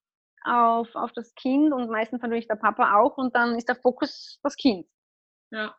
auf, 0.44 0.94
auf 0.94 1.12
das 1.12 1.34
Kind 1.34 1.72
und 1.72 1.90
meistens 1.90 2.22
natürlich 2.22 2.46
der 2.46 2.56
Papa 2.56 2.98
auch 2.98 3.16
und 3.16 3.34
dann 3.34 3.56
ist 3.56 3.68
der 3.68 3.76
Fokus 3.76 4.38
das 4.42 4.56
Kind. 4.56 4.86
Ja. 5.50 5.76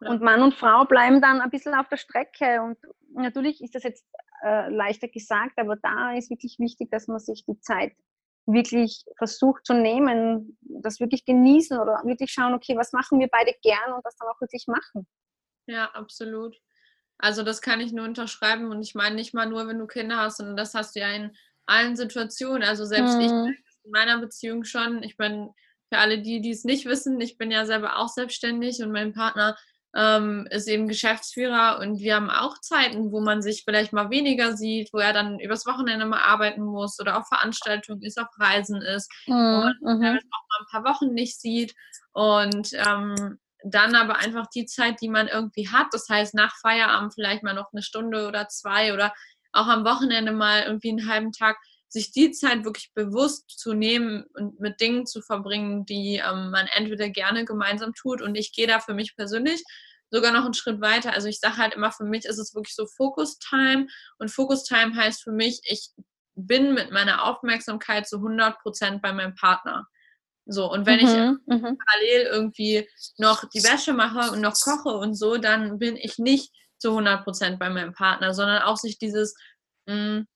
ja. 0.00 0.10
Und 0.10 0.22
Mann 0.22 0.42
und 0.42 0.54
Frau 0.54 0.86
bleiben 0.86 1.20
dann 1.20 1.40
ein 1.40 1.50
bisschen 1.50 1.74
auf 1.74 1.88
der 1.88 1.98
Strecke 1.98 2.62
und 2.62 2.78
natürlich 3.14 3.62
ist 3.62 3.74
das 3.74 3.82
jetzt 3.82 4.06
äh, 4.42 4.70
leichter 4.70 5.08
gesagt, 5.08 5.58
aber 5.58 5.76
da 5.76 6.14
ist 6.14 6.30
wirklich 6.30 6.58
wichtig, 6.58 6.90
dass 6.90 7.06
man 7.06 7.18
sich 7.18 7.44
die 7.46 7.60
Zeit 7.60 7.94
wirklich 8.46 9.04
versucht 9.16 9.66
zu 9.66 9.74
nehmen, 9.74 10.58
das 10.60 11.00
wirklich 11.00 11.24
genießen 11.24 11.78
oder 11.78 12.02
wirklich 12.04 12.30
schauen, 12.30 12.54
okay, 12.54 12.76
was 12.76 12.92
machen 12.92 13.18
wir 13.20 13.28
beide 13.28 13.54
gern 13.62 13.92
und 13.92 14.04
das 14.04 14.16
dann 14.16 14.28
auch 14.28 14.40
wirklich 14.40 14.66
machen. 14.66 15.06
Ja, 15.66 15.90
absolut. 15.92 16.56
Also 17.18 17.42
das 17.42 17.60
kann 17.60 17.80
ich 17.80 17.92
nur 17.92 18.04
unterschreiben 18.04 18.70
und 18.70 18.82
ich 18.82 18.94
meine 18.94 19.14
nicht 19.14 19.34
mal 19.34 19.46
nur, 19.46 19.66
wenn 19.66 19.78
du 19.78 19.86
Kinder 19.86 20.18
hast, 20.18 20.38
sondern 20.38 20.56
das 20.56 20.74
hast 20.74 20.96
du 20.96 21.00
ja 21.00 21.08
in 21.08 21.36
allen 21.66 21.96
Situationen. 21.96 22.62
Also 22.62 22.84
selbst 22.84 23.16
mhm. 23.16 23.20
ich 23.20 23.30
in 23.84 23.90
meiner 23.90 24.18
Beziehung 24.18 24.64
schon. 24.64 25.02
Ich 25.02 25.16
bin 25.16 25.50
für 25.92 25.98
alle 25.98 26.20
die, 26.20 26.40
die 26.40 26.50
es 26.50 26.64
nicht 26.64 26.86
wissen, 26.86 27.20
ich 27.20 27.38
bin 27.38 27.50
ja 27.50 27.66
selber 27.66 27.98
auch 27.98 28.08
selbstständig 28.08 28.82
und 28.82 28.90
mein 28.90 29.12
Partner 29.12 29.56
ähm, 29.94 30.48
ist 30.50 30.66
eben 30.66 30.88
Geschäftsführer 30.88 31.78
und 31.80 32.00
wir 32.00 32.16
haben 32.16 32.30
auch 32.30 32.58
Zeiten, 32.58 33.12
wo 33.12 33.20
man 33.20 33.42
sich 33.42 33.62
vielleicht 33.64 33.92
mal 33.92 34.10
weniger 34.10 34.56
sieht, 34.56 34.92
wo 34.92 34.98
er 34.98 35.12
dann 35.12 35.38
übers 35.38 35.66
Wochenende 35.66 36.04
mal 36.04 36.20
arbeiten 36.20 36.62
muss 36.62 36.98
oder 36.98 37.18
auf 37.18 37.28
Veranstaltungen 37.28 38.02
ist, 38.02 38.18
auf 38.18 38.28
Reisen 38.38 38.82
ist, 38.82 39.10
mhm. 39.26 39.32
wo 39.32 39.36
man 39.36 39.98
mhm. 39.98 40.18
auch 40.32 40.48
mal 40.48 40.60
ein 40.60 40.82
paar 40.82 40.84
Wochen 40.84 41.14
nicht 41.14 41.40
sieht. 41.40 41.74
Und 42.12 42.72
ähm, 42.72 43.38
dann 43.64 43.94
aber 43.94 44.16
einfach 44.16 44.46
die 44.46 44.66
Zeit, 44.66 45.00
die 45.00 45.08
man 45.08 45.26
irgendwie 45.26 45.68
hat, 45.68 45.86
das 45.92 46.08
heißt 46.08 46.34
nach 46.34 46.54
Feierabend 46.60 47.14
vielleicht 47.14 47.42
mal 47.42 47.54
noch 47.54 47.72
eine 47.72 47.82
Stunde 47.82 48.28
oder 48.28 48.48
zwei 48.48 48.92
oder 48.92 49.12
auch 49.52 49.68
am 49.68 49.84
Wochenende 49.84 50.32
mal 50.32 50.64
irgendwie 50.64 50.90
einen 50.90 51.08
halben 51.08 51.32
Tag, 51.32 51.56
sich 51.88 52.10
die 52.10 52.32
Zeit 52.32 52.64
wirklich 52.64 52.92
bewusst 52.92 53.48
zu 53.48 53.72
nehmen 53.72 54.24
und 54.34 54.58
mit 54.60 54.80
Dingen 54.80 55.06
zu 55.06 55.22
verbringen, 55.22 55.86
die 55.86 56.16
ähm, 56.16 56.50
man 56.50 56.66
entweder 56.74 57.08
gerne 57.08 57.44
gemeinsam 57.44 57.94
tut. 57.94 58.20
Und 58.20 58.34
ich 58.34 58.52
gehe 58.52 58.66
da 58.66 58.80
für 58.80 58.94
mich 58.94 59.14
persönlich 59.16 59.62
sogar 60.10 60.32
noch 60.32 60.44
einen 60.44 60.54
Schritt 60.54 60.80
weiter. 60.80 61.12
Also 61.12 61.28
ich 61.28 61.38
sage 61.38 61.56
halt 61.56 61.74
immer, 61.74 61.92
für 61.92 62.04
mich 62.04 62.24
ist 62.24 62.38
es 62.38 62.54
wirklich 62.54 62.74
so 62.74 62.86
Focus 62.86 63.38
Time. 63.38 63.86
Und 64.18 64.30
Focus 64.30 64.64
Time 64.64 64.96
heißt 64.96 65.22
für 65.22 65.32
mich, 65.32 65.60
ich 65.64 65.90
bin 66.34 66.74
mit 66.74 66.90
meiner 66.90 67.24
Aufmerksamkeit 67.24 68.08
zu 68.08 68.16
100 68.16 68.58
Prozent 68.58 69.00
bei 69.00 69.12
meinem 69.12 69.36
Partner. 69.36 69.86
So, 70.46 70.70
und 70.70 70.86
wenn 70.86 71.00
mhm, 71.00 71.40
ich 71.46 71.60
mhm. 71.60 71.78
parallel 71.78 72.26
irgendwie 72.30 72.88
noch 73.16 73.48
die 73.48 73.64
Wäsche 73.64 73.92
mache 73.92 74.30
und 74.30 74.40
noch 74.40 74.54
koche 74.60 74.90
und 74.90 75.14
so, 75.14 75.38
dann 75.38 75.78
bin 75.78 75.96
ich 75.96 76.18
nicht 76.18 76.52
zu 76.78 76.90
100% 76.90 77.56
bei 77.58 77.70
meinem 77.70 77.94
Partner, 77.94 78.34
sondern 78.34 78.62
auch 78.62 78.76
sich 78.76 78.98
dieses 78.98 79.34
mh, 79.86 79.94
hm, 79.94 80.26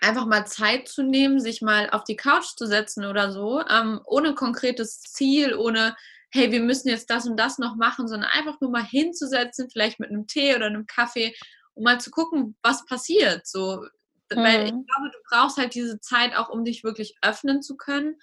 einfach 0.00 0.26
mal 0.26 0.46
Zeit 0.46 0.88
zu 0.88 1.02
nehmen, 1.02 1.40
sich 1.40 1.62
mal 1.62 1.90
auf 1.90 2.04
die 2.04 2.16
Couch 2.16 2.56
zu 2.56 2.66
setzen 2.66 3.04
oder 3.04 3.32
so, 3.32 3.62
ähm, 3.68 4.00
ohne 4.04 4.34
konkretes 4.34 5.00
Ziel, 5.00 5.54
ohne, 5.54 5.96
hey, 6.30 6.50
wir 6.50 6.60
müssen 6.60 6.88
jetzt 6.88 7.10
das 7.10 7.26
und 7.26 7.36
das 7.36 7.58
noch 7.58 7.76
machen, 7.76 8.08
sondern 8.08 8.30
einfach 8.32 8.60
nur 8.60 8.70
mal 8.70 8.84
hinzusetzen, 8.84 9.68
vielleicht 9.70 10.00
mit 10.00 10.10
einem 10.10 10.26
Tee 10.26 10.56
oder 10.56 10.66
einem 10.66 10.86
Kaffee, 10.86 11.34
um 11.74 11.84
mal 11.84 12.00
zu 12.00 12.10
gucken, 12.10 12.56
was 12.62 12.84
passiert. 12.86 13.46
So, 13.46 13.86
weil 14.30 14.66
ich 14.66 14.72
mhm. 14.72 14.86
glaube, 14.86 15.10
du 15.12 15.18
brauchst 15.30 15.58
halt 15.58 15.74
diese 15.74 16.00
Zeit 16.00 16.34
auch, 16.36 16.48
um 16.48 16.64
dich 16.64 16.84
wirklich 16.84 17.16
öffnen 17.22 17.62
zu 17.62 17.76
können 17.76 18.16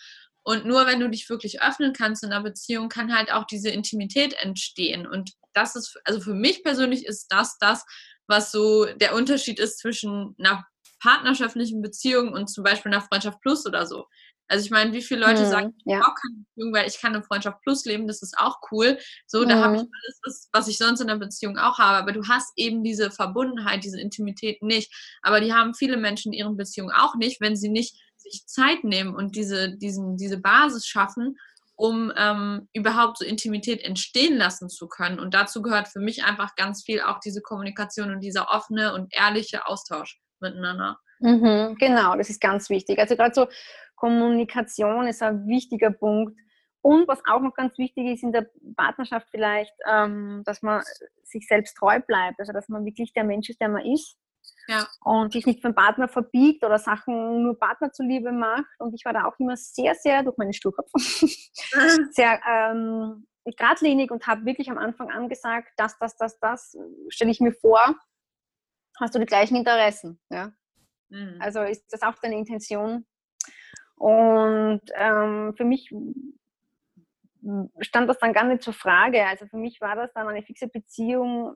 und 0.49 0.65
nur 0.65 0.87
wenn 0.87 0.99
du 0.99 1.07
dich 1.07 1.29
wirklich 1.29 1.61
öffnen 1.61 1.93
kannst 1.93 2.23
in 2.23 2.31
einer 2.31 2.41
Beziehung, 2.41 2.89
kann 2.89 3.15
halt 3.15 3.31
auch 3.31 3.45
diese 3.45 3.69
Intimität 3.69 4.33
entstehen. 4.41 5.05
Und 5.05 5.33
das 5.53 5.75
ist, 5.75 5.95
also 6.05 6.19
für 6.21 6.33
mich 6.33 6.63
persönlich 6.63 7.05
ist 7.05 7.27
das 7.29 7.59
das, 7.59 7.85
was 8.25 8.51
so 8.51 8.85
der 8.85 9.13
Unterschied 9.13 9.59
ist 9.59 9.77
zwischen 9.77 10.35
einer 10.39 10.65
partnerschaftlichen 11.03 11.83
Beziehung 11.83 12.33
und 12.33 12.49
zum 12.49 12.63
Beispiel 12.63 12.91
einer 12.91 13.03
Freundschaft 13.03 13.39
Plus 13.41 13.67
oder 13.67 13.85
so. 13.85 14.07
Also 14.47 14.65
ich 14.65 14.71
meine, 14.71 14.91
wie 14.93 15.03
viele 15.03 15.21
Leute 15.21 15.43
hm, 15.43 15.49
sagen, 15.51 15.73
ich 15.77 15.83
ja. 15.85 15.99
brauche 15.99 16.15
keine 16.19 16.43
Beziehung, 16.43 16.73
weil 16.73 16.87
ich 16.87 16.99
kann 16.99 17.13
eine 17.13 17.23
Freundschaft 17.23 17.61
Plus 17.61 17.85
leben, 17.85 18.07
das 18.07 18.23
ist 18.23 18.35
auch 18.39 18.57
cool. 18.71 18.97
So, 19.27 19.41
hm. 19.41 19.49
da 19.49 19.63
habe 19.63 19.75
ich 19.75 19.81
alles, 19.81 20.49
was 20.51 20.67
ich 20.67 20.79
sonst 20.79 20.99
in 20.99 21.11
einer 21.11 21.19
Beziehung 21.19 21.59
auch 21.59 21.77
habe. 21.77 21.99
Aber 21.99 22.11
du 22.11 22.27
hast 22.27 22.53
eben 22.55 22.83
diese 22.83 23.11
Verbundenheit, 23.11 23.83
diese 23.83 24.01
Intimität 24.01 24.63
nicht. 24.63 24.91
Aber 25.21 25.41
die 25.41 25.53
haben 25.53 25.75
viele 25.75 25.97
Menschen 25.97 26.33
in 26.33 26.39
ihren 26.39 26.57
Beziehungen 26.57 26.91
auch 26.91 27.13
nicht, 27.13 27.39
wenn 27.39 27.55
sie 27.55 27.69
nicht 27.69 28.01
sich 28.31 28.47
Zeit 28.47 28.83
nehmen 28.83 29.15
und 29.15 29.35
diese, 29.35 29.77
diesen, 29.77 30.17
diese 30.17 30.39
Basis 30.39 30.85
schaffen, 30.85 31.37
um 31.75 32.11
ähm, 32.17 32.67
überhaupt 32.73 33.19
so 33.19 33.25
Intimität 33.25 33.81
entstehen 33.81 34.37
lassen 34.37 34.69
zu 34.69 34.87
können. 34.87 35.19
Und 35.19 35.33
dazu 35.33 35.61
gehört 35.61 35.87
für 35.87 35.99
mich 35.99 36.25
einfach 36.25 36.55
ganz 36.55 36.83
viel 36.83 37.01
auch 37.01 37.19
diese 37.19 37.41
Kommunikation 37.41 38.11
und 38.11 38.21
dieser 38.21 38.49
offene 38.49 38.93
und 38.93 39.13
ehrliche 39.15 39.65
Austausch 39.65 40.19
miteinander. 40.41 40.99
Mhm, 41.19 41.75
genau, 41.79 42.15
das 42.15 42.29
ist 42.29 42.41
ganz 42.41 42.69
wichtig. 42.69 42.99
Also 42.99 43.15
gerade 43.15 43.33
so 43.33 43.47
Kommunikation 43.95 45.07
ist 45.07 45.21
ein 45.21 45.47
wichtiger 45.47 45.91
Punkt. 45.91 46.37
Und 46.81 47.07
was 47.07 47.21
auch 47.25 47.41
noch 47.41 47.53
ganz 47.53 47.77
wichtig 47.77 48.07
ist 48.07 48.23
in 48.23 48.31
der 48.31 48.49
Partnerschaft 48.77 49.27
vielleicht, 49.29 49.73
ähm, 49.89 50.43
dass 50.45 50.61
man 50.61 50.81
sich 51.23 51.45
selbst 51.47 51.75
treu 51.75 51.99
bleibt, 51.99 52.39
also 52.39 52.53
dass 52.53 52.69
man 52.69 52.85
wirklich 52.85 53.13
der 53.13 53.25
Mensch 53.25 53.49
ist, 53.49 53.59
der 53.59 53.69
man 53.69 53.85
ist 53.85 54.17
ja. 54.67 54.87
Und 55.03 55.33
sich 55.33 55.47
nicht 55.47 55.61
vom 55.61 55.73
Partner 55.73 56.07
verbiegt 56.07 56.63
oder 56.63 56.77
Sachen 56.77 57.41
nur 57.41 57.57
Partner 57.57 57.91
zuliebe 57.91 58.31
macht. 58.31 58.79
Und 58.79 58.93
ich 58.93 59.03
war 59.03 59.13
da 59.13 59.25
auch 59.25 59.33
immer 59.39 59.57
sehr, 59.57 59.95
sehr 59.95 60.21
durch 60.21 60.37
meine 60.37 60.53
Sturkopf, 60.53 60.91
sehr 62.11 62.39
ähm, 62.47 63.25
geradlinig 63.45 64.11
und 64.11 64.27
habe 64.27 64.45
wirklich 64.45 64.69
am 64.69 64.77
Anfang 64.77 65.09
an 65.09 65.27
gesagt, 65.27 65.69
das, 65.77 65.97
das, 65.97 66.17
das, 66.17 66.39
das 66.39 66.77
stelle 67.09 67.31
ich 67.31 67.39
mir 67.39 67.53
vor, 67.53 67.95
hast 68.99 69.15
du 69.15 69.19
die 69.19 69.25
gleichen 69.25 69.55
Interessen. 69.55 70.19
Ja? 70.29 70.51
Mhm. 71.09 71.37
Also 71.39 71.61
ist 71.61 71.91
das 71.91 72.03
auch 72.03 72.15
deine 72.21 72.37
Intention? 72.37 73.07
Und 73.95 74.81
ähm, 74.95 75.53
für 75.57 75.65
mich 75.65 75.91
stand 77.79 78.09
das 78.09 78.19
dann 78.19 78.33
gar 78.33 78.43
nicht 78.45 78.61
zur 78.61 78.73
Frage. 78.73 79.25
Also 79.25 79.47
für 79.47 79.57
mich 79.57 79.81
war 79.81 79.95
das 79.95 80.11
dann 80.13 80.27
eine 80.27 80.43
fixe 80.43 80.67
Beziehung 80.67 81.55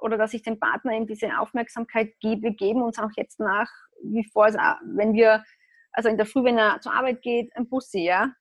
oder 0.00 0.18
dass 0.18 0.34
ich 0.34 0.42
dem 0.42 0.58
Partner 0.58 0.92
eben 0.92 1.06
diese 1.06 1.38
Aufmerksamkeit 1.38 2.14
gebe. 2.20 2.42
Wir 2.42 2.54
geben 2.54 2.82
uns 2.82 2.98
auch 2.98 3.10
jetzt 3.16 3.40
nach 3.40 3.70
wie 4.02 4.24
vor, 4.24 4.44
also 4.44 4.58
wenn 4.84 5.14
wir, 5.14 5.44
also 5.92 6.08
in 6.08 6.16
der 6.16 6.26
Früh, 6.26 6.44
wenn 6.44 6.58
er 6.58 6.80
zur 6.80 6.92
Arbeit 6.92 7.22
geht, 7.22 7.54
ein 7.56 7.68
Bussi, 7.68 8.00
ja. 8.00 8.32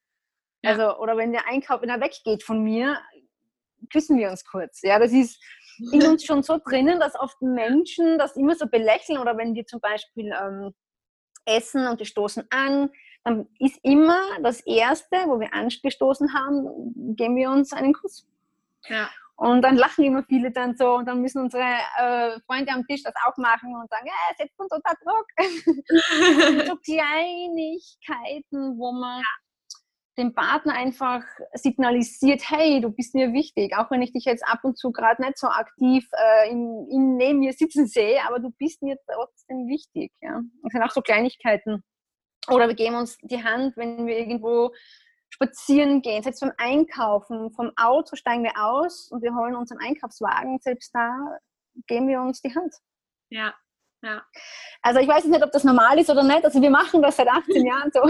ja. 0.62 0.72
Also, 0.72 0.98
oder 1.00 1.18
wenn 1.18 1.32
der 1.32 1.48
Einkauf, 1.48 1.82
wenn 1.82 1.90
er 1.90 2.02
weggeht 2.02 2.44
von 2.44 2.64
mir, 2.64 2.98
küssen 3.92 4.18
wir 4.18 4.30
uns 4.30 4.44
kurz. 4.46 4.82
Ja, 4.82 5.00
das 5.00 5.12
ist 5.12 5.42
in 5.92 6.04
uns 6.04 6.26
schon 6.26 6.44
so 6.44 6.58
drinnen, 6.58 7.00
dass 7.00 7.20
oft 7.20 7.42
Menschen 7.42 8.18
das 8.18 8.36
immer 8.36 8.56
so 8.56 8.68
belächeln 8.68 9.20
oder 9.20 9.38
wenn 9.38 9.56
wir 9.56 9.66
zum 9.66 9.80
Beispiel 9.80 10.34
ähm, 10.40 10.74
essen 11.46 11.88
und 11.88 12.00
wir 12.00 12.06
stoßen 12.06 12.46
an, 12.50 12.90
dann 13.24 13.48
ist 13.60 13.80
immer 13.84 14.20
das 14.42 14.62
Erste, 14.62 15.16
wo 15.26 15.40
wir 15.40 15.54
angestoßen 15.54 16.34
haben, 16.34 17.16
geben 17.16 17.36
wir 17.36 17.50
uns 17.50 17.74
einen 17.74 17.94
Kuss. 17.94 18.28
Ja. 18.88 19.10
Und 19.38 19.64
dann 19.64 19.76
lachen 19.76 20.06
immer 20.06 20.24
viele 20.24 20.52
dann 20.52 20.78
so 20.78 20.96
und 20.96 21.08
dann 21.08 21.22
müssen 21.22 21.42
unsere 21.42 21.64
äh, 21.64 22.40
Freunde 22.46 22.72
am 22.72 22.86
Tisch 22.88 23.04
das 23.04 23.14
auch 23.26 23.36
machen 23.38 23.76
und 23.76 23.90
sagen, 23.90 24.06
ja, 24.06 24.14
setzt 24.38 24.58
uns 24.58 24.72
unter 24.72 24.94
Druck. 25.04 25.28
so 26.68 26.76
Kleinigkeiten, 26.78 28.78
wo 28.78 28.94
man 28.94 29.22
dem 30.18 30.34
Partner 30.34 30.74
einfach 30.74 31.24
signalisiert, 31.54 32.50
hey, 32.50 32.80
du 32.80 32.90
bist 32.90 33.16
mir 33.16 33.34
wichtig, 33.34 33.76
auch 33.76 33.92
wenn 33.92 34.02
ich 34.02 34.14
dich 34.14 34.24
jetzt 34.24 34.48
ab 34.48 34.60
und 34.64 34.78
zu 34.78 34.92
gerade 34.92 35.22
nicht 35.22 35.38
so 35.38 35.48
aktiv 35.48 36.08
äh, 36.14 36.50
in, 36.50 36.88
in, 36.90 37.18
neben 37.18 37.40
mir 37.40 37.52
sitzen 37.52 37.88
sehe, 37.88 38.24
aber 38.26 38.40
du 38.40 38.52
bist 38.52 38.82
mir 38.82 38.98
trotzdem 39.14 39.68
wichtig. 39.68 40.14
Ja? 40.22 40.42
Das 40.64 40.72
sind 40.72 40.84
auch 40.84 40.92
so 40.92 41.02
Kleinigkeiten. 41.02 41.84
Oder 42.48 42.68
wir 42.68 42.76
geben 42.76 42.96
uns 42.96 43.18
die 43.24 43.44
Hand, 43.44 43.76
wenn 43.76 44.06
wir 44.06 44.18
irgendwo 44.18 44.72
spazieren 45.36 46.02
gehen, 46.02 46.24
selbst 46.24 46.40
beim 46.40 46.54
Einkaufen, 46.58 47.52
vom 47.52 47.72
Auto 47.76 48.16
steigen 48.16 48.44
wir 48.44 48.54
aus 48.58 49.10
und 49.12 49.22
wir 49.22 49.36
holen 49.36 49.56
unseren 49.56 49.80
Einkaufswagen, 49.80 50.60
selbst 50.62 50.92
da 50.94 51.38
geben 51.88 52.08
wir 52.08 52.22
uns 52.22 52.42
die 52.42 52.56
Hand. 52.56 52.74
Ja, 53.30 53.54
ja. 54.02 54.26
Also 54.82 55.02
ich 55.02 55.08
weiß 55.08 55.26
nicht, 55.26 55.44
ob 55.44 55.52
das 55.52 55.66
normal 55.66 56.00
ist 56.00 56.10
oder 56.10 56.24
nicht. 56.24 56.46
Also 56.46 56.62
wir 56.62 56.70
machen 56.70 57.02
das 57.02 57.18
seit 57.18 57.28
18 57.28 57.66
Jahren 57.66 57.92
so. 57.94 58.02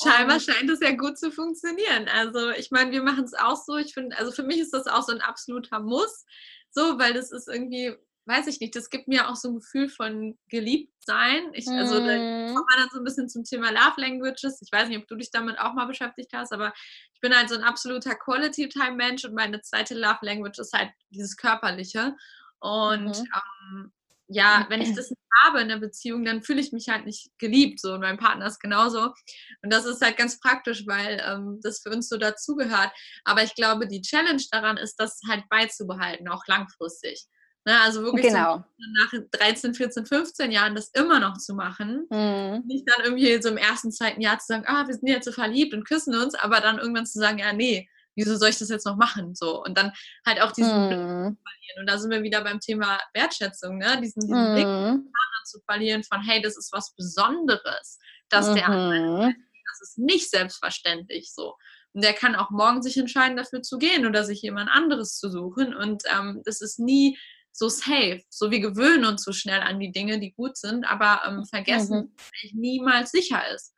Scheinbar 0.00 0.38
scheint 0.38 0.70
es 0.70 0.80
ja 0.80 0.92
gut 0.92 1.18
zu 1.18 1.32
funktionieren. 1.32 2.08
Also 2.08 2.50
ich 2.50 2.70
meine, 2.70 2.92
wir 2.92 3.02
machen 3.02 3.24
es 3.24 3.34
auch 3.34 3.56
so. 3.56 3.76
Ich 3.76 3.92
finde, 3.94 4.16
also 4.16 4.30
für 4.30 4.44
mich 4.44 4.60
ist 4.60 4.72
das 4.72 4.86
auch 4.86 5.02
so 5.02 5.12
ein 5.12 5.20
absoluter 5.20 5.80
Muss, 5.80 6.24
so, 6.70 6.98
weil 6.98 7.14
das 7.14 7.32
ist 7.32 7.48
irgendwie 7.48 7.96
weiß 8.28 8.46
ich 8.46 8.60
nicht, 8.60 8.76
das 8.76 8.90
gibt 8.90 9.08
mir 9.08 9.28
auch 9.28 9.36
so 9.36 9.48
ein 9.48 9.54
Gefühl 9.56 9.88
von 9.88 10.38
geliebt 10.48 10.92
sein. 11.04 11.50
Ich, 11.54 11.66
also 11.68 11.98
da 11.98 12.16
mhm. 12.16 12.54
kommt 12.54 12.68
man 12.68 12.78
dann 12.78 12.88
so 12.92 12.98
ein 12.98 13.04
bisschen 13.04 13.28
zum 13.28 13.44
Thema 13.44 13.70
Love 13.70 14.00
Languages. 14.00 14.60
Ich 14.62 14.70
weiß 14.70 14.88
nicht, 14.88 14.98
ob 14.98 15.08
du 15.08 15.16
dich 15.16 15.30
damit 15.30 15.58
auch 15.58 15.72
mal 15.72 15.86
beschäftigt 15.86 16.32
hast, 16.34 16.52
aber 16.52 16.72
ich 17.14 17.20
bin 17.20 17.34
halt 17.34 17.48
so 17.48 17.54
ein 17.54 17.64
absoluter 17.64 18.14
Quality 18.14 18.68
Time 18.68 18.96
Mensch 18.96 19.24
und 19.24 19.34
meine 19.34 19.62
zweite 19.62 19.94
Love 19.94 20.18
Language 20.22 20.58
ist 20.58 20.74
halt 20.74 20.90
dieses 21.10 21.36
körperliche. 21.36 22.14
Und 22.60 23.18
mhm. 23.18 23.26
ähm, 23.34 23.92
ja, 24.28 24.66
wenn 24.68 24.82
ich 24.82 24.94
das 24.94 25.08
nicht 25.08 25.18
habe 25.44 25.62
in 25.62 25.68
der 25.68 25.78
Beziehung, 25.78 26.24
dann 26.24 26.42
fühle 26.42 26.60
ich 26.60 26.72
mich 26.72 26.88
halt 26.88 27.06
nicht 27.06 27.30
geliebt. 27.38 27.80
So 27.80 27.94
und 27.94 28.00
mein 28.00 28.18
Partner 28.18 28.46
ist 28.46 28.60
genauso. 28.60 29.14
Und 29.62 29.72
das 29.72 29.86
ist 29.86 30.02
halt 30.02 30.18
ganz 30.18 30.38
praktisch, 30.38 30.86
weil 30.86 31.22
ähm, 31.26 31.60
das 31.62 31.80
für 31.80 31.90
uns 31.90 32.08
so 32.08 32.18
dazugehört. 32.18 32.90
Aber 33.24 33.42
ich 33.42 33.54
glaube, 33.54 33.88
die 33.88 34.02
Challenge 34.02 34.42
daran 34.50 34.76
ist, 34.76 34.96
das 34.96 35.20
halt 35.28 35.48
beizubehalten, 35.48 36.28
auch 36.28 36.46
langfristig. 36.46 37.26
Ne, 37.64 37.78
also 37.80 38.02
wirklich 38.02 38.26
genau. 38.26 38.64
so 38.78 39.18
nach 39.18 39.28
13, 39.32 39.74
14, 39.74 40.06
15 40.06 40.50
Jahren 40.50 40.74
das 40.74 40.88
immer 40.88 41.20
noch 41.20 41.36
zu 41.36 41.54
machen. 41.54 42.06
Mhm. 42.08 42.62
Nicht 42.66 42.88
dann 42.88 43.04
irgendwie 43.04 43.42
so 43.42 43.50
im 43.50 43.58
ersten, 43.58 43.92
zweiten 43.92 44.20
Jahr 44.20 44.38
zu 44.38 44.46
sagen, 44.46 44.64
ah, 44.66 44.86
wir 44.86 44.94
sind 44.94 45.06
jetzt 45.06 45.26
so 45.26 45.32
verliebt 45.32 45.74
und 45.74 45.84
küssen 45.84 46.14
uns, 46.14 46.34
aber 46.34 46.60
dann 46.60 46.78
irgendwann 46.78 47.04
zu 47.04 47.18
sagen, 47.18 47.38
ja, 47.38 47.52
nee, 47.52 47.88
wieso 48.18 48.36
soll 48.36 48.48
ich 48.48 48.58
das 48.58 48.68
jetzt 48.68 48.86
noch 48.86 48.96
machen? 48.96 49.34
So. 49.34 49.62
Und 49.62 49.76
dann 49.76 49.92
halt 50.26 50.40
auch 50.40 50.52
diesen 50.52 50.72
mhm. 50.72 50.88
Blick 50.88 50.98
zu 50.98 51.42
verlieren. 51.42 51.80
Und 51.80 51.90
da 51.90 51.98
sind 51.98 52.10
wir 52.10 52.22
wieder 52.22 52.42
beim 52.42 52.60
Thema 52.60 52.98
Wertschätzung, 53.14 53.78
ne? 53.78 54.00
Diesen, 54.02 54.22
diesen 54.22 54.50
mhm. 54.50 54.54
Blick 54.54 55.14
zu 55.44 55.60
verlieren 55.60 56.04
von, 56.04 56.20
hey, 56.22 56.42
das 56.42 56.56
ist 56.56 56.72
was 56.72 56.94
Besonderes, 56.94 57.98
dass 58.28 58.52
der 58.52 58.68
andere, 58.68 59.28
mhm. 59.28 59.34
das 59.66 59.80
ist 59.88 59.98
nicht 59.98 60.30
selbstverständlich 60.30 61.32
so. 61.32 61.54
Und 61.94 62.04
der 62.04 62.12
kann 62.12 62.36
auch 62.36 62.50
morgen 62.50 62.82
sich 62.82 62.96
entscheiden, 62.98 63.36
dafür 63.36 63.62
zu 63.62 63.78
gehen 63.78 64.06
oder 64.06 64.24
sich 64.24 64.42
jemand 64.42 64.70
anderes 64.70 65.18
zu 65.18 65.30
suchen. 65.30 65.74
Und 65.74 66.02
ähm, 66.14 66.42
das 66.44 66.60
ist 66.60 66.78
nie 66.78 67.18
so 67.58 67.68
safe. 67.68 68.22
So 68.30 68.50
wir 68.50 68.60
gewöhnen 68.60 69.04
uns 69.04 69.24
so 69.24 69.32
schnell 69.32 69.60
an 69.60 69.80
die 69.80 69.90
Dinge, 69.90 70.20
die 70.20 70.32
gut 70.32 70.56
sind, 70.56 70.84
aber 70.84 71.22
ähm, 71.26 71.44
vergessen, 71.44 71.98
mhm. 71.98 72.16
dass 72.16 72.52
niemals 72.52 73.10
sicher 73.10 73.42
ist. 73.54 73.74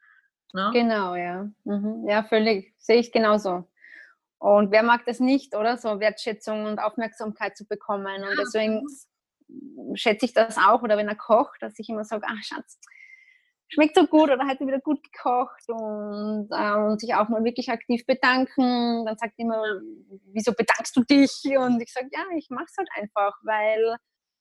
Ne? 0.53 0.71
Genau, 0.73 1.15
ja. 1.15 1.49
Mhm. 1.65 2.07
Ja, 2.09 2.23
völlig. 2.25 2.75
Sehe 2.79 2.99
ich 2.99 3.13
genauso. 3.13 3.69
Und 4.39 4.71
wer 4.71 4.83
mag 4.83 5.05
das 5.07 5.21
nicht, 5.21 5.55
oder? 5.55 5.77
So 5.77 6.01
Wertschätzung 6.01 6.65
und 6.65 6.79
Aufmerksamkeit 6.79 7.57
zu 7.57 7.67
bekommen. 7.67 8.23
Und 8.23 8.39
deswegen 8.39 8.87
schätze 9.95 10.27
ich 10.27 10.35
das 10.35 10.57
auch. 10.57 10.83
Oder 10.83 10.97
wenn 10.97 11.09
er 11.09 11.17
kocht, 11.17 11.63
dass 11.63 11.79
ich 11.79 11.89
immer 11.89 12.05
sage, 12.05 12.27
ach 12.27 12.43
Schatz, 12.43 12.79
schmeckt 13.71 13.97
so 13.97 14.07
gut 14.07 14.31
oder 14.31 14.47
heute 14.47 14.67
wieder 14.67 14.81
gut 14.81 15.03
gekocht 15.03 15.69
und, 15.69 16.49
äh, 16.51 16.75
und 16.75 17.01
sich 17.01 17.15
auch 17.15 17.29
mal 17.29 17.45
wirklich 17.45 17.71
aktiv 17.71 18.05
bedanken. 18.05 19.07
Dann 19.07 19.17
sagt 19.17 19.35
immer, 19.39 19.63
wieso 20.33 20.53
bedankst 20.53 20.95
du 20.97 21.05
dich? 21.05 21.43
Und 21.57 21.81
ich 21.81 21.93
sage, 21.93 22.09
ja, 22.13 22.25
ich 22.37 22.51
mache 22.51 22.67
es 22.67 22.77
halt 22.77 22.89
einfach, 22.97 23.39
weil 23.43 23.97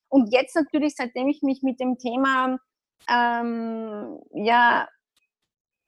und 0.09 0.33
jetzt 0.33 0.55
natürlich, 0.55 0.95
seitdem 0.95 1.27
ich 1.27 1.43
mich 1.43 1.61
mit 1.61 1.79
dem 1.79 1.97
Thema 1.99 2.57
ähm, 3.07 4.19
ja 4.33 4.87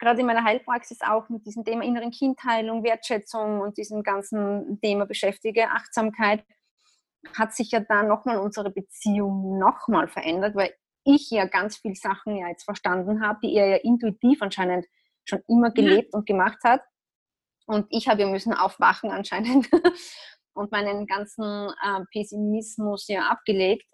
gerade 0.02 0.20
in 0.20 0.26
meiner 0.26 0.44
Heilpraxis 0.44 1.02
auch 1.02 1.30
mit 1.30 1.46
diesem 1.46 1.64
Thema 1.64 1.84
inneren 1.84 2.12
Kindheilung, 2.12 2.84
Wertschätzung 2.84 3.62
und 3.62 3.78
diesem 3.78 4.02
ganzen 4.04 4.80
Thema 4.82 5.06
beschäftige, 5.06 5.70
Achtsamkeit, 5.70 6.44
hat 7.38 7.54
sich 7.54 7.72
ja 7.72 7.82
da 7.82 8.02
nochmal 8.02 8.40
unsere 8.40 8.72
Beziehung 8.72 9.60
nochmal 9.60 10.08
verändert, 10.08 10.56
weil 10.56 10.74
ich 11.04 11.30
ja 11.32 11.46
ganz 11.46 11.78
viele 11.78 11.96
Sachen 11.96 12.36
ja 12.38 12.48
jetzt 12.48 12.64
verstanden 12.64 13.26
habe, 13.26 13.40
die 13.44 13.56
er 13.56 13.68
ja 13.68 13.76
intuitiv 13.78 14.42
anscheinend 14.42 14.86
schon 15.26 15.42
immer 15.48 15.72
gelebt 15.72 16.10
ja. 16.14 16.18
und 16.18 16.26
gemacht 16.26 16.60
hat. 16.64 16.82
Und 17.66 17.88
ich 17.90 18.08
habe 18.08 18.22
ja 18.22 18.28
müssen 18.28 18.54
aufwachen 18.54 19.12
anscheinend 19.12 19.70
und 20.54 20.72
meinen 20.72 21.08
ganzen 21.08 21.44
äh, 21.44 22.04
Pessimismus 22.12 23.08
ja 23.08 23.30
abgelegt. 23.30 23.88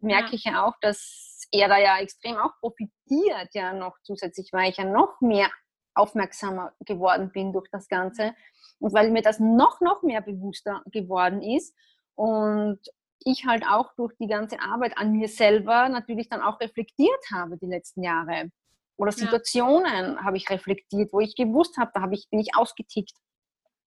Merke 0.00 0.28
ja. 0.28 0.34
ich 0.34 0.44
ja 0.44 0.66
auch, 0.66 0.74
dass 0.80 1.46
er 1.50 1.68
da 1.68 1.78
ja 1.78 1.98
extrem 1.98 2.36
auch 2.36 2.52
profitiert, 2.60 3.48
ja 3.52 3.72
noch 3.72 3.96
zusätzlich, 4.02 4.50
weil 4.52 4.70
ich 4.70 4.76
ja 4.76 4.84
noch 4.84 5.20
mehr 5.20 5.50
aufmerksamer 5.94 6.72
geworden 6.80 7.30
bin 7.32 7.52
durch 7.52 7.68
das 7.70 7.88
Ganze 7.88 8.34
und 8.80 8.92
weil 8.92 9.10
mir 9.10 9.22
das 9.22 9.38
noch, 9.40 9.80
noch 9.80 10.02
mehr 10.02 10.20
bewusster 10.20 10.82
geworden 10.86 11.40
ist. 11.42 11.74
Und 12.16 12.80
ich 13.20 13.46
halt 13.46 13.64
auch 13.66 13.94
durch 13.96 14.14
die 14.18 14.26
ganze 14.26 14.60
Arbeit 14.60 14.98
an 14.98 15.12
mir 15.12 15.28
selber 15.28 15.88
natürlich 15.88 16.28
dann 16.28 16.42
auch 16.42 16.60
reflektiert 16.60 17.24
habe 17.32 17.56
die 17.58 17.66
letzten 17.66 18.02
Jahre. 18.02 18.50
Oder 18.96 19.12
Situationen 19.12 20.14
ja. 20.14 20.24
habe 20.24 20.36
ich 20.36 20.48
reflektiert, 20.50 21.12
wo 21.12 21.20
ich 21.20 21.34
gewusst 21.34 21.76
habe, 21.78 21.90
da 21.94 22.02
habe 22.02 22.14
ich, 22.14 22.28
bin 22.30 22.38
ich 22.38 22.54
ausgetickt, 22.54 23.12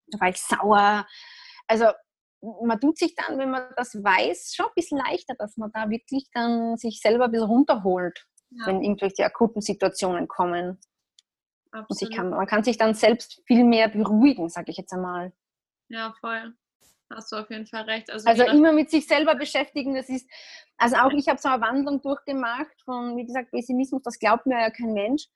da 0.08 0.20
war 0.20 0.28
ich 0.28 0.40
sauer. 0.40 1.06
Also 1.66 1.86
man 2.62 2.78
tut 2.80 2.98
sich 2.98 3.14
dann, 3.14 3.38
wenn 3.38 3.50
man 3.50 3.62
das 3.76 3.94
weiß, 3.94 4.54
schon 4.54 4.66
ein 4.66 4.72
bisschen 4.74 4.98
leichter, 4.98 5.34
dass 5.34 5.56
man 5.56 5.72
da 5.72 5.88
wirklich 5.88 6.28
dann 6.32 6.76
sich 6.76 7.00
selber 7.00 7.24
ein 7.24 7.30
bisschen 7.30 7.48
runterholt, 7.48 8.26
ja. 8.50 8.66
wenn 8.66 8.82
irgendwelche 8.82 9.24
akuten 9.24 9.62
Situationen 9.62 10.28
kommen. 10.28 10.78
Und 11.72 12.02
ich 12.02 12.10
kann, 12.10 12.30
man 12.30 12.46
kann 12.46 12.64
sich 12.64 12.78
dann 12.78 12.94
selbst 12.94 13.42
viel 13.46 13.64
mehr 13.64 13.88
beruhigen, 13.88 14.48
sage 14.48 14.70
ich 14.70 14.78
jetzt 14.78 14.92
einmal. 14.92 15.32
Ja, 15.88 16.14
voll 16.20 16.54
hast 17.10 17.32
du 17.32 17.36
auf 17.36 17.50
jeden 17.50 17.66
Fall 17.66 17.82
recht. 17.82 18.10
Also, 18.10 18.28
also 18.28 18.44
immer 18.44 18.72
mit 18.72 18.90
sich 18.90 19.06
selber 19.06 19.34
beschäftigen, 19.34 19.94
das 19.94 20.08
ist, 20.08 20.28
also 20.76 20.96
auch 20.96 21.12
ich 21.12 21.28
habe 21.28 21.40
so 21.40 21.48
eine 21.48 21.62
Wandlung 21.62 22.00
durchgemacht 22.02 22.80
von, 22.84 23.16
wie 23.16 23.26
gesagt, 23.26 23.50
Pessimismus, 23.50 24.02
das 24.02 24.18
glaubt 24.18 24.46
mir 24.46 24.60
ja 24.60 24.70
kein 24.70 24.92
Mensch. 24.92 25.26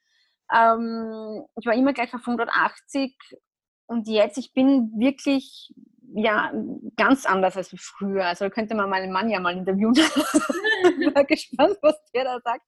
Ähm, 0.52 1.44
ich 1.56 1.66
war 1.66 1.74
immer 1.74 1.92
gleich 1.92 2.12
auf 2.14 2.20
180 2.26 3.16
und 3.86 4.08
jetzt, 4.08 4.38
ich 4.38 4.52
bin 4.52 4.92
wirklich 4.98 5.72
ja 6.14 6.52
ganz 6.96 7.24
anders 7.24 7.56
als 7.56 7.74
früher. 7.78 8.26
Also 8.26 8.50
könnte 8.50 8.74
man 8.74 8.90
meinen 8.90 9.12
Mann 9.12 9.30
ja 9.30 9.40
mal 9.40 9.56
interviewen. 9.56 9.94
ich 9.96 11.14
bin 11.14 11.26
gespannt, 11.26 11.78
was 11.80 11.96
der 12.12 12.24
da 12.24 12.40
sagt. 12.40 12.64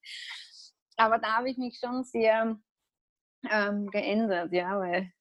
Aber 0.97 1.19
da 1.19 1.37
habe 1.37 1.49
ich 1.49 1.57
mich 1.57 1.79
schon 1.83 2.03
sehr 2.03 2.57
ähm, 3.49 3.87
geändert, 3.91 4.51
ja, 4.51 4.79
weil 4.79 5.11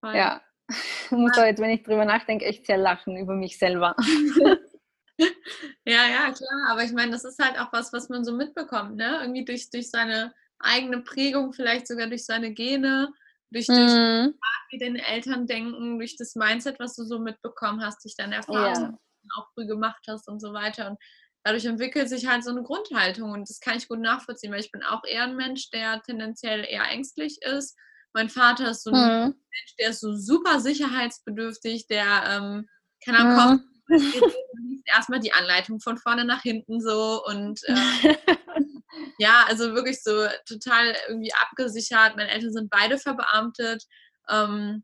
Voll. 0.00 0.14
ja, 0.14 0.42
ich 0.68 1.10
muss 1.10 1.32
da 1.32 1.46
jetzt, 1.46 1.60
wenn 1.60 1.70
ich 1.70 1.82
drüber 1.82 2.04
nachdenke, 2.04 2.44
echt 2.44 2.66
sehr 2.66 2.78
lachen 2.78 3.16
über 3.16 3.34
mich 3.34 3.58
selber. 3.58 3.96
ja, 5.18 6.08
ja, 6.08 6.32
klar. 6.32 6.68
Aber 6.70 6.82
ich 6.82 6.92
meine, 6.92 7.12
das 7.12 7.24
ist 7.24 7.42
halt 7.42 7.58
auch 7.58 7.72
was, 7.72 7.92
was 7.92 8.08
man 8.08 8.24
so 8.24 8.32
mitbekommt, 8.32 8.96
ne? 8.96 9.20
Irgendwie 9.22 9.44
durch, 9.44 9.70
durch 9.70 9.90
seine 9.90 10.34
eigene 10.58 11.00
Prägung, 11.02 11.52
vielleicht 11.52 11.86
sogar 11.86 12.06
durch 12.06 12.24
seine 12.24 12.52
Gene, 12.52 13.12
durch, 13.50 13.66
durch 13.66 13.92
mhm. 13.92 14.34
wie 14.70 14.78
deine 14.78 15.06
Eltern 15.06 15.46
denken, 15.46 15.98
durch 15.98 16.16
das 16.16 16.34
Mindset, 16.34 16.80
was 16.80 16.96
du 16.96 17.04
so 17.04 17.18
mitbekommen 17.18 17.84
hast, 17.84 18.04
durch 18.04 18.16
deine 18.16 18.36
Erfahrungen, 18.36 18.92
ja. 18.92 19.28
auch 19.36 19.46
früh 19.54 19.66
gemacht 19.66 20.02
hast 20.08 20.28
und 20.28 20.40
so 20.40 20.52
weiter. 20.52 20.90
Und 20.90 20.98
dadurch 21.44 21.64
entwickelt 21.64 22.08
sich 22.08 22.26
halt 22.26 22.42
so 22.42 22.50
eine 22.50 22.62
Grundhaltung 22.62 23.30
und 23.30 23.48
das 23.48 23.60
kann 23.60 23.76
ich 23.76 23.88
gut 23.88 24.00
nachvollziehen, 24.00 24.52
weil 24.52 24.60
ich 24.60 24.72
bin 24.72 24.82
auch 24.82 25.04
eher 25.04 25.24
ein 25.24 25.36
Mensch, 25.36 25.70
der 25.70 26.02
tendenziell 26.02 26.64
eher 26.68 26.90
ängstlich 26.90 27.38
ist. 27.42 27.76
Mein 28.16 28.30
Vater 28.30 28.70
ist 28.70 28.82
so 28.82 28.90
ein 28.90 28.96
mhm. 28.96 29.24
Mensch, 29.26 29.76
der 29.78 29.90
ist 29.90 30.00
so 30.00 30.16
super 30.16 30.58
sicherheitsbedürftig, 30.58 31.86
der 31.86 32.24
ähm, 32.30 32.66
kann 33.04 33.14
am 33.14 33.30
mhm. 33.30 33.36
Kopf 33.36 34.80
erstmal 34.86 35.20
die 35.20 35.34
Anleitung 35.34 35.80
von 35.80 35.98
vorne 35.98 36.24
nach 36.24 36.40
hinten 36.40 36.80
so 36.80 37.22
und 37.26 37.60
äh, 37.64 37.74
ja, 39.18 39.44
also 39.46 39.74
wirklich 39.74 40.02
so 40.02 40.26
total 40.48 40.96
irgendwie 41.08 41.34
abgesichert. 41.34 42.16
Meine 42.16 42.30
Eltern 42.30 42.54
sind 42.54 42.70
beide 42.70 42.96
verbeamtet. 42.96 43.84
Ähm, 44.30 44.82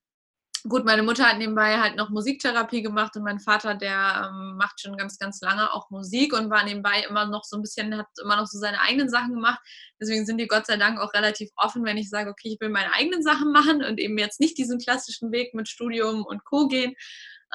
gut, 0.69 0.85
meine 0.85 1.03
Mutter 1.03 1.29
hat 1.29 1.39
nebenbei 1.39 1.79
halt 1.79 1.97
noch 1.97 2.11
Musiktherapie 2.11 2.83
gemacht 2.83 3.17
und 3.17 3.23
mein 3.23 3.41
Vater, 3.41 3.75
der 3.75 4.31
ähm, 4.31 4.57
macht 4.57 4.81
schon 4.81 4.97
ganz, 4.97 5.19
ganz 5.19 5.41
lange 5.41 5.73
auch 5.73 5.91
Musik 5.91 6.33
und 6.33 6.51
war 6.51 6.65
nebenbei 6.65 7.05
immer 7.09 7.27
noch 7.27 7.45
so 7.45 7.57
ein 7.57 7.63
bisschen, 7.63 7.97
hat 7.97 8.07
immer 8.23 8.37
noch 8.37 8.47
so 8.47 8.59
seine 8.59 8.81
eigenen 8.81 9.09
Sachen 9.09 9.35
gemacht. 9.35 9.61
Deswegen 10.01 10.27
sind 10.27 10.39
die 10.39 10.47
Gott 10.47 10.67
sei 10.67 10.77
Dank 10.77 10.99
auch 11.01 11.13
relativ 11.15 11.51
offen, 11.57 11.85
wenn 11.85 11.97
ich 11.97 12.11
sage, 12.11 12.31
okay, 12.31 12.49
ich 12.53 12.61
will 12.61 12.69
meine 12.69 12.93
eigenen 12.93 13.23
Sachen 13.23 13.53
machen 13.53 13.83
und 13.83 13.99
eben 13.99 14.19
jetzt 14.19 14.41
nicht 14.41 14.57
diesen 14.59 14.79
klassischen 14.79 15.33
Weg 15.33 15.55
mit 15.55 15.69
Studium 15.69 16.25
und 16.25 16.45
Co. 16.45 16.69
gehen. 16.69 16.95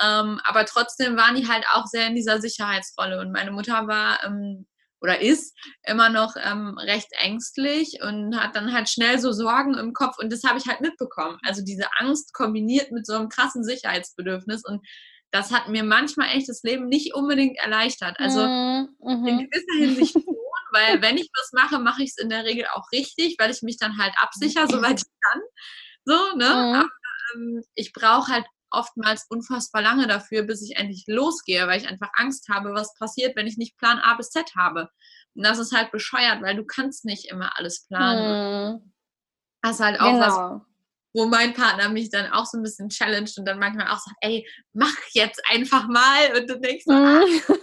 Ähm, 0.01 0.39
aber 0.43 0.65
trotzdem 0.65 1.17
waren 1.17 1.35
die 1.35 1.47
halt 1.47 1.65
auch 1.73 1.85
sehr 1.87 2.07
in 2.07 2.15
dieser 2.15 2.39
Sicherheitsrolle. 2.41 3.19
Und 3.19 3.31
meine 3.31 3.51
Mutter 3.51 3.87
war 3.87 4.23
ähm, 4.23 4.67
oder 5.01 5.21
ist 5.21 5.55
immer 5.83 6.09
noch 6.09 6.35
ähm, 6.41 6.77
recht 6.77 7.09
ängstlich 7.19 7.99
und 8.01 8.35
hat 8.37 8.55
dann 8.55 8.73
halt 8.73 8.89
schnell 8.89 9.19
so 9.19 9.31
Sorgen 9.31 9.75
im 9.75 9.93
Kopf. 9.93 10.17
Und 10.19 10.31
das 10.31 10.43
habe 10.43 10.57
ich 10.57 10.67
halt 10.67 10.81
mitbekommen. 10.81 11.37
Also 11.43 11.63
diese 11.63 11.87
Angst 11.97 12.33
kombiniert 12.33 12.91
mit 12.91 13.05
so 13.05 13.13
einem 13.13 13.29
krassen 13.29 13.63
Sicherheitsbedürfnis. 13.63 14.63
Und 14.65 14.85
das 15.31 15.51
hat 15.51 15.67
mir 15.67 15.83
manchmal 15.83 16.29
echt 16.29 16.49
das 16.49 16.63
Leben 16.63 16.87
nicht 16.87 17.13
unbedingt 17.13 17.57
erleichtert. 17.57 18.15
Also 18.19 18.39
mhm. 18.39 18.89
in 19.07 19.21
mhm. 19.21 19.49
gewisser 19.49 19.79
Hinsicht 19.79 20.13
schon, 20.13 20.23
weil 20.73 21.01
wenn 21.01 21.17
ich 21.17 21.29
was 21.37 21.51
mache, 21.53 21.79
mache 21.79 22.03
ich 22.03 22.11
es 22.11 22.17
in 22.17 22.29
der 22.29 22.45
Regel 22.45 22.65
auch 22.73 22.91
richtig, 22.91 23.35
weil 23.39 23.51
ich 23.51 23.61
mich 23.61 23.77
dann 23.77 23.97
halt 23.97 24.13
absichere, 24.19 24.67
soweit 24.67 25.01
ich 25.01 25.21
kann. 25.21 25.41
So, 26.05 26.35
ne? 26.37 26.45
Mhm. 26.45 26.75
Aber 26.75 26.89
ähm, 27.35 27.63
ich 27.75 27.93
brauche 27.93 28.31
halt 28.31 28.45
oftmals 28.71 29.25
unfassbar 29.29 29.81
lange 29.81 30.07
dafür, 30.07 30.43
bis 30.43 30.61
ich 30.61 30.77
endlich 30.77 31.05
losgehe, 31.07 31.67
weil 31.67 31.79
ich 31.79 31.87
einfach 31.87 32.09
Angst 32.15 32.47
habe, 32.49 32.73
was 32.73 32.93
passiert, 32.95 33.35
wenn 33.35 33.47
ich 33.47 33.57
nicht 33.57 33.77
Plan 33.77 33.99
A 33.99 34.15
bis 34.15 34.29
Z 34.29 34.55
habe. 34.55 34.89
Und 35.35 35.45
das 35.45 35.59
ist 35.59 35.73
halt 35.73 35.91
bescheuert, 35.91 36.41
weil 36.41 36.55
du 36.55 36.65
kannst 36.65 37.05
nicht 37.05 37.29
immer 37.29 37.57
alles 37.57 37.85
planen. 37.87 38.81
Hm. 38.81 38.93
Das 39.61 39.75
ist 39.75 39.79
halt 39.81 39.99
auch 39.99 40.13
genau. 40.13 40.19
was, 40.19 40.61
wo 41.13 41.25
mein 41.25 41.53
Partner 41.53 41.89
mich 41.89 42.09
dann 42.09 42.31
auch 42.31 42.45
so 42.45 42.57
ein 42.57 42.63
bisschen 42.63 42.89
challenged 42.89 43.37
und 43.37 43.45
dann 43.45 43.59
manchmal 43.59 43.87
auch 43.87 43.99
sagt, 43.99 44.17
ey, 44.21 44.47
mach 44.73 44.95
jetzt 45.11 45.41
einfach 45.49 45.87
mal. 45.87 46.37
Und 46.37 46.49
du 46.49 46.59
denkst 46.59 46.85
so, 46.85 46.93
hm. 46.93 47.05
ah, 47.05 47.23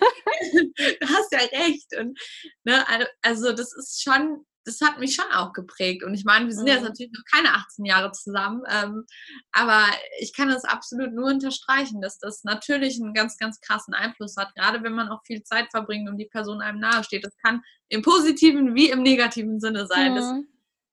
du 1.01 1.09
hast 1.09 1.33
ja 1.33 1.39
recht. 1.39 1.97
Und 1.99 2.19
ne, 2.65 2.85
also 3.23 3.53
das 3.53 3.73
ist 3.77 4.03
schon 4.03 4.45
das 4.65 4.81
hat 4.81 4.99
mich 4.99 5.15
schon 5.15 5.31
auch 5.33 5.53
geprägt. 5.53 6.03
Und 6.03 6.15
ich 6.15 6.25
meine, 6.25 6.47
wir 6.47 6.53
sind 6.53 6.65
mhm. 6.65 6.73
jetzt 6.73 6.83
natürlich 6.83 7.13
noch 7.13 7.25
keine 7.31 7.55
18 7.55 7.85
Jahre 7.85 8.13
zusammen, 8.13 8.63
ähm, 8.69 9.05
aber 9.53 9.87
ich 10.19 10.35
kann 10.35 10.49
das 10.49 10.65
absolut 10.65 11.13
nur 11.13 11.27
unterstreichen, 11.31 12.01
dass 12.01 12.19
das 12.19 12.45
natürlich 12.45 13.01
einen 13.01 13.15
ganz, 13.15 13.37
ganz 13.37 13.61
krassen 13.61 13.95
Einfluss 13.95 14.37
hat, 14.37 14.55
gerade 14.55 14.83
wenn 14.83 14.95
man 14.95 15.09
auch 15.09 15.23
viel 15.25 15.43
Zeit 15.43 15.69
verbringt 15.71 16.09
und 16.09 16.17
die 16.19 16.27
Person 16.27 16.61
einem 16.61 16.81
nahesteht. 16.81 17.25
Das 17.25 17.37
kann 17.45 17.63
im 17.89 18.03
positiven 18.03 18.75
wie 18.75 18.91
im 18.91 19.03
negativen 19.03 19.61
Sinne 19.61 19.87
sein. 19.87 20.13
Mhm. 20.13 20.17
Das, 20.17 20.33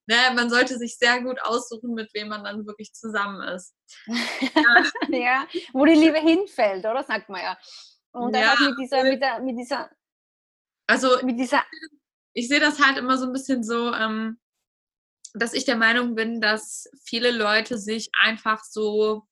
ne, 0.07 0.35
man 0.35 0.49
sollte 0.49 0.77
sich 0.77 0.97
sehr 0.97 1.21
gut 1.21 1.41
aussuchen, 1.41 1.93
mit 1.93 2.13
wem 2.13 2.27
man 2.27 2.43
dann 2.43 2.65
wirklich 2.65 2.93
zusammen 2.93 3.41
ist. 3.41 3.73
ja. 4.07 4.83
ja, 5.09 5.47
wo 5.73 5.85
die 5.85 5.93
Liebe 5.93 6.19
hinfällt, 6.19 6.85
oder? 6.85 7.03
Sagt 7.03 7.29
man 7.29 7.41
ja. 7.41 7.57
Und 8.11 8.35
ja, 8.35 8.55
mit 8.59 8.75
dieser, 8.77 9.03
mit, 9.03 9.21
der, 9.21 9.39
mit 9.39 9.57
dieser, 9.57 9.89
also 10.85 11.25
mit 11.25 11.39
dieser 11.39 11.63
ich 12.33 12.47
sehe 12.47 12.59
das 12.59 12.79
halt 12.79 12.97
immer 12.97 13.17
so 13.17 13.25
ein 13.25 13.33
bisschen 13.33 13.63
so, 13.63 13.93
ähm, 13.93 14.39
dass 15.33 15.53
ich 15.53 15.65
der 15.65 15.77
Meinung 15.77 16.15
bin, 16.15 16.41
dass 16.41 16.89
viele 17.03 17.31
Leute 17.31 17.77
sich 17.77 18.09
einfach 18.19 18.63
so. 18.63 19.23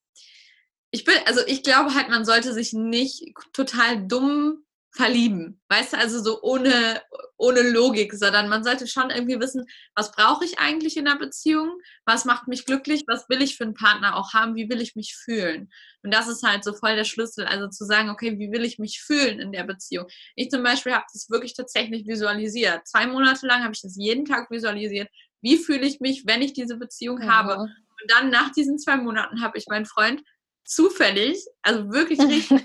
Ich 0.91 1.03
bin, 1.03 1.15
also 1.25 1.41
ich 1.45 1.63
glaube 1.63 1.93
halt, 1.93 2.09
man 2.09 2.25
sollte 2.25 2.53
sich 2.53 2.73
nicht 2.73 3.33
total 3.53 4.07
dumm 4.07 4.65
verlieben. 4.91 5.61
Weißt 5.69 5.93
du, 5.93 5.97
also 5.97 6.21
so 6.21 6.41
ohne, 6.41 7.01
ohne 7.37 7.61
Logik, 7.61 8.13
sondern 8.13 8.49
man 8.49 8.63
sollte 8.63 8.87
schon 8.87 9.11
irgendwie 9.11 9.39
wissen, 9.39 9.65
was 9.95 10.11
brauche 10.11 10.43
ich 10.45 10.59
eigentlich 10.59 10.97
in 10.97 11.07
einer 11.07 11.19
Beziehung? 11.19 11.79
Was 12.05 12.25
macht 12.25 12.47
mich 12.47 12.65
glücklich? 12.65 13.03
Was 13.07 13.29
will 13.29 13.41
ich 13.41 13.55
für 13.55 13.65
einen 13.65 13.75
Partner 13.75 14.15
auch 14.15 14.33
haben? 14.33 14.55
Wie 14.55 14.69
will 14.69 14.81
ich 14.81 14.95
mich 14.95 15.15
fühlen? 15.15 15.69
Und 16.01 16.13
das 16.13 16.27
ist 16.27 16.43
halt 16.43 16.63
so 16.63 16.73
voll 16.73 16.95
der 16.95 17.03
Schlüssel. 17.03 17.45
Also 17.45 17.67
zu 17.67 17.85
sagen, 17.85 18.09
okay, 18.09 18.39
wie 18.39 18.51
will 18.51 18.65
ich 18.65 18.79
mich 18.79 19.01
fühlen 19.01 19.39
in 19.39 19.51
der 19.51 19.63
Beziehung? 19.63 20.07
Ich 20.35 20.49
zum 20.49 20.63
Beispiel 20.63 20.93
habe 20.93 21.05
das 21.13 21.29
wirklich 21.29 21.53
tatsächlich 21.53 22.07
visualisiert. 22.07 22.87
Zwei 22.87 23.05
Monate 23.05 23.45
lang 23.45 23.63
habe 23.63 23.73
ich 23.73 23.81
das 23.81 23.95
jeden 23.95 24.25
Tag 24.25 24.49
visualisiert. 24.49 25.09
Wie 25.41 25.57
fühle 25.57 25.85
ich 25.85 25.99
mich, 25.99 26.23
wenn 26.25 26.41
ich 26.41 26.53
diese 26.53 26.77
Beziehung 26.77 27.19
mhm. 27.19 27.31
habe? 27.31 27.57
Und 27.57 28.11
dann 28.11 28.29
nach 28.29 28.51
diesen 28.51 28.79
zwei 28.79 28.97
Monaten 28.97 29.41
habe 29.41 29.57
ich 29.57 29.67
meinen 29.67 29.85
Freund 29.85 30.23
zufällig, 30.63 31.45
also 31.61 31.91
wirklich 31.91 32.19
richtig 32.19 32.63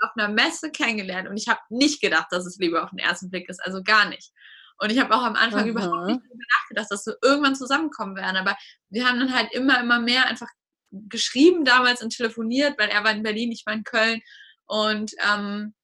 auf 0.00 0.10
einer 0.16 0.28
Messe 0.28 0.70
kennengelernt 0.70 1.28
und 1.28 1.36
ich 1.36 1.48
habe 1.48 1.60
nicht 1.70 2.00
gedacht, 2.00 2.28
dass 2.30 2.46
es 2.46 2.58
Liebe 2.58 2.82
auf 2.82 2.90
den 2.90 2.98
ersten 2.98 3.30
Blick 3.30 3.48
ist, 3.48 3.62
also 3.64 3.82
gar 3.82 4.08
nicht. 4.08 4.32
Und 4.78 4.90
ich 4.90 4.98
habe 4.98 5.14
auch 5.14 5.22
am 5.22 5.36
Anfang 5.36 5.64
mhm. 5.64 5.70
überhaupt 5.70 6.06
nicht 6.06 6.20
darüber 6.20 6.44
nachgedacht, 6.58 6.90
dass 6.90 7.06
wir 7.06 7.16
irgendwann 7.22 7.54
zusammenkommen 7.54 8.16
werden. 8.16 8.36
Aber 8.36 8.56
wir 8.90 9.08
haben 9.08 9.20
dann 9.20 9.34
halt 9.34 9.52
immer, 9.52 9.80
immer 9.80 10.00
mehr 10.00 10.26
einfach 10.26 10.48
geschrieben 10.90 11.64
damals 11.64 12.02
und 12.02 12.14
telefoniert, 12.14 12.78
weil 12.78 12.88
er 12.88 13.04
war 13.04 13.12
in 13.12 13.22
Berlin, 13.22 13.52
ich 13.52 13.64
war 13.66 13.74
in 13.74 13.84
Köln. 13.84 14.20
Und 14.66 15.12
ähm, 15.24 15.74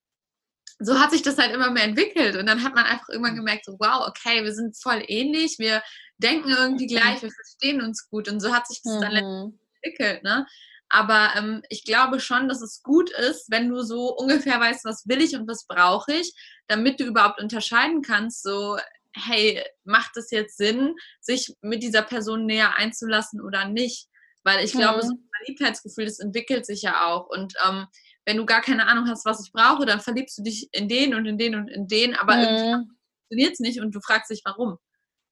so 0.79 0.99
hat 0.99 1.11
sich 1.11 1.23
das 1.23 1.39
halt 1.39 1.53
immer 1.53 1.71
mehr 1.71 1.85
entwickelt. 1.85 2.37
Und 2.37 2.47
dann 2.47 2.63
hat 2.65 2.75
man 2.75 2.85
einfach 2.85 3.09
irgendwann 3.11 3.37
gemerkt, 3.37 3.67
so, 3.67 3.77
wow, 3.79 4.09
okay, 4.09 4.43
wir 4.43 4.55
sind 4.55 4.77
voll 4.77 5.03
ähnlich, 5.07 5.57
wir 5.59 5.83
denken 6.19 6.51
irgendwie 6.51 6.87
gleich, 6.87 7.23
wir 7.23 7.31
verstehen 7.31 7.83
uns 7.83 8.09
gut. 8.09 8.29
Und 8.29 8.41
so 8.41 8.53
hat 8.53 8.67
sich 8.67 8.81
das 8.83 8.95
mhm. 8.95 9.01
dann 9.01 9.53
entwickelt. 9.85 10.25
Ne? 10.25 10.47
Aber 10.91 11.31
ähm, 11.37 11.63
ich 11.69 11.85
glaube 11.85 12.21
schon, 12.21 12.49
dass 12.49 12.61
es 12.61 12.83
gut 12.83 13.11
ist, 13.11 13.51
wenn 13.51 13.69
du 13.69 13.83
so 13.83 14.15
ungefähr 14.17 14.61
weißt, 14.61 14.85
was 14.85 15.07
will 15.07 15.23
ich 15.23 15.37
und 15.37 15.49
was 15.49 15.67
brauche 15.67 16.13
ich, 16.13 16.35
damit 16.67 17.01
du 17.01 17.05
überhaupt 17.05 17.41
unterscheiden 17.41 18.03
kannst, 18.03 18.43
so, 18.43 18.77
hey, 19.15 19.65
macht 19.85 20.17
es 20.17 20.31
jetzt 20.31 20.57
Sinn, 20.57 20.95
sich 21.21 21.55
mit 21.63 21.83
dieser 21.83 22.03
Person 22.03 22.45
näher 22.45 22.77
einzulassen 22.77 23.41
oder 23.41 23.67
nicht? 23.67 24.09
Weil 24.43 24.65
ich 24.65 24.73
glaube, 24.73 24.99
mhm. 24.99 25.03
so 25.03 25.15
ein 25.15 25.29
Verliebtheitsgefühl, 25.37 26.07
das 26.07 26.19
entwickelt 26.19 26.67
sich 26.67 26.83
ja 26.83 27.07
auch. 27.07 27.29
Und 27.29 27.55
ähm, 27.67 27.87
wenn 28.25 28.37
du 28.37 28.47
gar 28.47 28.61
keine 28.61 28.87
Ahnung 28.87 29.09
hast, 29.09 29.25
was 29.25 29.45
ich 29.45 29.53
brauche, 29.53 29.87
dann 29.87 30.01
verliebst 30.01 30.39
du 30.39 30.43
dich 30.43 30.69
in 30.73 30.89
den 30.89 31.15
und 31.15 31.27
in 31.27 31.39
den 31.39 31.55
und 31.55 31.69
in 31.69 31.87
den, 31.87 32.17
aber 32.17 32.37
mhm. 32.37 32.43
irgendwie 32.43 32.91
funktioniert 33.31 33.53
es 33.53 33.61
nicht 33.61 33.81
und 33.81 33.95
du 33.95 34.01
fragst 34.01 34.31
dich, 34.31 34.43
warum. 34.45 34.79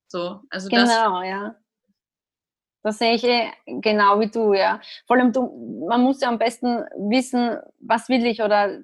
So, 0.08 0.40
also 0.50 0.68
genau, 0.68 1.20
das, 1.20 1.28
ja. 1.28 1.56
Das 2.82 2.98
sehe 2.98 3.14
ich 3.14 3.24
eh 3.24 3.50
genau 3.66 4.20
wie 4.20 4.30
du, 4.30 4.54
ja. 4.54 4.80
Vor 5.06 5.16
allem, 5.16 5.32
du, 5.32 5.86
man 5.88 6.02
muss 6.02 6.20
ja 6.20 6.28
am 6.28 6.38
besten 6.38 6.84
wissen, 6.96 7.58
was 7.80 8.08
will 8.08 8.24
ich 8.24 8.40
oder 8.42 8.78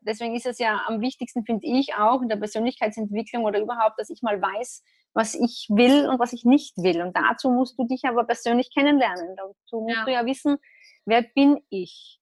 deswegen 0.00 0.34
ist 0.34 0.46
es 0.46 0.58
ja 0.58 0.82
am 0.86 1.00
wichtigsten, 1.00 1.44
finde 1.44 1.66
ich, 1.66 1.94
auch 1.94 2.22
in 2.22 2.28
der 2.28 2.36
Persönlichkeitsentwicklung 2.36 3.44
oder 3.44 3.60
überhaupt, 3.60 3.98
dass 3.98 4.10
ich 4.10 4.22
mal 4.22 4.40
weiß, 4.40 4.82
was 5.14 5.34
ich 5.34 5.66
will 5.70 6.08
und 6.08 6.18
was 6.18 6.32
ich 6.32 6.44
nicht 6.44 6.76
will. 6.78 7.02
Und 7.02 7.16
dazu 7.16 7.50
musst 7.50 7.78
du 7.78 7.86
dich 7.86 8.04
aber 8.04 8.24
persönlich 8.24 8.72
kennenlernen. 8.72 9.36
Dazu 9.36 9.80
musst 9.80 9.96
ja. 9.96 10.04
du 10.04 10.12
ja 10.12 10.26
wissen, 10.26 10.58
wer 11.04 11.22
bin 11.22 11.60
ich. 11.70 12.20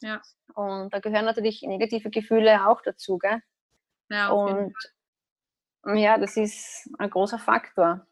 Ja. 0.00 0.20
Und 0.54 0.92
da 0.92 1.00
gehören 1.00 1.24
natürlich 1.24 1.62
negative 1.62 2.10
Gefühle 2.10 2.68
auch 2.68 2.80
dazu, 2.82 3.18
gell? 3.18 3.40
Ja, 4.10 4.30
und 4.30 4.74
ja, 5.86 6.18
das 6.18 6.36
ist 6.36 6.90
ein 6.98 7.10
großer 7.10 7.38
Faktor. 7.38 8.06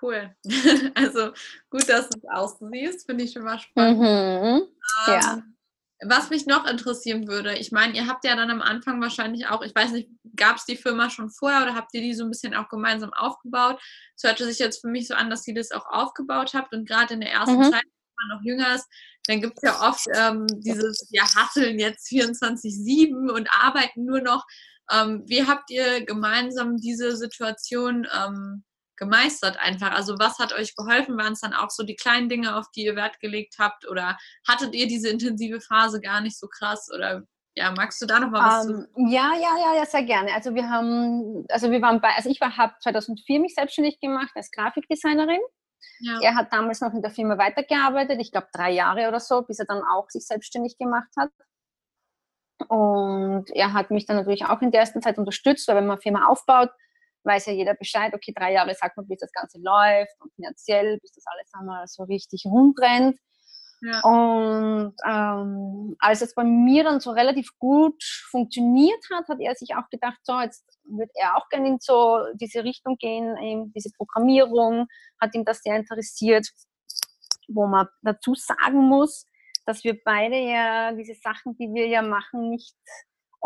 Cool. 0.00 0.34
Also 0.94 1.32
gut, 1.70 1.88
dass 1.88 2.08
du 2.08 2.18
es 2.18 2.24
aussiehst, 2.30 3.06
finde 3.06 3.24
ich 3.24 3.32
schon 3.32 3.44
mal 3.44 3.58
spannend. 3.58 4.00
Mhm. 4.00 4.06
Ähm, 4.06 4.68
ja. 5.06 5.42
Was 6.02 6.28
mich 6.28 6.46
noch 6.46 6.66
interessieren 6.66 7.26
würde, 7.26 7.54
ich 7.54 7.72
meine, 7.72 7.94
ihr 7.94 8.06
habt 8.06 8.24
ja 8.24 8.36
dann 8.36 8.50
am 8.50 8.60
Anfang 8.60 9.00
wahrscheinlich 9.00 9.46
auch, 9.46 9.62
ich 9.62 9.74
weiß 9.74 9.92
nicht, 9.92 10.10
gab 10.36 10.56
es 10.56 10.66
die 10.66 10.76
Firma 10.76 11.08
schon 11.08 11.30
vorher 11.30 11.62
oder 11.62 11.74
habt 11.74 11.94
ihr 11.94 12.02
die 12.02 12.12
so 12.12 12.24
ein 12.24 12.30
bisschen 12.30 12.54
auch 12.54 12.68
gemeinsam 12.68 13.14
aufgebaut? 13.14 13.80
Es 14.14 14.24
hörte 14.24 14.44
sich 14.44 14.58
jetzt 14.58 14.82
für 14.82 14.88
mich 14.88 15.08
so 15.08 15.14
an, 15.14 15.30
dass 15.30 15.46
ihr 15.48 15.54
das 15.54 15.72
auch 15.72 15.86
aufgebaut 15.86 16.52
habt 16.52 16.74
und 16.74 16.86
gerade 16.86 17.14
in 17.14 17.20
der 17.20 17.32
ersten 17.32 17.56
mhm. 17.56 17.62
Zeit, 17.62 17.84
wenn 17.84 18.28
man 18.28 18.36
noch 18.36 18.44
jünger 18.44 18.74
ist, 18.74 18.86
dann 19.26 19.40
gibt 19.40 19.54
es 19.56 19.62
ja 19.62 19.88
oft 19.88 20.06
ähm, 20.14 20.46
dieses, 20.60 21.08
ja, 21.10 21.24
Hasseln 21.34 21.78
jetzt 21.78 22.06
24-7 22.08 23.30
und 23.30 23.48
arbeiten 23.50 24.04
nur 24.04 24.20
noch. 24.20 24.44
Ähm, 24.92 25.24
wie 25.26 25.46
habt 25.46 25.70
ihr 25.70 26.04
gemeinsam 26.04 26.76
diese 26.76 27.16
Situation 27.16 28.06
ähm, 28.14 28.64
gemeistert 28.96 29.58
einfach? 29.58 29.92
Also 29.92 30.18
was 30.18 30.38
hat 30.38 30.52
euch 30.52 30.74
geholfen? 30.74 31.18
Waren 31.18 31.34
es 31.34 31.40
dann 31.40 31.54
auch 31.54 31.70
so 31.70 31.82
die 31.82 31.96
kleinen 31.96 32.28
Dinge, 32.28 32.56
auf 32.56 32.70
die 32.70 32.84
ihr 32.84 32.96
Wert 32.96 33.20
gelegt 33.20 33.56
habt? 33.58 33.88
Oder 33.88 34.16
hattet 34.46 34.74
ihr 34.74 34.86
diese 34.86 35.08
intensive 35.08 35.60
Phase 35.60 36.00
gar 36.00 36.20
nicht 36.20 36.38
so 36.38 36.48
krass? 36.48 36.90
Oder 36.94 37.22
ja, 37.54 37.72
magst 37.72 38.00
du 38.02 38.06
da 38.06 38.20
noch 38.20 38.30
mal 38.30 38.58
was 38.58 38.66
um, 38.66 38.86
ähm, 38.96 39.08
Ja, 39.08 39.32
ja, 39.34 39.56
ja, 39.58 39.76
ja, 39.76 39.86
sehr 39.86 40.02
gerne. 40.02 40.34
Also 40.34 40.54
wir 40.54 40.68
haben, 40.68 41.46
also 41.48 41.70
wir 41.70 41.80
waren 41.80 42.00
bei, 42.00 42.10
also 42.14 42.28
ich 42.28 42.40
habe 42.40 42.74
2004 42.80 43.40
mich 43.40 43.54
selbstständig 43.54 43.98
gemacht 43.98 44.32
als 44.34 44.50
Grafikdesignerin. 44.50 45.40
Ja. 46.00 46.20
Er 46.20 46.34
hat 46.34 46.52
damals 46.52 46.82
noch 46.82 46.92
in 46.92 47.00
der 47.00 47.10
Firma 47.10 47.38
weitergearbeitet, 47.38 48.18
ich 48.20 48.30
glaube 48.30 48.48
drei 48.52 48.72
Jahre 48.72 49.08
oder 49.08 49.20
so, 49.20 49.42
bis 49.42 49.58
er 49.58 49.64
dann 49.64 49.82
auch 49.82 50.10
sich 50.10 50.26
selbstständig 50.26 50.76
gemacht 50.76 51.10
hat. 51.16 51.30
Und 52.68 53.50
er 53.50 53.72
hat 53.72 53.90
mich 53.90 54.06
dann 54.06 54.16
natürlich 54.16 54.44
auch 54.46 54.60
in 54.60 54.70
der 54.70 54.80
ersten 54.80 55.00
Zeit 55.00 55.18
unterstützt, 55.18 55.66
weil 55.68 55.76
wenn 55.76 55.86
man 55.86 55.96
eine 55.96 56.02
Firma 56.02 56.26
aufbaut, 56.26 56.70
weiß 57.26 57.46
ja 57.46 57.52
jeder 57.52 57.74
Bescheid, 57.74 58.14
okay, 58.14 58.32
drei 58.34 58.52
Jahre 58.52 58.74
sagt 58.74 58.96
man, 58.96 59.06
bis 59.06 59.18
das 59.18 59.32
Ganze 59.32 59.58
läuft 59.60 60.14
und 60.20 60.32
finanziell, 60.34 60.98
bis 61.00 61.12
das 61.12 61.24
alles 61.26 61.50
einmal 61.52 61.86
so 61.86 62.04
richtig 62.04 62.44
rund 62.46 62.78
rennt. 62.80 63.18
Ja. 63.82 64.00
Und 64.00 64.94
ähm, 65.06 65.96
als 65.98 66.22
es 66.22 66.34
bei 66.34 66.44
mir 66.44 66.82
dann 66.84 67.00
so 67.00 67.10
relativ 67.10 67.50
gut 67.58 68.02
funktioniert 68.30 69.04
hat, 69.12 69.28
hat 69.28 69.38
er 69.40 69.54
sich 69.54 69.74
auch 69.74 69.88
gedacht, 69.90 70.18
so, 70.22 70.40
jetzt 70.40 70.64
wird 70.84 71.10
er 71.14 71.36
auch 71.36 71.48
gerne 71.50 71.68
in 71.68 71.78
so 71.80 72.24
diese 72.34 72.64
Richtung 72.64 72.96
gehen, 72.96 73.36
eben 73.36 73.72
diese 73.74 73.90
Programmierung, 73.96 74.86
hat 75.20 75.34
ihm 75.34 75.44
das 75.44 75.60
sehr 75.60 75.76
interessiert, 75.76 76.48
wo 77.48 77.66
man 77.66 77.86
dazu 78.02 78.34
sagen 78.34 78.88
muss, 78.88 79.26
dass 79.66 79.84
wir 79.84 79.98
beide 80.04 80.36
ja 80.36 80.92
diese 80.92 81.14
Sachen, 81.14 81.56
die 81.56 81.72
wir 81.74 81.86
ja 81.88 82.00
machen, 82.00 82.50
nicht 82.50 82.74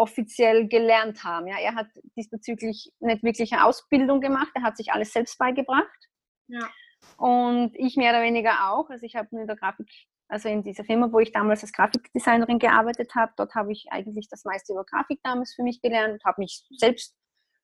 offiziell 0.00 0.66
gelernt 0.66 1.22
haben. 1.24 1.46
Ja, 1.46 1.58
er 1.58 1.74
hat 1.74 1.86
diesbezüglich 2.16 2.92
nicht 3.00 3.22
wirklich 3.22 3.52
eine 3.52 3.64
Ausbildung 3.64 4.20
gemacht, 4.20 4.50
er 4.54 4.62
hat 4.62 4.76
sich 4.76 4.92
alles 4.92 5.12
selbst 5.12 5.38
beigebracht. 5.38 6.08
Ja. 6.48 6.68
Und 7.16 7.72
ich 7.74 7.96
mehr 7.96 8.10
oder 8.10 8.22
weniger 8.22 8.70
auch. 8.70 8.90
Also 8.90 9.04
ich 9.04 9.14
habe 9.14 9.28
in 9.32 9.46
der 9.46 9.56
Grafik, 9.56 9.88
also 10.28 10.48
in 10.48 10.62
dieser 10.62 10.84
Firma, 10.84 11.12
wo 11.12 11.18
ich 11.18 11.32
damals 11.32 11.62
als 11.62 11.72
Grafikdesignerin 11.72 12.58
gearbeitet 12.58 13.14
habe, 13.14 13.32
dort 13.36 13.54
habe 13.54 13.72
ich 13.72 13.86
eigentlich 13.90 14.28
das 14.28 14.44
meiste 14.44 14.72
über 14.72 14.84
Grafik 14.84 15.20
damals 15.22 15.54
für 15.54 15.62
mich 15.62 15.80
gelernt 15.80 16.14
und 16.14 16.24
habe 16.24 16.40
mich 16.40 16.64
selbst 16.76 17.14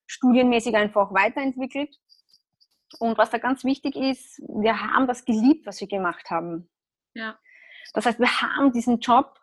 studienmäßig 0.07 0.77
einfach 0.77 1.13
weiterentwickelt. 1.13 1.97
Und 3.01 3.19
was 3.19 3.31
da 3.31 3.39
ganz 3.39 3.65
wichtig 3.65 3.97
ist, 3.97 4.39
wir 4.39 4.81
haben 4.81 5.07
das 5.07 5.25
geliebt, 5.25 5.67
was 5.67 5.81
wir 5.81 5.89
gemacht 5.89 6.31
haben. 6.31 6.71
Ja. 7.15 7.39
Das 7.95 8.07
heißt, 8.07 8.21
wir 8.21 8.43
haben 8.43 8.73
diesen 8.73 9.01
Job 9.01 9.39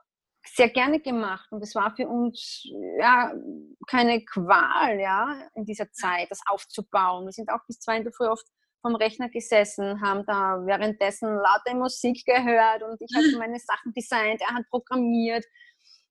sehr 0.45 0.69
gerne 0.69 0.99
gemacht 0.99 1.51
und 1.51 1.61
es 1.63 1.75
war 1.75 1.95
für 1.95 2.07
uns 2.07 2.67
ja 2.99 3.33
keine 3.87 4.23
Qual, 4.25 4.99
ja, 4.99 5.49
in 5.55 5.65
dieser 5.65 5.91
Zeit, 5.91 6.29
das 6.29 6.41
aufzubauen. 6.47 7.25
Wir 7.25 7.31
sind 7.31 7.49
auch 7.49 7.65
bis 7.67 7.79
zwei 7.79 7.97
in 7.97 8.03
der 8.03 8.13
Früh 8.13 8.27
oft 8.27 8.45
vom 8.81 8.95
Rechner 8.95 9.29
gesessen, 9.29 10.01
haben 10.01 10.25
da 10.25 10.61
währenddessen 10.65 11.29
laute 11.29 11.75
Musik 11.75 12.25
gehört 12.25 12.83
und 12.83 12.99
ich 13.01 13.15
habe 13.15 13.25
meine 13.39 13.59
Sachen 13.59 13.93
designt, 13.93 14.41
er 14.41 14.55
hat 14.55 14.69
programmiert. 14.69 15.45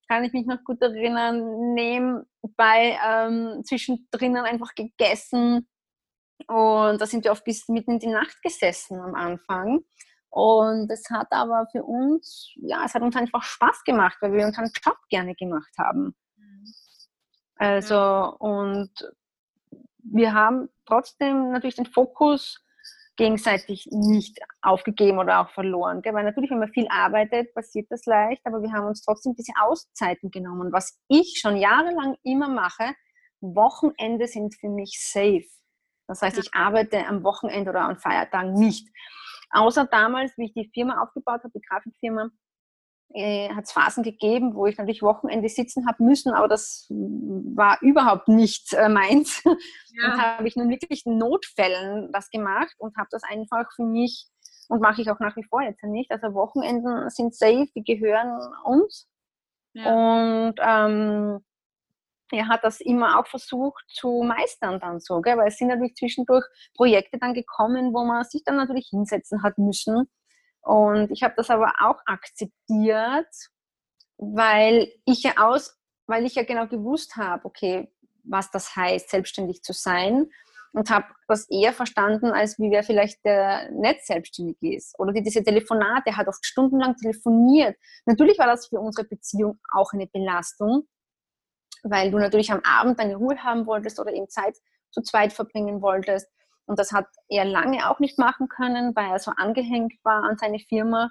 Kann 0.08 0.24
ich 0.24 0.32
mich 0.32 0.46
noch 0.46 0.62
gut 0.64 0.82
erinnern, 0.82 1.74
nebenbei 1.74 2.98
ähm, 3.06 3.62
zwischendrin 3.64 4.36
einfach 4.36 4.74
gegessen 4.74 5.68
und 6.48 7.00
da 7.00 7.06
sind 7.06 7.24
wir 7.24 7.32
oft 7.32 7.44
bis 7.44 7.68
mitten 7.68 7.92
in 7.92 7.98
die 7.98 8.08
Nacht 8.08 8.42
gesessen 8.42 9.00
am 9.00 9.14
Anfang. 9.14 9.84
Und 10.32 10.90
es 10.90 11.10
hat 11.10 11.26
aber 11.30 11.66
für 11.72 11.84
uns, 11.84 12.54
ja, 12.56 12.84
es 12.86 12.94
hat 12.94 13.02
uns 13.02 13.14
einfach 13.16 13.42
Spaß 13.42 13.84
gemacht, 13.84 14.16
weil 14.22 14.32
wir 14.32 14.46
unseren 14.46 14.70
Job 14.82 14.96
gerne 15.10 15.34
gemacht 15.34 15.70
haben. 15.78 16.16
Also, 17.56 18.34
und 18.38 18.90
wir 19.98 20.32
haben 20.32 20.70
trotzdem 20.86 21.52
natürlich 21.52 21.76
den 21.76 21.84
Fokus 21.84 22.64
gegenseitig 23.16 23.86
nicht 23.90 24.38
aufgegeben 24.62 25.18
oder 25.18 25.40
auch 25.40 25.50
verloren. 25.50 26.00
Gell? 26.00 26.14
Weil 26.14 26.24
natürlich, 26.24 26.50
wenn 26.50 26.60
man 26.60 26.72
viel 26.72 26.88
arbeitet, 26.88 27.52
passiert 27.52 27.88
das 27.90 28.06
leicht, 28.06 28.40
aber 28.46 28.62
wir 28.62 28.72
haben 28.72 28.86
uns 28.86 29.02
trotzdem 29.02 29.34
diese 29.34 29.52
Auszeiten 29.60 30.30
genommen. 30.30 30.72
Was 30.72 30.98
ich 31.08 31.40
schon 31.42 31.58
jahrelang 31.58 32.16
immer 32.22 32.48
mache, 32.48 32.94
Wochenende 33.42 34.28
sind 34.28 34.54
für 34.54 34.70
mich 34.70 34.98
safe. 34.98 35.44
Das 36.08 36.22
heißt, 36.22 36.38
ich 36.38 36.54
arbeite 36.54 37.06
am 37.06 37.22
Wochenende 37.22 37.68
oder 37.68 37.82
an 37.82 37.98
Feiertagen 37.98 38.54
nicht. 38.54 38.88
Außer 39.52 39.84
damals, 39.84 40.36
wie 40.36 40.46
ich 40.46 40.54
die 40.54 40.70
Firma 40.72 41.02
aufgebaut 41.02 41.40
habe, 41.44 41.52
die 41.54 41.60
Grafikfirma, 41.60 42.30
äh, 43.14 43.50
hat 43.50 43.64
es 43.64 43.72
Phasen 43.72 44.02
gegeben, 44.02 44.54
wo 44.54 44.66
ich 44.66 44.78
natürlich 44.78 45.02
Wochenende 45.02 45.48
sitzen 45.48 45.86
habe 45.86 46.02
müssen, 46.02 46.32
aber 46.32 46.48
das 46.48 46.86
war 46.88 47.78
überhaupt 47.82 48.28
nicht 48.28 48.72
äh, 48.72 48.88
meins. 48.88 49.42
Ja. 49.94 50.06
Und 50.06 50.22
habe 50.22 50.48
ich 50.48 50.56
nun 50.56 50.70
wirklich 50.70 51.04
in 51.04 51.18
Notfällen 51.18 52.10
das 52.12 52.30
gemacht 52.30 52.74
und 52.78 52.96
habe 52.96 53.08
das 53.10 53.22
einfach 53.24 53.70
für 53.76 53.84
mich 53.84 54.26
und 54.68 54.80
mache 54.80 55.02
ich 55.02 55.10
auch 55.10 55.20
nach 55.20 55.36
wie 55.36 55.44
vor 55.44 55.60
jetzt 55.60 55.82
nicht. 55.82 56.10
Also 56.10 56.32
Wochenenden 56.32 57.10
sind 57.10 57.34
safe, 57.34 57.68
die 57.76 57.84
gehören 57.84 58.40
uns. 58.64 59.06
Ja. 59.74 60.46
Und 60.46 60.54
ähm, 60.62 61.44
er 62.32 62.48
hat 62.48 62.64
das 62.64 62.80
immer 62.80 63.18
auch 63.18 63.26
versucht 63.26 63.84
zu 63.88 64.22
meistern 64.22 64.80
dann 64.80 65.00
so, 65.00 65.20
gell? 65.20 65.36
weil 65.36 65.48
es 65.48 65.58
sind 65.58 65.68
natürlich 65.68 65.94
zwischendurch 65.94 66.44
Projekte 66.74 67.18
dann 67.18 67.34
gekommen, 67.34 67.92
wo 67.92 68.04
man 68.04 68.24
sich 68.24 68.42
dann 68.44 68.56
natürlich 68.56 68.88
hinsetzen 68.90 69.42
hat 69.42 69.58
müssen. 69.58 70.08
Und 70.62 71.10
ich 71.10 71.22
habe 71.22 71.34
das 71.36 71.50
aber 71.50 71.72
auch 71.80 72.00
akzeptiert, 72.06 73.26
weil 74.16 74.92
ich 75.04 75.22
ja 75.22 75.32
aus, 75.38 75.76
weil 76.06 76.24
ich 76.24 76.36
ja 76.36 76.44
genau 76.44 76.66
gewusst 76.66 77.16
habe, 77.16 77.44
okay, 77.44 77.92
was 78.24 78.50
das 78.50 78.76
heißt, 78.76 79.10
selbstständig 79.10 79.62
zu 79.62 79.72
sein 79.72 80.28
und 80.72 80.90
habe 80.90 81.06
das 81.28 81.48
eher 81.50 81.72
verstanden, 81.72 82.26
als 82.26 82.58
wie 82.58 82.70
wer 82.70 82.82
vielleicht 82.82 83.24
der 83.24 83.70
nicht 83.72 84.06
selbstständig 84.06 84.56
ist. 84.62 84.98
Oder 84.98 85.12
die, 85.12 85.22
diese 85.22 85.42
Telefonate, 85.42 86.16
hat 86.16 86.28
oft 86.28 86.44
stundenlang 86.44 86.96
telefoniert. 86.96 87.76
Natürlich 88.06 88.38
war 88.38 88.46
das 88.46 88.68
für 88.68 88.80
unsere 88.80 89.06
Beziehung 89.06 89.58
auch 89.72 89.92
eine 89.92 90.06
Belastung, 90.06 90.88
weil 91.82 92.10
du 92.10 92.18
natürlich 92.18 92.52
am 92.52 92.60
Abend 92.64 92.98
deine 92.98 93.16
Ruhe 93.16 93.42
haben 93.42 93.66
wolltest 93.66 93.98
oder 93.98 94.12
eben 94.12 94.28
Zeit 94.28 94.56
zu 94.90 95.02
zweit 95.02 95.32
verbringen 95.32 95.82
wolltest. 95.82 96.28
Und 96.66 96.78
das 96.78 96.92
hat 96.92 97.06
er 97.28 97.44
lange 97.44 97.90
auch 97.90 97.98
nicht 97.98 98.18
machen 98.18 98.48
können, 98.48 98.94
weil 98.94 99.10
er 99.10 99.18
so 99.18 99.32
angehängt 99.36 99.94
war 100.04 100.22
an 100.22 100.36
seine 100.38 100.58
Firma. 100.60 101.10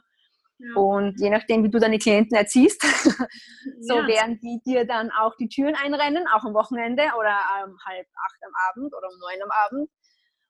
Ja. 0.59 0.75
Und 0.75 1.19
je 1.19 1.29
nachdem, 1.29 1.63
wie 1.63 1.69
du 1.69 1.79
deine 1.79 1.97
Klienten 1.97 2.37
erziehst, 2.37 2.81
so 3.81 3.95
ja. 3.95 4.07
werden 4.07 4.39
die 4.39 4.61
dir 4.65 4.85
dann 4.85 5.11
auch 5.11 5.35
die 5.37 5.49
Türen 5.49 5.75
einrennen, 5.75 6.27
auch 6.27 6.45
am 6.45 6.53
Wochenende 6.53 7.03
oder 7.17 7.35
um 7.65 7.77
halb 7.85 8.07
acht 8.25 8.39
am 8.45 8.53
Abend 8.69 8.93
oder 8.93 9.07
um 9.11 9.19
neun 9.19 9.41
am 9.43 9.49
Abend. 9.65 9.89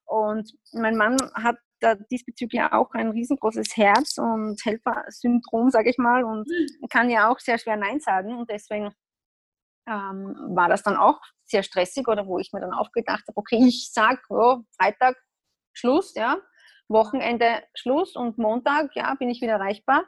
Und 0.05 0.51
mein 0.73 0.97
Mann 0.97 1.17
hat 1.35 1.55
da 1.79 1.95
diesbezüglich 1.95 2.61
auch 2.61 2.91
ein 2.91 3.09
riesengroßes 3.09 3.75
Herz 3.77 4.17
und 4.17 4.59
Helfersyndrom, 4.63 5.71
sage 5.71 5.89
ich 5.89 5.97
mal, 5.97 6.23
und 6.23 6.47
hm. 6.47 6.87
kann 6.89 7.09
ja 7.09 7.29
auch 7.29 7.39
sehr 7.39 7.57
schwer 7.57 7.77
Nein 7.77 7.99
sagen. 8.01 8.37
Und 8.37 8.49
deswegen 8.49 8.93
ähm, 9.91 10.55
war 10.55 10.69
das 10.69 10.83
dann 10.83 10.95
auch 10.95 11.19
sehr 11.45 11.63
stressig 11.63 12.07
oder 12.07 12.25
wo 12.25 12.39
ich 12.39 12.53
mir 12.53 12.61
dann 12.61 12.73
aufgedacht 12.73 13.23
habe, 13.27 13.37
okay, 13.37 13.59
ich 13.67 13.91
sage, 13.91 14.21
oh, 14.29 14.59
Freitag 14.79 15.17
Schluss, 15.73 16.13
ja, 16.15 16.37
Wochenende 16.87 17.63
Schluss 17.73 18.15
und 18.15 18.37
Montag, 18.37 18.95
ja, 18.95 19.13
bin 19.15 19.29
ich 19.29 19.41
wieder 19.41 19.53
erreichbar. 19.53 20.03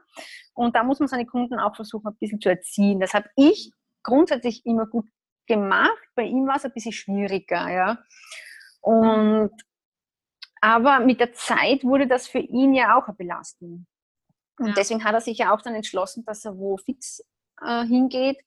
Und 0.54 0.76
da 0.76 0.84
muss 0.84 1.00
man 1.00 1.08
seine 1.08 1.26
Kunden 1.26 1.60
auch 1.60 1.76
versuchen, 1.76 2.08
ein 2.08 2.18
bisschen 2.20 2.42
zu 2.42 2.50
erziehen. 2.50 3.00
Das 3.00 3.14
habe 3.14 3.30
ich 3.36 3.72
grundsätzlich 4.04 4.66
immer 4.66 4.86
gut 4.86 5.08
gemacht. 5.48 5.98
Bei 6.16 6.24
ihm 6.24 6.46
war 6.46 6.58
es 6.58 6.66
ein 6.66 6.74
bisschen 6.74 6.92
schwieriger, 6.92 7.70
ja. 7.70 7.98
Und 8.82 9.52
aber 10.60 11.00
mit 11.00 11.20
der 11.20 11.34
Zeit 11.34 11.84
wurde 11.84 12.08
das 12.08 12.28
für 12.28 12.40
ihn 12.40 12.74
ja 12.74 12.98
auch 12.98 13.08
eine 13.08 13.16
Belastung. 13.16 13.86
Und 14.60 14.68
ja. 14.68 14.74
deswegen 14.78 15.04
hat 15.04 15.14
er 15.14 15.22
sich 15.22 15.38
ja 15.38 15.54
auch 15.54 15.62
dann 15.62 15.76
entschlossen, 15.76 16.24
dass 16.26 16.46
er 16.46 16.58
wo 16.58 16.78
fix 16.78 17.22
äh, 17.62 17.86
hingeht 17.86 18.38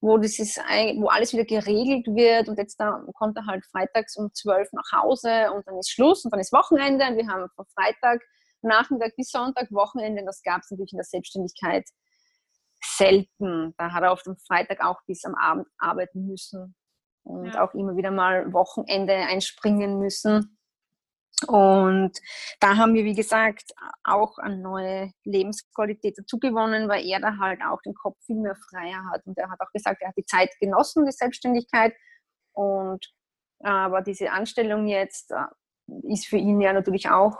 wo, 0.00 0.18
das 0.18 0.38
ist, 0.38 0.58
wo 0.58 1.08
alles 1.08 1.32
wieder 1.32 1.44
geregelt 1.44 2.06
wird 2.06 2.48
und 2.48 2.58
jetzt 2.58 2.76
da 2.78 3.04
kommt 3.14 3.36
er 3.36 3.46
halt 3.46 3.64
freitags 3.66 4.16
um 4.16 4.32
12 4.32 4.68
nach 4.72 5.02
Hause 5.02 5.52
und 5.52 5.66
dann 5.66 5.78
ist 5.78 5.90
Schluss 5.90 6.24
und 6.24 6.32
dann 6.32 6.40
ist 6.40 6.52
Wochenende 6.52 7.06
und 7.06 7.16
wir 7.16 7.26
haben 7.26 7.48
von 7.54 7.66
Freitag, 7.74 8.20
Nachmittag 8.62 9.16
bis 9.16 9.30
Sonntag 9.30 9.70
Wochenende, 9.72 10.24
das 10.24 10.42
gab 10.42 10.60
es 10.62 10.70
natürlich 10.70 10.92
in 10.92 10.98
der 10.98 11.04
Selbstständigkeit 11.04 11.84
selten. 12.84 13.74
Da 13.76 13.92
hat 13.92 14.02
er 14.02 14.12
auf 14.12 14.22
dem 14.22 14.36
Freitag 14.36 14.84
auch 14.84 15.00
bis 15.06 15.24
am 15.24 15.34
Abend 15.34 15.66
arbeiten 15.78 16.26
müssen 16.26 16.74
und 17.24 17.46
ja. 17.46 17.64
auch 17.64 17.74
immer 17.74 17.96
wieder 17.96 18.10
mal 18.10 18.52
Wochenende 18.52 19.14
einspringen 19.14 19.98
müssen. 19.98 20.58
Und 21.46 22.12
da 22.60 22.76
haben 22.76 22.94
wir, 22.94 23.04
wie 23.04 23.14
gesagt, 23.14 23.72
auch 24.04 24.38
eine 24.38 24.58
neue 24.58 25.12
Lebensqualität 25.24 26.18
dazu 26.18 26.38
gewonnen, 26.38 26.88
weil 26.88 27.04
er 27.04 27.20
da 27.20 27.36
halt 27.38 27.60
auch 27.62 27.82
den 27.82 27.94
Kopf 27.94 28.16
viel 28.24 28.36
mehr 28.36 28.56
freier 28.70 29.04
hat. 29.10 29.26
Und 29.26 29.36
er 29.38 29.50
hat 29.50 29.60
auch 29.60 29.72
gesagt, 29.72 30.02
er 30.02 30.08
hat 30.08 30.16
die 30.16 30.24
Zeit 30.24 30.50
genossen, 30.60 31.04
die 31.04 31.12
Selbstständigkeit. 31.12 31.94
Und 32.52 33.12
aber 33.62 34.02
diese 34.02 34.32
Anstellung 34.32 34.88
jetzt 34.88 35.30
äh, 35.30 36.12
ist 36.12 36.26
für 36.26 36.36
ihn 36.36 36.60
ja 36.60 36.72
natürlich 36.72 37.08
auch 37.10 37.38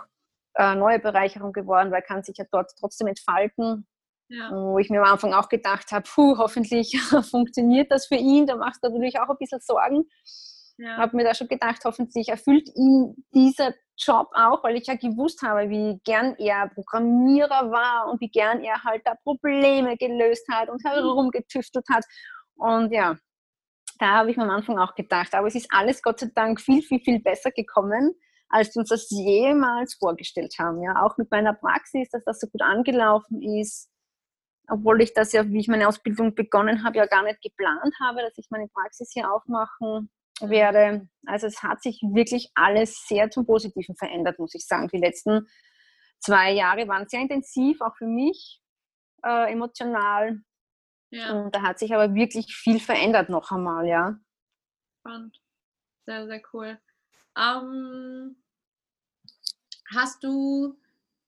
eine 0.54 0.78
neue 0.78 0.98
Bereicherung 0.98 1.52
geworden, 1.52 1.90
weil 1.90 2.00
er 2.00 2.06
kann 2.06 2.22
sich 2.22 2.36
ja 2.36 2.44
dort 2.50 2.70
trotzdem 2.78 3.08
entfalten. 3.08 3.86
Ja. 4.28 4.50
Wo 4.50 4.78
ich 4.78 4.88
mir 4.88 5.02
am 5.02 5.12
Anfang 5.12 5.34
auch 5.34 5.48
gedacht 5.48 5.92
habe, 5.92 6.08
puh, 6.08 6.38
hoffentlich 6.38 6.98
funktioniert 7.30 7.90
das 7.90 8.06
für 8.06 8.14
ihn. 8.14 8.46
Da 8.46 8.56
macht 8.56 8.78
er 8.82 8.90
natürlich 8.90 9.18
auch 9.18 9.28
ein 9.28 9.36
bisschen 9.38 9.60
Sorgen. 9.60 10.04
Ja. 10.78 10.96
Habe 10.96 11.16
mir 11.16 11.24
da 11.24 11.34
schon 11.34 11.48
gedacht, 11.48 11.82
hoffentlich 11.84 12.28
erfüllt 12.28 12.68
ihn 12.74 13.14
dieser 13.34 13.74
Job 13.96 14.30
auch, 14.34 14.64
weil 14.64 14.76
ich 14.76 14.86
ja 14.86 14.94
gewusst 14.94 15.42
habe, 15.42 15.68
wie 15.68 16.00
gern 16.04 16.34
er 16.38 16.68
Programmierer 16.68 17.70
war 17.70 18.10
und 18.10 18.20
wie 18.20 18.30
gern 18.30 18.62
er 18.62 18.82
halt 18.82 19.02
da 19.04 19.14
Probleme 19.22 19.96
gelöst 19.96 20.46
hat 20.50 20.70
und 20.70 20.82
herumgetüftelt 20.84 21.84
hat. 21.90 22.04
Und 22.54 22.92
ja, 22.92 23.16
da 23.98 24.06
habe 24.14 24.30
ich 24.30 24.36
mir 24.36 24.44
am 24.44 24.50
Anfang 24.50 24.78
auch 24.78 24.94
gedacht. 24.94 25.34
Aber 25.34 25.46
es 25.46 25.54
ist 25.54 25.68
alles 25.70 26.02
Gott 26.02 26.20
sei 26.20 26.30
Dank 26.34 26.60
viel, 26.60 26.82
viel, 26.82 27.00
viel 27.00 27.20
besser 27.20 27.50
gekommen, 27.50 28.14
als 28.48 28.74
wir 28.74 28.80
uns 28.80 28.88
das 28.88 29.08
jemals 29.10 29.94
vorgestellt 29.94 30.54
haben. 30.58 30.82
Ja, 30.82 31.02
auch 31.04 31.16
mit 31.18 31.30
meiner 31.30 31.54
Praxis, 31.54 32.08
dass 32.10 32.24
das 32.24 32.40
so 32.40 32.48
gut 32.48 32.62
angelaufen 32.62 33.42
ist. 33.42 33.88
Obwohl 34.68 35.02
ich 35.02 35.12
das 35.12 35.32
ja, 35.32 35.46
wie 35.48 35.58
ich 35.58 35.68
meine 35.68 35.86
Ausbildung 35.86 36.34
begonnen 36.34 36.84
habe, 36.84 36.96
ja 36.96 37.06
gar 37.06 37.22
nicht 37.24 37.42
geplant 37.42 37.94
habe, 38.00 38.22
dass 38.22 38.38
ich 38.38 38.46
meine 38.50 38.68
Praxis 38.68 39.10
hier 39.12 39.30
aufmachen 39.30 40.10
werde. 40.48 41.08
Also 41.26 41.46
es 41.46 41.62
hat 41.62 41.82
sich 41.82 42.00
wirklich 42.02 42.50
alles 42.54 43.06
sehr 43.06 43.30
zum 43.30 43.46
Positiven 43.46 43.96
verändert, 43.96 44.38
muss 44.38 44.54
ich 44.54 44.66
sagen. 44.66 44.88
Die 44.88 44.98
letzten 44.98 45.46
zwei 46.20 46.52
Jahre 46.52 46.86
waren 46.88 47.08
sehr 47.08 47.20
intensiv, 47.20 47.80
auch 47.80 47.96
für 47.96 48.06
mich, 48.06 48.60
äh, 49.24 49.52
emotional. 49.52 50.40
Ja. 51.10 51.32
Und 51.32 51.54
da 51.54 51.62
hat 51.62 51.78
sich 51.78 51.94
aber 51.94 52.14
wirklich 52.14 52.54
viel 52.54 52.80
verändert 52.80 53.28
noch 53.28 53.50
einmal, 53.50 53.86
ja. 53.86 54.16
Spannend. 55.00 55.38
Sehr, 56.06 56.26
sehr 56.26 56.42
cool. 56.52 56.80
Ähm, 57.36 58.42
hast 59.94 60.22
du, 60.24 60.78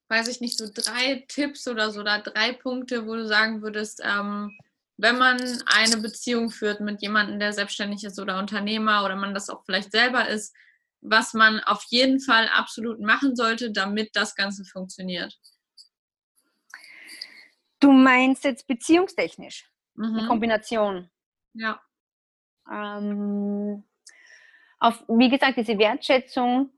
weiß 0.09 0.29
ich 0.29 0.41
nicht, 0.41 0.59
so 0.59 0.67
drei 0.73 1.25
Tipps 1.29 1.69
oder 1.69 1.91
so 1.91 2.01
oder 2.01 2.21
drei 2.21 2.53
Punkte, 2.53 3.07
wo 3.07 3.15
du 3.15 3.27
sagen 3.27 3.62
würdest, 3.62 4.01
ähm, 4.05 4.57
wenn 4.97 5.18
man 5.18 5.38
eine 5.66 5.97
Beziehung 5.97 6.51
führt 6.51 6.80
mit 6.80 7.03
jemandem, 7.03 7.38
der 7.38 7.53
selbstständig 7.53 8.05
ist 8.05 8.20
oder 8.20 8.38
Unternehmer 8.38 9.05
oder 9.05 9.16
man 9.16 9.34
das 9.34 9.51
auch 9.51 9.64
vielleicht 9.64 9.92
selber 9.92 10.28
ist, 10.28 10.55
was 11.01 11.34
man 11.34 11.61
auf 11.61 11.84
jeden 11.88 12.20
Fall 12.20 12.49
absolut 12.49 13.01
machen 13.01 13.36
sollte, 13.36 13.72
damit 13.72 14.11
das 14.14 14.34
Ganze 14.34 14.64
funktioniert? 14.64 15.36
Du 17.80 17.92
meinst 17.92 18.45
jetzt 18.45 18.66
beziehungstechnisch? 18.66 19.68
Mhm. 19.95 20.18
Die 20.18 20.26
Kombination. 20.26 21.11
Ja. 21.53 21.80
Ähm, 22.70 23.84
auf, 24.78 25.05
wie 25.09 25.28
gesagt, 25.28 25.59
diese 25.59 25.78
Wertschätzung, 25.78 26.70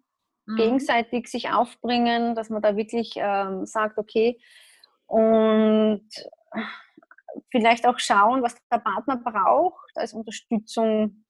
mhm. 0.46 0.56
gegenseitig 0.56 1.28
sich 1.28 1.50
aufbringen, 1.50 2.34
dass 2.34 2.50
man 2.50 2.62
da 2.62 2.76
wirklich 2.76 3.12
ähm, 3.16 3.66
sagt, 3.66 3.98
okay, 3.98 4.40
und 5.06 6.08
vielleicht 7.50 7.86
auch 7.86 7.98
schauen, 7.98 8.42
was 8.42 8.56
der 8.70 8.78
Partner 8.78 9.16
braucht 9.16 9.90
als 9.96 10.12
Unterstützung 10.12 11.24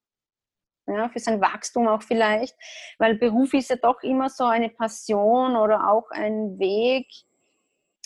ja, 0.87 1.09
für 1.09 1.19
sein 1.19 1.41
Wachstum 1.41 1.89
auch 1.89 2.03
vielleicht, 2.03 2.55
weil 2.99 3.17
Beruf 3.17 3.55
ist 3.55 3.71
ja 3.71 3.77
doch 3.77 4.03
immer 4.03 4.29
so 4.29 4.45
eine 4.45 4.69
Passion 4.69 5.57
oder 5.57 5.91
auch 5.91 6.11
ein 6.11 6.59
Weg, 6.59 7.07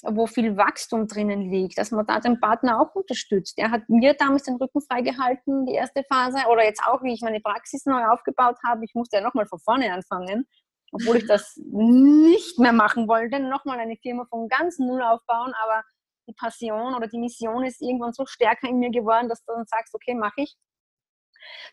wo 0.02 0.26
viel 0.26 0.56
Wachstum 0.56 1.06
drinnen 1.06 1.50
liegt, 1.50 1.76
dass 1.76 1.90
man 1.90 2.06
da 2.06 2.20
den 2.20 2.40
Partner 2.40 2.80
auch 2.80 2.94
unterstützt. 2.94 3.58
Er 3.58 3.70
hat 3.70 3.88
mir 3.88 4.14
damals 4.14 4.44
den 4.44 4.56
Rücken 4.56 4.80
freigehalten, 4.80 5.66
die 5.66 5.74
erste 5.74 6.04
Phase, 6.04 6.38
oder 6.50 6.64
jetzt 6.64 6.82
auch, 6.86 7.02
wie 7.02 7.12
ich 7.12 7.20
meine 7.20 7.40
Praxis 7.40 7.84
neu 7.84 8.06
aufgebaut 8.06 8.56
habe. 8.66 8.84
Ich 8.84 8.94
musste 8.94 9.18
ja 9.18 9.22
nochmal 9.22 9.46
von 9.46 9.58
vorne 9.58 9.92
anfangen, 9.92 10.46
obwohl 10.92 11.16
ich 11.16 11.26
das 11.26 11.60
nicht 11.70 12.58
mehr 12.58 12.72
machen 12.72 13.08
wollte, 13.08 13.40
nochmal 13.40 13.78
eine 13.78 13.96
Firma 13.96 14.24
von 14.30 14.48
ganz 14.48 14.78
Null 14.78 15.02
aufbauen, 15.02 15.52
aber 15.62 15.84
die 16.30 16.36
Passion 16.36 16.94
oder 16.94 17.08
die 17.08 17.18
Mission 17.18 17.64
ist 17.64 17.80
irgendwann 17.80 18.12
so 18.12 18.24
stärker 18.26 18.68
in 18.68 18.78
mir 18.78 18.90
geworden, 18.90 19.28
dass 19.28 19.44
du 19.44 19.52
dann 19.52 19.66
sagst, 19.66 19.94
okay, 19.94 20.14
mache 20.14 20.42
ich. 20.42 20.56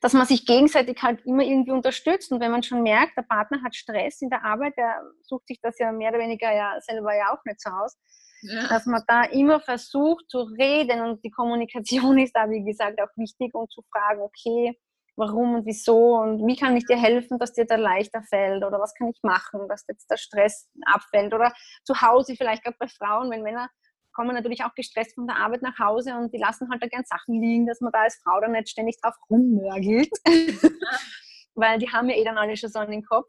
Dass 0.01 0.14
man 0.14 0.26
sich 0.26 0.45
gegenseitig 0.45 1.01
halt 1.01 1.26
immer 1.26 1.43
irgendwie 1.43 1.72
unterstützt. 1.72 2.32
Und 2.32 2.39
wenn 2.39 2.51
man 2.51 2.64
schon 2.64 2.84
merkt, 2.84 3.18
der 3.18 3.24
Partner 3.24 3.62
hat 3.64 3.76
Stress 3.76 4.22
in 4.22 4.30
der 4.30 4.43
Arbeit, 4.43 4.78
der 4.78 5.01
sucht 5.22 5.47
sich 5.47 5.60
das 5.62 5.78
ja 5.78 5.91
mehr 5.91 6.10
oder 6.10 6.20
weniger 6.20 6.53
ja 6.53 6.80
selber 6.82 7.16
ja 7.16 7.34
auch 7.34 7.43
nicht 7.45 7.62
so 7.62 7.70
aus, 7.70 7.97
ja. 8.41 8.68
dass 8.68 8.86
man 8.86 9.03
da 9.08 9.24
immer 9.24 9.60
versucht 9.60 10.30
zu 10.30 10.39
reden. 10.39 11.01
Und 11.01 11.24
die 11.24 11.32
Kommunikation 11.32 12.18
ist 12.18 12.36
da, 12.36 12.49
wie 12.49 12.64
gesagt, 12.64 12.99
auch 13.01 13.16
wichtig 13.18 13.53
und 13.53 13.72
zu 13.72 13.84
fragen, 13.91 14.22
okay, 14.22 14.78
warum 15.18 15.55
und 15.55 15.66
wieso? 15.66 16.16
Und 16.16 16.45
wie 16.47 16.55
kann 16.55 16.78
ich 16.78 16.86
dir 16.86 16.97
helfen, 16.97 17.39
dass 17.39 17.53
dir 17.53 17.66
da 17.66 17.76
leichter 17.76 18.22
fällt? 18.24 18.64
Oder 18.64 18.80
was 18.80 18.93
kann 18.93 19.10
ich 19.10 19.20
machen, 19.24 19.68
dass 19.68 19.86
jetzt 19.88 20.10
der 20.10 20.18
Stress 20.18 20.70
abfällt? 20.86 21.34
Oder 21.34 21.53
zu 21.84 21.99
Hause 22.01 22.36
vielleicht 22.36 22.64
gerade 22.64 22.78
bei 22.80 22.88
Frauen, 22.88 23.30
wenn 23.32 23.41
Männer 23.41 23.70
kommen 24.18 24.34
natürlich 24.34 24.63
auch 24.63 24.74
gestresst 24.74 25.13
von 25.13 25.28
der 25.28 25.36
Arbeit 25.36 25.61
nach 25.61 25.78
Hause 25.78 26.15
und 26.15 26.34
die 26.34 26.39
lassen 26.39 26.68
halt 26.72 26.82
da 26.82 26.88
gern 26.88 27.05
Sachen 27.05 27.39
liegen, 27.39 27.68
dass 27.68 27.82
man 27.82 27.91
da 27.91 28.01
als 28.01 28.20
Frau 28.24 28.41
dann 28.41 28.53
nicht 28.53 28.68
ständig 28.68 28.97
drauf 28.99 29.13
rummörgelt, 29.30 30.09
weil 31.53 31.78
die 31.78 31.89
haben 31.89 32.09
ja 32.09 32.15
eh 32.15 32.24
dann 32.24 32.39
alle 32.39 32.57
schon 32.57 32.72
so 32.72 32.80
an 32.80 32.89
den 32.89 33.05
Kopf. 33.05 33.28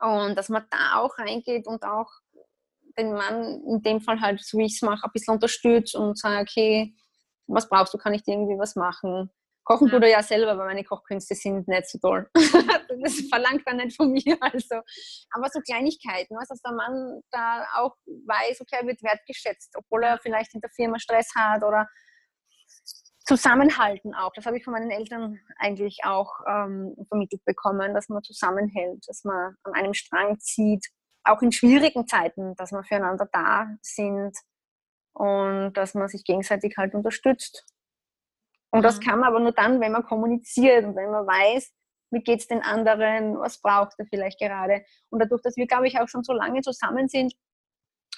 Und 0.00 0.34
dass 0.34 0.48
man 0.48 0.64
da 0.70 0.98
auch 0.98 1.18
reingeht 1.18 1.66
und 1.66 1.84
auch 1.84 2.10
den 2.98 3.12
Mann 3.12 3.62
in 3.66 3.82
dem 3.82 4.00
Fall 4.00 4.18
halt, 4.22 4.42
so 4.42 4.56
wie 4.56 4.64
ich 4.64 4.76
es 4.76 4.82
mache, 4.82 5.04
ein 5.04 5.12
bisschen 5.12 5.34
unterstützt 5.34 5.94
und 5.94 6.18
sagt, 6.18 6.48
okay, 6.50 6.94
was 7.46 7.68
brauchst 7.68 7.92
du, 7.92 7.98
kann 7.98 8.14
ich 8.14 8.22
dir 8.22 8.32
irgendwie 8.32 8.58
was 8.58 8.76
machen? 8.76 9.30
Kochen 9.66 9.88
ja. 9.88 9.94
tut 9.94 10.02
er 10.04 10.08
ja 10.10 10.22
selber, 10.22 10.52
aber 10.52 10.64
meine 10.64 10.84
Kochkünste 10.84 11.34
sind 11.34 11.66
nicht 11.66 11.90
so 11.90 11.98
toll. 11.98 12.30
das 12.34 13.20
verlangt 13.28 13.62
er 13.66 13.74
nicht 13.74 13.96
von 13.96 14.12
mir. 14.12 14.38
Also. 14.40 14.76
Aber 15.32 15.48
so 15.52 15.60
Kleinigkeiten, 15.60 16.36
was, 16.36 16.48
dass 16.48 16.62
der 16.62 16.72
Mann 16.72 17.20
da 17.32 17.66
auch 17.74 17.96
weiß, 18.06 18.60
okay, 18.60 18.76
er 18.80 18.86
wird 18.86 19.02
wertgeschätzt, 19.02 19.74
obwohl 19.76 20.04
er 20.04 20.18
vielleicht 20.18 20.54
in 20.54 20.60
der 20.60 20.70
Firma 20.70 21.00
Stress 21.00 21.30
hat 21.34 21.64
oder 21.64 21.88
Zusammenhalten 23.26 24.14
auch. 24.14 24.32
Das 24.34 24.46
habe 24.46 24.56
ich 24.56 24.62
von 24.62 24.72
meinen 24.72 24.92
Eltern 24.92 25.40
eigentlich 25.58 25.98
auch 26.04 26.32
ähm, 26.48 26.94
vermittelt 27.08 27.44
bekommen, 27.44 27.92
dass 27.92 28.08
man 28.08 28.22
zusammenhält, 28.22 29.02
dass 29.08 29.24
man 29.24 29.56
an 29.64 29.74
einem 29.74 29.94
Strang 29.94 30.38
zieht, 30.38 30.86
auch 31.24 31.42
in 31.42 31.50
schwierigen 31.50 32.06
Zeiten, 32.06 32.54
dass 32.54 32.70
man 32.70 32.84
füreinander 32.84 33.28
da 33.32 33.66
sind 33.82 34.36
und 35.12 35.72
dass 35.72 35.94
man 35.94 36.06
sich 36.06 36.22
gegenseitig 36.22 36.76
halt 36.76 36.94
unterstützt. 36.94 37.66
Und 38.76 38.82
das 38.82 38.98
mhm. 38.98 39.04
kann 39.04 39.20
man 39.20 39.28
aber 39.30 39.40
nur 39.40 39.52
dann, 39.52 39.80
wenn 39.80 39.92
man 39.92 40.04
kommuniziert 40.04 40.84
und 40.84 40.96
wenn 40.96 41.10
man 41.10 41.26
weiß, 41.26 41.72
wie 42.10 42.20
geht 42.20 42.40
es 42.40 42.46
den 42.46 42.60
anderen, 42.60 43.38
was 43.38 43.60
braucht 43.60 43.94
er 43.98 44.04
vielleicht 44.06 44.38
gerade. 44.38 44.84
Und 45.08 45.20
dadurch, 45.20 45.40
dass 45.40 45.56
wir, 45.56 45.66
glaube 45.66 45.88
ich, 45.88 45.98
auch 45.98 46.08
schon 46.08 46.22
so 46.22 46.34
lange 46.34 46.60
zusammen 46.60 47.08
sind, 47.08 47.32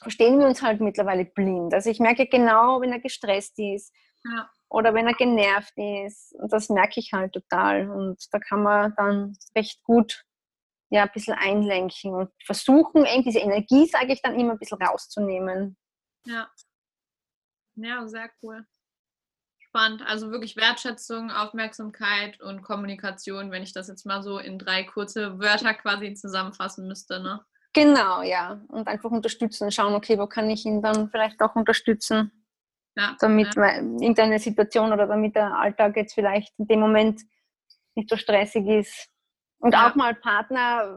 verstehen 0.02 0.40
wir 0.40 0.46
uns 0.46 0.60
halt 0.60 0.80
mittlerweile 0.80 1.24
blind. 1.26 1.72
Also 1.72 1.90
ich 1.90 2.00
merke 2.00 2.26
genau, 2.26 2.80
wenn 2.80 2.90
er 2.90 2.98
gestresst 2.98 3.56
ist 3.58 3.94
ja. 4.24 4.50
oder 4.68 4.94
wenn 4.94 5.06
er 5.06 5.14
genervt 5.14 5.74
ist. 5.76 6.34
Und 6.34 6.52
das 6.52 6.68
merke 6.70 6.98
ich 6.98 7.12
halt 7.12 7.34
total. 7.34 7.88
Und 7.88 8.18
da 8.32 8.40
kann 8.40 8.64
man 8.64 8.94
dann 8.96 9.36
recht 9.56 9.84
gut 9.84 10.24
ja, 10.90 11.04
ein 11.04 11.10
bisschen 11.14 11.34
einlenken 11.34 12.14
und 12.14 12.30
versuchen, 12.44 13.04
irgendwie 13.04 13.30
diese 13.30 13.40
Energie, 13.40 13.86
sage 13.86 14.12
ich 14.12 14.22
dann 14.22 14.40
immer, 14.40 14.52
ein 14.52 14.58
bisschen 14.58 14.82
rauszunehmen. 14.82 15.76
Ja. 16.26 16.50
Ja, 17.76 18.08
sehr 18.08 18.28
cool 18.42 18.66
spannend. 19.68 20.02
Also 20.06 20.30
wirklich 20.30 20.56
Wertschätzung, 20.56 21.30
Aufmerksamkeit 21.30 22.40
und 22.40 22.62
Kommunikation, 22.62 23.50
wenn 23.50 23.62
ich 23.62 23.72
das 23.72 23.88
jetzt 23.88 24.06
mal 24.06 24.22
so 24.22 24.38
in 24.38 24.58
drei 24.58 24.84
kurze 24.84 25.38
Wörter 25.38 25.74
quasi 25.74 26.14
zusammenfassen 26.14 26.88
müsste. 26.88 27.20
Ne? 27.20 27.40
Genau, 27.74 28.22
ja. 28.22 28.60
Und 28.68 28.88
einfach 28.88 29.10
unterstützen, 29.10 29.70
schauen, 29.70 29.94
okay, 29.94 30.18
wo 30.18 30.26
kann 30.26 30.50
ich 30.50 30.64
ihn 30.64 30.82
dann 30.82 31.10
vielleicht 31.10 31.40
auch 31.40 31.54
unterstützen, 31.54 32.32
ja, 32.96 33.16
damit 33.20 33.54
ja. 33.56 33.76
irgendeine 33.76 34.38
Situation 34.38 34.92
oder 34.92 35.06
damit 35.06 35.36
der 35.36 35.54
Alltag 35.54 35.96
jetzt 35.96 36.14
vielleicht 36.14 36.58
in 36.58 36.66
dem 36.66 36.80
Moment 36.80 37.22
nicht 37.94 38.08
so 38.08 38.16
stressig 38.16 38.66
ist. 38.66 39.08
Und 39.60 39.72
ja. 39.72 39.88
auch 39.88 39.94
mal 39.96 40.14
Partner 40.14 40.96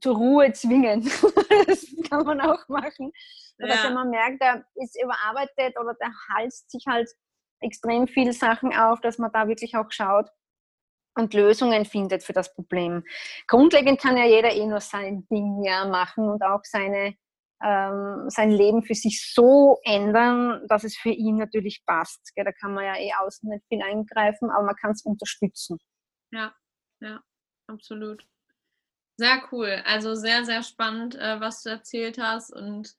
zur 0.00 0.16
Ruhe 0.16 0.52
zwingen. 0.52 1.02
das 1.66 1.86
kann 2.08 2.24
man 2.24 2.40
auch 2.40 2.68
machen. 2.68 3.12
Dass 3.58 3.82
ja. 3.82 3.90
man 3.90 4.10
merkt, 4.10 4.42
der 4.42 4.64
ist 4.74 5.02
überarbeitet 5.02 5.78
oder 5.80 5.94
der 5.94 6.12
halst 6.34 6.70
sich 6.70 6.84
halt 6.86 7.08
extrem 7.62 8.06
viele 8.06 8.32
Sachen 8.32 8.74
auf, 8.74 9.00
dass 9.00 9.18
man 9.18 9.30
da 9.32 9.48
wirklich 9.48 9.76
auch 9.76 9.90
schaut 9.90 10.28
und 11.14 11.34
Lösungen 11.34 11.84
findet 11.84 12.22
für 12.22 12.32
das 12.32 12.54
Problem. 12.54 13.04
Grundlegend 13.46 14.00
kann 14.00 14.16
ja 14.16 14.24
jeder 14.24 14.52
eh 14.52 14.66
nur 14.66 14.80
sein 14.80 15.26
Ding 15.28 15.62
ja 15.64 15.84
machen 15.86 16.28
und 16.28 16.42
auch 16.42 16.62
seine, 16.64 17.14
ähm, 17.62 18.24
sein 18.28 18.50
Leben 18.50 18.82
für 18.82 18.94
sich 18.94 19.32
so 19.32 19.78
ändern, 19.84 20.66
dass 20.68 20.84
es 20.84 20.96
für 20.96 21.10
ihn 21.10 21.36
natürlich 21.36 21.82
passt. 21.86 22.32
Da 22.36 22.52
kann 22.52 22.74
man 22.74 22.84
ja 22.84 22.96
eh 22.96 23.12
außen 23.20 23.48
nicht 23.48 23.64
viel 23.68 23.82
eingreifen, 23.82 24.50
aber 24.50 24.64
man 24.64 24.76
kann 24.76 24.92
es 24.92 25.02
unterstützen. 25.02 25.78
Ja, 26.32 26.54
ja, 27.00 27.20
absolut. 27.66 28.26
Sehr 29.18 29.42
cool. 29.52 29.82
Also 29.84 30.14
sehr, 30.14 30.44
sehr 30.44 30.62
spannend, 30.62 31.14
äh, 31.16 31.38
was 31.40 31.62
du 31.62 31.68
erzählt 31.68 32.18
hast 32.18 32.52
und 32.52 32.94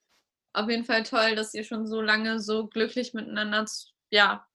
auf 0.53 0.69
jeden 0.69 0.85
Fall 0.85 1.03
toll, 1.03 1.35
dass 1.35 1.55
ihr 1.55 1.63
schon 1.63 1.87
so 1.87 1.99
lange 1.99 2.39
so 2.39 2.67
glücklich 2.67 3.15
miteinander 3.15 3.65
ja, 4.11 4.45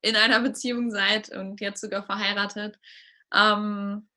in 0.00 0.16
einer 0.16 0.40
Beziehung 0.40 0.90
seid 0.90 1.30
und 1.30 1.60
jetzt 1.60 1.80
sogar 1.80 2.04
verheiratet. 2.04 2.78
Ähm, 3.34 4.08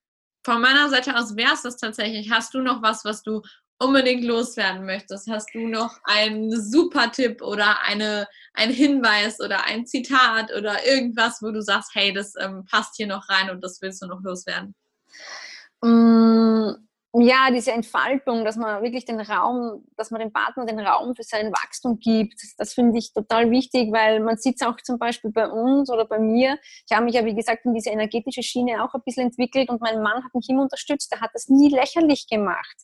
von 0.44 0.62
meiner 0.62 0.90
Seite 0.90 1.16
aus 1.16 1.36
wäre 1.36 1.54
es 1.54 1.62
das 1.62 1.78
tatsächlich. 1.78 2.32
Hast 2.32 2.54
du 2.54 2.62
noch 2.62 2.82
was, 2.82 3.06
was 3.06 3.22
du 3.22 3.42
unbedingt 3.80 4.24
loswerden 4.24 4.86
möchtest? 4.86 5.30
Hast 5.30 5.54
du 5.54 5.68
noch 5.68 5.98
einen 6.04 6.60
super 6.62 7.12
Tipp 7.12 7.42
oder 7.42 7.82
eine, 7.84 8.28
ein 8.54 8.72
Hinweis 8.72 9.40
oder 9.40 9.66
ein 9.66 9.86
Zitat 9.86 10.54
oder 10.54 10.86
irgendwas, 10.86 11.42
wo 11.42 11.52
du 11.52 11.62
sagst, 11.62 11.92
hey, 11.94 12.14
das 12.14 12.34
ähm, 12.40 12.66
passt 12.70 12.96
hier 12.96 13.08
noch 13.08 13.28
rein 13.30 13.50
und 13.50 13.64
das 13.64 13.82
willst 13.82 14.02
du 14.02 14.08
noch 14.08 14.22
loswerden? 14.22 14.76
Mm, 15.82 16.74
ja, 17.14 17.51
diese 17.51 17.74
Entfaltung, 17.74 18.45
dass 18.45 18.55
man 18.55 18.82
wirklich 18.84 19.03
den 19.03 19.20
Raum, 19.20 19.84
dass 19.97 20.12
man 20.12 20.22
dem 20.22 20.32
Partner 20.32 20.66
den 20.66 20.80
Raum 20.80 21.14
für 21.14 21.24
sein 21.24 21.51
Wachstum 21.51 21.99
gibt, 21.99 22.39
das 22.57 22.74
finde 22.74 22.97
ich 22.97 23.12
total 23.12 23.51
wichtig, 23.51 23.91
weil 23.91 24.22
man 24.22 24.38
sieht 24.38 24.62
es 24.62 24.66
auch 24.66 24.78
zum 24.78 24.97
Beispiel 24.97 25.30
bei 25.30 25.49
uns 25.49 25.89
oder 25.89 26.05
bei 26.05 26.20
mir. 26.20 26.57
Ich 26.89 26.95
habe 26.95 27.03
mich 27.03 27.16
ja, 27.16 27.26
wie 27.26 27.36
gesagt, 27.36 27.66
in 27.66 27.74
diese 27.74 27.89
energetische 27.89 28.43
Schiene 28.43 28.82
auch 28.82 28.93
ein 28.93 29.01
bisschen 29.05 29.28
entwickelt 29.28 29.70
und 29.70 29.82
mein 29.82 30.01
Mann 30.01 30.24
hat 30.24 30.34
mich 30.34 30.47
immer 30.47 30.62
unterstützt. 30.62 31.12
Der 31.12 31.20
hat 31.20 31.32
das 31.34 31.49
nie 31.49 31.70
lächerlich 31.70 32.28
gemacht. 32.30 32.78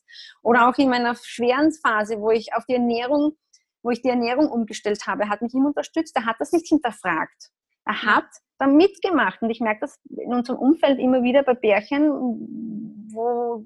Oder 0.43 0.67
auch 0.67 0.77
in 0.77 0.89
meiner 0.89 1.15
schweren 1.15 1.71
Phase, 1.71 2.19
wo 2.19 2.29
ich 2.29 2.53
auf 2.53 2.65
die 2.65 2.73
Ernährung, 2.73 3.37
wo 3.81 3.91
ich 3.91 4.01
die 4.01 4.09
Ernährung 4.09 4.51
umgestellt 4.51 5.07
habe, 5.07 5.29
hat 5.29 5.41
mich 5.41 5.53
immer 5.53 5.67
unterstützt. 5.67 6.13
Der 6.17 6.25
hat 6.25 6.35
das 6.39 6.51
nicht 6.51 6.67
hinterfragt. 6.67 7.49
Er 7.85 8.03
hat 8.03 8.27
da 8.57 8.67
mitgemacht. 8.67 9.41
Und 9.41 9.51
ich 9.51 9.61
merke 9.61 9.81
das 9.81 10.01
in 10.09 10.33
unserem 10.33 10.59
Umfeld 10.59 10.99
immer 10.99 11.23
wieder 11.23 11.43
bei 11.43 11.53
Bärchen, 11.53 12.09
wo 13.13 13.63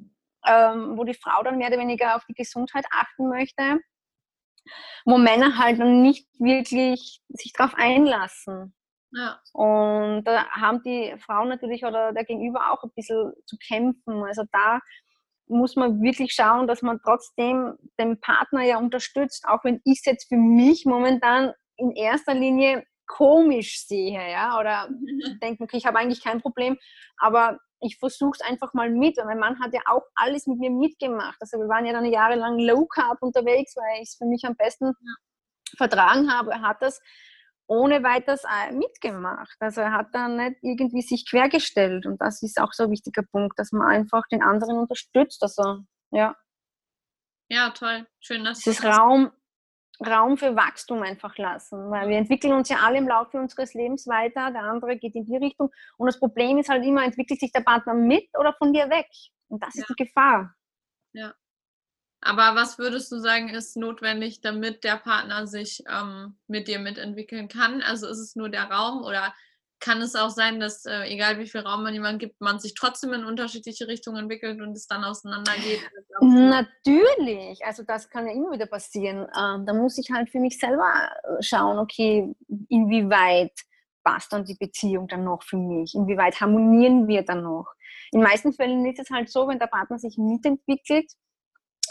ähm, 0.47 0.97
wo 0.97 1.03
die 1.03 1.13
Frau 1.13 1.43
dann 1.43 1.57
mehr 1.57 1.67
oder 1.67 1.79
weniger 1.79 2.15
auf 2.15 2.25
die 2.25 2.33
Gesundheit 2.33 2.85
achten 2.91 3.29
möchte, 3.29 3.79
wo 5.05 5.17
Männer 5.17 5.57
halt 5.57 5.79
dann 5.79 6.01
nicht 6.01 6.27
wirklich 6.39 7.21
sich 7.29 7.53
darauf 7.53 7.73
einlassen. 7.75 8.75
Ja. 9.13 9.39
Und 9.53 10.23
da 10.23 10.49
haben 10.51 10.81
die 10.83 11.15
Frauen 11.19 11.49
natürlich 11.49 11.83
oder 11.83 12.13
der 12.13 12.23
Gegenüber 12.23 12.71
auch 12.71 12.83
ein 12.83 12.91
bisschen 12.95 13.33
zu 13.45 13.57
kämpfen. 13.57 14.23
Also 14.23 14.43
da 14.51 14.79
muss 15.47 15.75
man 15.75 16.01
wirklich 16.01 16.33
schauen, 16.33 16.67
dass 16.67 16.81
man 16.81 16.99
trotzdem 17.03 17.75
den 17.99 18.19
Partner 18.21 18.63
ja 18.63 18.77
unterstützt, 18.77 19.45
auch 19.47 19.63
wenn 19.63 19.81
ich 19.83 19.99
es 19.99 20.05
jetzt 20.05 20.29
für 20.29 20.37
mich 20.37 20.85
momentan 20.85 21.53
in 21.75 21.91
erster 21.91 22.33
Linie 22.33 22.85
komisch 23.05 23.85
sehe, 23.85 24.31
ja, 24.31 24.57
oder 24.57 24.87
denke, 25.41 25.63
okay, 25.63 25.77
ich 25.77 25.85
habe 25.85 25.99
eigentlich 25.99 26.23
kein 26.23 26.41
Problem, 26.41 26.77
aber 27.17 27.59
ich 27.81 27.97
versuche 27.97 28.37
es 28.39 28.47
einfach 28.47 28.73
mal 28.73 28.89
mit. 28.89 29.17
Und 29.17 29.25
mein 29.25 29.39
Mann 29.39 29.59
hat 29.59 29.73
ja 29.73 29.81
auch 29.87 30.03
alles 30.15 30.47
mit 30.47 30.59
mir 30.59 30.71
mitgemacht. 30.71 31.37
Also 31.39 31.57
wir 31.57 31.67
waren 31.67 31.85
ja 31.85 31.93
dann 31.93 32.05
jahrelang 32.05 32.59
Low 32.59 32.85
Carb 32.85 33.21
unterwegs, 33.21 33.75
weil 33.75 34.01
ich 34.01 34.09
es 34.09 34.15
für 34.15 34.25
mich 34.25 34.45
am 34.45 34.55
besten 34.55 34.93
vertragen 35.75 36.31
habe. 36.31 36.51
Er 36.51 36.61
hat 36.61 36.81
das 36.81 37.01
ohne 37.67 38.03
weiteres 38.03 38.43
äh, 38.43 38.71
mitgemacht. 38.71 39.55
Also 39.59 39.81
er 39.81 39.93
hat 39.93 40.07
dann 40.13 40.37
nicht 40.37 40.57
irgendwie 40.61 41.01
sich 41.01 41.27
quergestellt. 41.29 42.05
Und 42.05 42.21
das 42.21 42.41
ist 42.43 42.59
auch 42.59 42.73
so 42.73 42.83
ein 42.83 42.91
wichtiger 42.91 43.23
Punkt, 43.23 43.57
dass 43.57 43.71
man 43.71 43.87
einfach 43.87 44.23
den 44.31 44.43
anderen 44.43 44.77
unterstützt. 44.77 45.41
Also 45.41 45.79
ja. 46.11 46.35
Ja, 47.49 47.71
toll. 47.71 48.07
Schön, 48.19 48.43
dass 48.43 48.59
Dieses 48.59 48.83
Raum, 48.83 49.31
Raum 50.05 50.37
für 50.37 50.55
Wachstum 50.55 51.01
einfach 51.03 51.37
lassen, 51.37 51.89
weil 51.91 52.09
wir 52.09 52.17
entwickeln 52.17 52.53
uns 52.53 52.69
ja 52.69 52.77
alle 52.77 52.97
im 52.97 53.07
Laufe 53.07 53.37
unseres 53.37 53.73
Lebens 53.73 54.07
weiter, 54.07 54.51
der 54.51 54.63
andere 54.63 54.97
geht 54.97 55.15
in 55.15 55.25
die 55.25 55.37
Richtung 55.37 55.71
und 55.97 56.07
das 56.07 56.19
Problem 56.19 56.57
ist 56.57 56.69
halt 56.69 56.85
immer, 56.85 57.03
entwickelt 57.03 57.39
sich 57.39 57.51
der 57.51 57.61
Partner 57.61 57.93
mit 57.93 58.27
oder 58.37 58.53
von 58.53 58.73
dir 58.73 58.89
weg 58.89 59.07
und 59.47 59.61
das 59.63 59.75
ja. 59.75 59.81
ist 59.81 59.89
die 59.89 60.03
Gefahr. 60.03 60.55
Ja. 61.13 61.33
Aber 62.23 62.55
was 62.55 62.77
würdest 62.77 63.11
du 63.11 63.17
sagen, 63.17 63.49
ist 63.49 63.75
notwendig, 63.77 64.41
damit 64.41 64.83
der 64.83 64.97
Partner 64.97 65.47
sich 65.47 65.83
ähm, 65.89 66.37
mit 66.47 66.67
dir 66.67 66.79
mitentwickeln 66.79 67.47
kann? 67.47 67.81
Also 67.81 68.07
ist 68.07 68.19
es 68.19 68.35
nur 68.35 68.49
der 68.49 68.65
Raum 68.65 69.03
oder 69.03 69.33
kann 69.81 70.01
es 70.01 70.15
auch 70.15 70.29
sein, 70.29 70.59
dass 70.59 70.85
äh, 70.85 71.03
egal 71.07 71.39
wie 71.39 71.47
viel 71.47 71.61
Raum 71.61 71.83
man 71.83 71.93
jemandem 71.93 72.19
gibt, 72.19 72.39
man 72.39 72.59
sich 72.59 72.73
trotzdem 72.75 73.13
in 73.13 73.25
unterschiedliche 73.25 73.87
Richtungen 73.87 74.17
entwickelt 74.17 74.61
und 74.61 74.71
es 74.71 74.87
dann 74.87 75.03
auseinandergeht? 75.03 75.81
Natürlich, 76.21 77.65
also 77.65 77.83
das 77.83 78.09
kann 78.09 78.27
ja 78.27 78.33
immer 78.33 78.51
wieder 78.51 78.67
passieren. 78.67 79.27
Ähm, 79.37 79.65
da 79.65 79.73
muss 79.73 79.97
ich 79.97 80.09
halt 80.11 80.29
für 80.29 80.39
mich 80.39 80.59
selber 80.59 80.93
äh, 81.23 81.41
schauen, 81.41 81.79
okay, 81.79 82.33
inwieweit 82.69 83.51
passt 84.03 84.31
dann 84.31 84.45
die 84.45 84.55
Beziehung 84.55 85.07
dann 85.07 85.23
noch 85.23 85.43
für 85.43 85.57
mich? 85.57 85.93
Inwieweit 85.95 86.39
harmonieren 86.39 87.07
wir 87.07 87.23
dann 87.23 87.43
noch? 87.43 87.67
In 88.11 88.21
meisten 88.21 88.53
Fällen 88.53 88.85
ist 88.85 88.99
es 88.99 89.09
halt 89.09 89.29
so, 89.29 89.47
wenn 89.47 89.59
der 89.59 89.67
Partner 89.67 89.97
sich 89.97 90.17
mitentwickelt, 90.17 91.11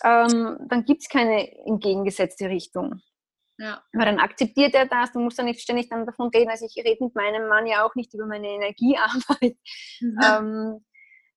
ähm, 0.05 0.59
dann 0.69 0.85
gibt 0.85 1.03
es 1.03 1.09
keine 1.09 1.51
entgegengesetzte 1.67 2.49
Richtung. 2.49 3.01
Ja. 3.61 3.83
Weil 3.93 4.07
dann 4.07 4.21
akzeptiert 4.21 4.75
er 4.75 4.87
das, 4.87 5.13
du 5.13 5.21
musst 5.21 5.37
ja 5.37 5.45
nicht 5.45 5.61
ständig 5.61 5.91
dann 5.91 6.07
davon 6.07 6.29
reden. 6.29 6.49
Also 6.49 6.65
ich 6.65 6.83
rede 6.83 7.05
mit 7.05 7.15
meinem 7.15 7.47
Mann 7.47 7.67
ja 7.67 7.85
auch 7.85 7.95
nicht 7.95 8.15
über 8.15 8.25
meine 8.25 8.49
Energiearbeit, 8.49 9.59
mhm. 10.01 10.19
ähm, 10.25 10.87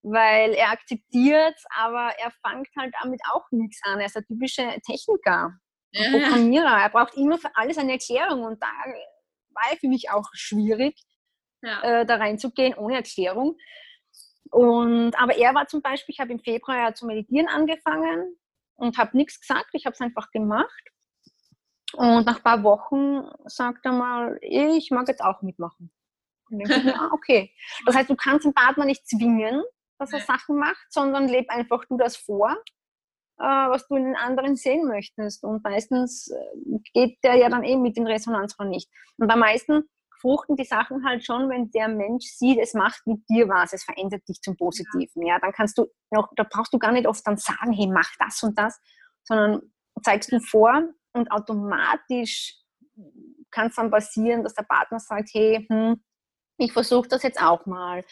weil 0.04 0.54
er 0.54 0.72
akzeptiert, 0.72 1.56
aber 1.76 2.14
er 2.18 2.32
fängt 2.46 2.70
halt 2.78 2.94
damit 3.02 3.20
auch 3.30 3.44
nichts 3.52 3.82
an. 3.84 4.00
Er 4.00 4.06
ist 4.06 4.16
der 4.16 4.24
typische 4.24 4.64
Techniker, 4.86 5.52
ja. 5.92 6.12
Programmierer. 6.12 6.82
Er 6.84 6.90
braucht 6.90 7.16
immer 7.16 7.38
für 7.38 7.54
alles 7.56 7.78
eine 7.78 7.92
Erklärung 7.92 8.44
und 8.44 8.64
da 8.64 8.72
war 9.50 9.78
für 9.78 9.90
mich 9.90 10.10
auch 10.10 10.30
schwierig, 10.32 10.96
ja. 11.62 11.82
äh, 11.82 12.06
da 12.06 12.16
reinzugehen 12.16 12.74
ohne 12.76 12.96
Erklärung. 12.96 13.58
Und, 14.50 15.20
aber 15.20 15.36
er 15.36 15.54
war 15.56 15.68
zum 15.68 15.82
Beispiel, 15.82 16.14
ich 16.14 16.22
habe 16.22 16.32
im 16.32 16.40
Februar 16.40 16.78
ja 16.78 16.94
zu 16.94 17.06
meditieren 17.06 17.50
angefangen 17.50 18.38
und 18.76 18.98
habe 18.98 19.18
nichts 19.18 19.42
gesagt, 19.42 19.72
ich 19.74 19.86
habe 19.86 19.94
es 19.94 20.00
einfach 20.00 20.32
gemacht. 20.32 20.84
Und 21.94 22.26
nach 22.26 22.38
ein 22.38 22.44
paar 22.44 22.64
Wochen 22.64 23.30
sagt 23.46 23.86
er 23.86 23.92
mal, 23.92 24.38
ich 24.42 24.92
mag 24.92 25.08
jetzt 25.08 25.24
auch 25.24 25.42
mitmachen. 25.42 25.92
Und 26.50 26.60
dann 26.60 26.80
ich 26.80 26.84
mir, 26.84 26.96
ah, 26.96 27.10
okay. 27.14 27.52
Das 27.86 27.96
heißt, 27.96 28.10
du 28.10 28.16
kannst 28.16 28.46
den 28.46 28.54
Partner 28.54 28.86
nicht 28.86 29.08
zwingen, 29.08 29.64
dass 30.00 30.14
er 30.14 30.22
Sachen 30.22 30.58
macht, 30.58 30.86
sondern 30.90 31.28
leb 31.28 31.50
einfach 31.50 31.86
du 31.86 31.98
das 31.98 32.18
vor, 32.18 32.52
äh, 33.40 33.44
was 33.44 33.88
du 33.88 33.96
in 33.96 34.06
den 34.06 34.16
anderen 34.16 34.56
sehen 34.56 34.88
möchtest. 34.88 35.44
Und 35.44 35.64
meistens 35.64 36.30
äh, 36.30 36.80
geht 36.94 37.24
der 37.24 37.36
ja 37.36 37.50
dann 37.50 37.64
eben 37.64 37.82
mit 37.82 37.98
den 37.98 38.08
Resonanzraum 38.08 38.70
nicht. 38.70 38.90
Und 39.18 39.28
bei 39.28 39.36
meisten 39.36 39.84
fruchten 40.20 40.56
die 40.56 40.64
Sachen 40.64 41.06
halt 41.06 41.26
schon, 41.26 41.50
wenn 41.50 41.70
der 41.72 41.90
Mensch 41.90 42.26
sieht, 42.26 42.58
es 42.58 42.74
macht 42.74 43.06
mit 43.06 43.28
dir 43.30 43.50
was, 43.50 43.74
es 43.74 43.84
verändert 43.84 44.28
dich 44.28 44.42
zum 44.42 44.56
Positiven. 44.56 45.26
Ja, 45.26 45.38
dann 45.40 45.52
kannst 45.52 45.78
du 45.78 45.88
noch, 46.12 46.30
da 46.36 46.46
brauchst 46.50 46.74
du 46.74 46.80
gar 46.80 46.94
nicht 46.94 47.08
oft 47.08 47.28
dann 47.28 47.38
sagen, 47.38 47.74
hey, 47.74 47.88
mach 47.88 48.10
das 48.20 48.42
und 48.42 48.58
das, 48.58 48.80
sondern 49.26 49.62
zeigst 50.02 50.32
du 50.32 50.40
vor, 50.40 50.82
und 51.14 51.32
automatisch 51.32 52.58
kann 53.52 53.68
es 53.68 53.76
dann 53.76 53.92
passieren, 53.92 54.44
dass 54.44 54.56
der 54.56 54.64
Partner 54.64 55.00
sagt, 55.00 55.30
hey, 55.34 55.66
hm, 55.70 56.04
ich 56.58 56.74
versuche 56.74 57.08
das 57.08 57.24
jetzt 57.24 57.42
auch 57.42 57.66
mal. 57.66 58.04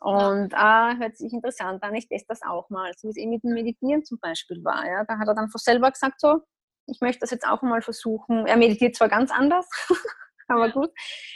Und 0.00 0.54
ah, 0.54 0.94
hört 0.96 1.16
sich 1.16 1.32
interessant 1.32 1.82
an, 1.82 1.94
ich 1.94 2.08
teste 2.08 2.28
das 2.28 2.42
auch 2.42 2.70
mal. 2.70 2.92
So 2.96 3.08
wie 3.08 3.10
es 3.10 3.16
eben 3.16 3.30
mit 3.30 3.42
dem 3.42 3.52
Meditieren 3.52 4.04
zum 4.04 4.18
Beispiel 4.20 4.62
war. 4.64 4.86
Ja? 4.86 5.04
Da 5.04 5.18
hat 5.18 5.28
er 5.28 5.34
dann 5.34 5.50
von 5.50 5.58
selber 5.58 5.90
gesagt, 5.90 6.20
so, 6.20 6.40
ich 6.86 7.00
möchte 7.00 7.20
das 7.20 7.30
jetzt 7.30 7.46
auch 7.46 7.62
mal 7.62 7.82
versuchen. 7.82 8.46
Er 8.46 8.56
meditiert 8.56 8.94
zwar 8.94 9.08
ganz 9.08 9.30
anders, 9.30 9.68
aber 10.48 10.70
gut, 10.70 10.90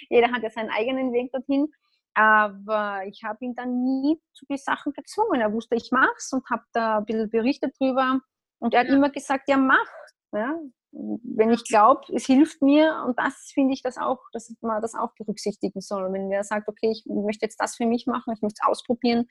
jeder 0.09 0.31
hat 0.33 0.43
ja 0.43 0.51
seinen 0.51 0.71
eigenen 0.71 1.13
Weg 1.13 1.33
dorthin. 1.33 1.69
Aber 2.15 3.03
ich 3.07 3.25
habe 3.25 3.45
ihn 3.45 3.55
dann 3.55 3.83
nie 3.85 4.21
zu 4.35 4.45
den 4.47 4.59
Sachen 4.59 4.93
gezwungen. 4.93 5.41
Er 5.41 5.53
wusste, 5.53 5.77
ich 5.77 5.91
mache 5.91 6.13
es 6.19 6.31
und 6.33 6.49
habe 6.51 6.63
da 6.73 6.99
ein 6.99 7.07
bisschen 7.07 7.31
berichtet 7.31 7.75
drüber. 7.79 8.21
Und 8.59 8.75
er 8.75 8.81
hat 8.81 8.89
immer 8.89 9.11
gesagt, 9.11 9.49
ja, 9.49 9.57
mach. 9.57 9.89
Ja? 10.33 10.55
Wenn 10.93 11.51
ich 11.51 11.65
glaube, 11.65 12.03
es 12.15 12.27
hilft 12.27 12.61
mir 12.61 13.03
und 13.07 13.19
das 13.19 13.51
finde 13.53 13.73
ich 13.73 13.83
das 13.83 13.97
auch, 13.97 14.21
dass 14.33 14.55
man 14.61 14.83
das 14.83 14.95
auch 14.95 15.15
berücksichtigen 15.15 15.81
soll. 15.81 16.13
Wenn 16.13 16.31
wer 16.31 16.45
sagt, 16.45 16.69
okay, 16.69 16.91
ich 16.91 17.05
möchte 17.07 17.47
jetzt 17.47 17.61
das 17.61 17.77
für 17.77 17.87
mich 17.87 18.07
machen, 18.07 18.35
ich 18.35 18.43
möchte 18.43 18.61
es 18.63 18.69
ausprobieren, 18.69 19.27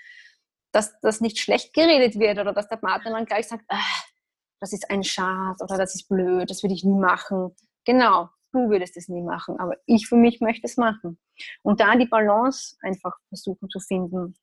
dass 0.72 1.00
das 1.02 1.22
nicht 1.22 1.40
schlecht 1.40 1.74
geredet 1.74 2.20
wird 2.20 2.40
oder 2.40 2.54
dass 2.54 2.68
der 2.68 2.78
Partner 2.78 3.12
dann 3.12 3.26
gleich 3.26 3.48
sagt, 3.48 3.66
ah, 3.68 4.02
das 4.60 4.74
ist 4.74 4.90
ein 4.90 5.04
Schad 5.04 5.62
oder 5.62 5.78
das 5.78 5.96
ist 5.96 6.08
blöd, 6.08 6.50
das 6.50 6.64
würde 6.64 6.74
ich 6.74 6.84
nie 6.84 7.00
machen. 7.00 7.56
Genau, 7.86 8.30
du 8.52 8.70
würdest 8.70 8.98
es 8.98 9.08
nie 9.08 9.22
machen, 9.22 9.60
aber 9.60 9.76
ich 9.86 10.08
für 10.08 10.16
mich 10.16 10.42
möchte 10.42 10.66
es 10.66 10.78
machen. 10.78 11.20
Und 11.62 11.80
da 11.80 11.96
die 11.96 12.08
Balance 12.08 12.76
einfach 12.82 13.18
versuchen 13.28 13.70
zu 13.70 13.80
finden. 13.80 14.36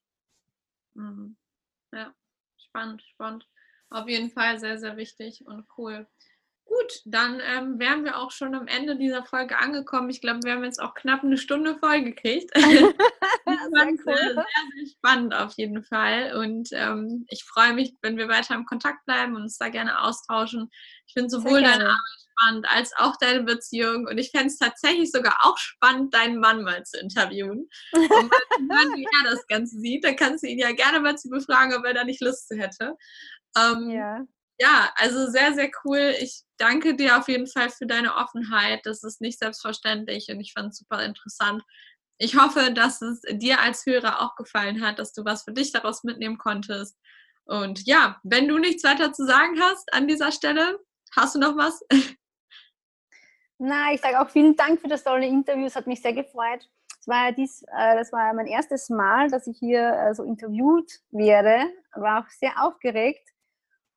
Mhm. 0.94 1.36
Ja, 1.92 2.12
spannend, 2.58 3.02
spannend. 3.02 3.48
Auf 3.90 4.08
jeden 4.08 4.30
Fall 4.30 4.58
sehr, 4.60 4.78
sehr 4.78 4.96
wichtig 4.96 5.46
und 5.46 5.66
cool. 5.78 6.06
Gut, 6.68 7.00
dann 7.06 7.40
ähm, 7.42 7.78
wären 7.78 8.04
wir 8.04 8.18
auch 8.18 8.30
schon 8.30 8.54
am 8.54 8.66
Ende 8.66 8.96
dieser 8.96 9.24
Folge 9.24 9.56
angekommen. 9.56 10.10
Ich 10.10 10.20
glaube, 10.20 10.40
wir 10.44 10.52
haben 10.52 10.64
jetzt 10.64 10.82
auch 10.82 10.92
knapp 10.92 11.24
eine 11.24 11.38
Stunde 11.38 11.78
vollgekriegt. 11.78 12.50
das 12.54 13.72
war 13.72 13.86
cool. 13.86 13.98
sehr, 14.04 14.34
sehr 14.34 14.86
spannend 14.94 15.34
auf 15.34 15.54
jeden 15.56 15.82
Fall. 15.82 16.36
Und 16.36 16.68
ähm, 16.72 17.24
ich 17.30 17.44
freue 17.44 17.72
mich, 17.72 17.94
wenn 18.02 18.18
wir 18.18 18.28
weiter 18.28 18.54
im 18.54 18.66
Kontakt 18.66 19.06
bleiben 19.06 19.34
und 19.34 19.42
uns 19.42 19.56
da 19.56 19.70
gerne 19.70 20.02
austauschen. 20.02 20.68
Ich 21.06 21.14
finde 21.14 21.30
sowohl 21.30 21.62
deine 21.62 21.84
Arbeit 21.84 22.28
spannend 22.38 22.66
als 22.68 22.92
auch 22.98 23.16
deine 23.16 23.44
Beziehung. 23.44 24.06
Und 24.06 24.18
ich 24.18 24.30
fände 24.30 24.48
es 24.48 24.58
tatsächlich 24.58 25.10
sogar 25.10 25.38
auch 25.44 25.56
spannend, 25.56 26.12
deinen 26.12 26.38
Mann 26.38 26.64
mal 26.64 26.82
zu 26.82 27.00
interviewen. 27.00 27.66
Und 27.92 28.68
mal 28.68 28.84
wie 28.94 29.06
er 29.24 29.30
das 29.30 29.46
Ganze 29.46 29.78
sieht. 29.78 30.04
Da 30.04 30.12
kannst 30.12 30.44
du 30.44 30.48
ihn 30.48 30.58
ja 30.58 30.72
gerne 30.72 31.00
mal 31.00 31.16
zu 31.16 31.30
befragen, 31.30 31.74
ob 31.74 31.86
er 31.86 31.94
da 31.94 32.04
nicht 32.04 32.20
Lust 32.20 32.46
zu 32.46 32.58
hätte. 32.58 32.94
Ähm, 33.56 33.88
ja. 33.88 34.26
Ja, 34.58 34.90
also 34.96 35.30
sehr, 35.30 35.54
sehr 35.54 35.70
cool. 35.84 36.14
Ich 36.20 36.42
danke 36.56 36.96
dir 36.96 37.18
auf 37.18 37.28
jeden 37.28 37.46
Fall 37.46 37.70
für 37.70 37.86
deine 37.86 38.16
Offenheit. 38.16 38.80
Das 38.84 39.04
ist 39.04 39.20
nicht 39.20 39.38
selbstverständlich 39.38 40.28
und 40.28 40.40
ich 40.40 40.52
fand 40.52 40.72
es 40.72 40.78
super 40.78 41.04
interessant. 41.04 41.62
Ich 42.18 42.36
hoffe, 42.36 42.72
dass 42.72 43.00
es 43.00 43.22
dir 43.30 43.60
als 43.60 43.86
Hörer 43.86 44.20
auch 44.20 44.34
gefallen 44.34 44.84
hat, 44.84 44.98
dass 44.98 45.12
du 45.12 45.24
was 45.24 45.44
für 45.44 45.52
dich 45.52 45.70
daraus 45.70 46.02
mitnehmen 46.02 46.38
konntest. 46.38 46.98
Und 47.44 47.86
ja, 47.86 48.20
wenn 48.24 48.48
du 48.48 48.58
nichts 48.58 48.82
weiter 48.82 49.12
zu 49.12 49.24
sagen 49.24 49.60
hast 49.60 49.92
an 49.92 50.08
dieser 50.08 50.32
Stelle, 50.32 50.80
hast 51.16 51.36
du 51.36 51.38
noch 51.38 51.56
was? 51.56 51.80
Na, 53.58 53.92
ich 53.92 54.00
sage 54.00 54.20
auch 54.20 54.28
vielen 54.28 54.56
Dank 54.56 54.80
für 54.80 54.88
das 54.88 55.04
tolle 55.04 55.26
Interview. 55.26 55.66
Es 55.66 55.76
hat 55.76 55.86
mich 55.86 56.02
sehr 56.02 56.12
gefreut. 56.12 56.68
Es 57.00 57.06
war 57.06 57.32
dies, 57.32 57.62
äh, 57.62 57.96
das 57.96 58.12
war 58.12 58.32
mein 58.34 58.46
erstes 58.46 58.88
Mal, 58.88 59.30
dass 59.30 59.46
ich 59.46 59.58
hier 59.58 59.92
äh, 59.92 60.14
so 60.14 60.24
interviewt 60.24 60.90
werde. 61.10 61.72
War 61.94 62.24
auch 62.24 62.30
sehr 62.30 62.62
aufgeregt. 62.62 63.26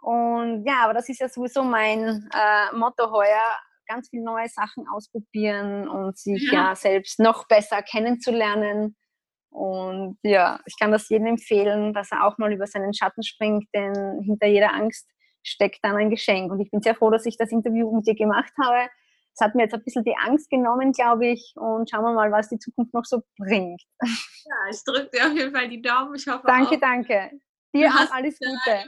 Und 0.02 0.66
ja, 0.66 0.84
aber 0.84 0.94
das 0.94 1.08
ist 1.10 1.20
ja 1.20 1.30
sowieso 1.30 1.64
mein 1.64 2.28
äh, 2.34 2.76
Motto 2.76 3.12
heuer, 3.12 3.44
ganz 3.88 4.10
viele 4.10 4.24
neue 4.24 4.50
Sachen 4.50 4.88
ausprobieren 4.88 5.88
und 5.88 6.18
sich 6.18 6.52
ja. 6.52 6.70
ja 6.70 6.76
selbst 6.76 7.20
noch 7.20 7.48
besser 7.48 7.82
kennenzulernen. 7.84 8.96
Und 9.52 10.18
ja, 10.24 10.60
ich 10.66 10.76
kann 10.80 10.92
das 10.92 11.10
jedem 11.10 11.28
empfehlen, 11.28 11.94
dass 11.94 12.12
er 12.12 12.26
auch 12.26 12.38
mal 12.38 12.52
über 12.52 12.66
seinen 12.66 12.94
Schatten 12.94 13.22
springt, 13.22 13.68
denn 13.76 14.22
hinter 14.24 14.48
jeder 14.48 14.74
Angst 14.74 15.08
steckt 15.44 15.80
dann 15.84 15.98
ein 15.98 16.10
Geschenk. 16.10 16.52
Und 16.52 16.62
ich 16.62 16.72
bin 16.72 16.82
sehr 16.82 16.96
froh, 16.96 17.12
dass 17.12 17.26
ich 17.26 17.38
das 17.38 17.52
Interview 17.52 17.94
mit 17.96 18.08
dir 18.08 18.16
gemacht 18.16 18.54
habe. 18.60 18.90
Es 19.34 19.42
hat 19.42 19.56
mir 19.56 19.64
jetzt 19.64 19.74
ein 19.74 19.84
bisschen 19.84 20.04
die 20.04 20.16
Angst 20.18 20.50
genommen, 20.50 20.94
glaube 20.94 21.28
ich. 21.28 21.54
Und 21.56 21.90
schauen 21.90 22.04
wir 22.04 22.14
mal, 22.14 22.32
was 22.32 22.50
die 22.50 22.60
Zukunft 22.60 22.94
noch 22.94 23.06
so 23.06 23.22
bringt. 23.38 23.82
Ja, 24.02 24.56
ich 24.72 24.84
drücke 24.84 25.10
dir 25.14 25.28
auf 25.28 25.34
jeden 25.34 25.56
Fall 25.56 25.70
die 25.70 25.82
Daumen. 25.82 26.16
Ich 26.16 26.28
hoffe 26.28 26.44
danke, 26.48 26.76
auch, 26.76 26.80
danke. 26.80 27.32
Dir 27.74 27.90
auch 27.90 28.12
alles 28.12 28.38
Gute. 28.38 28.86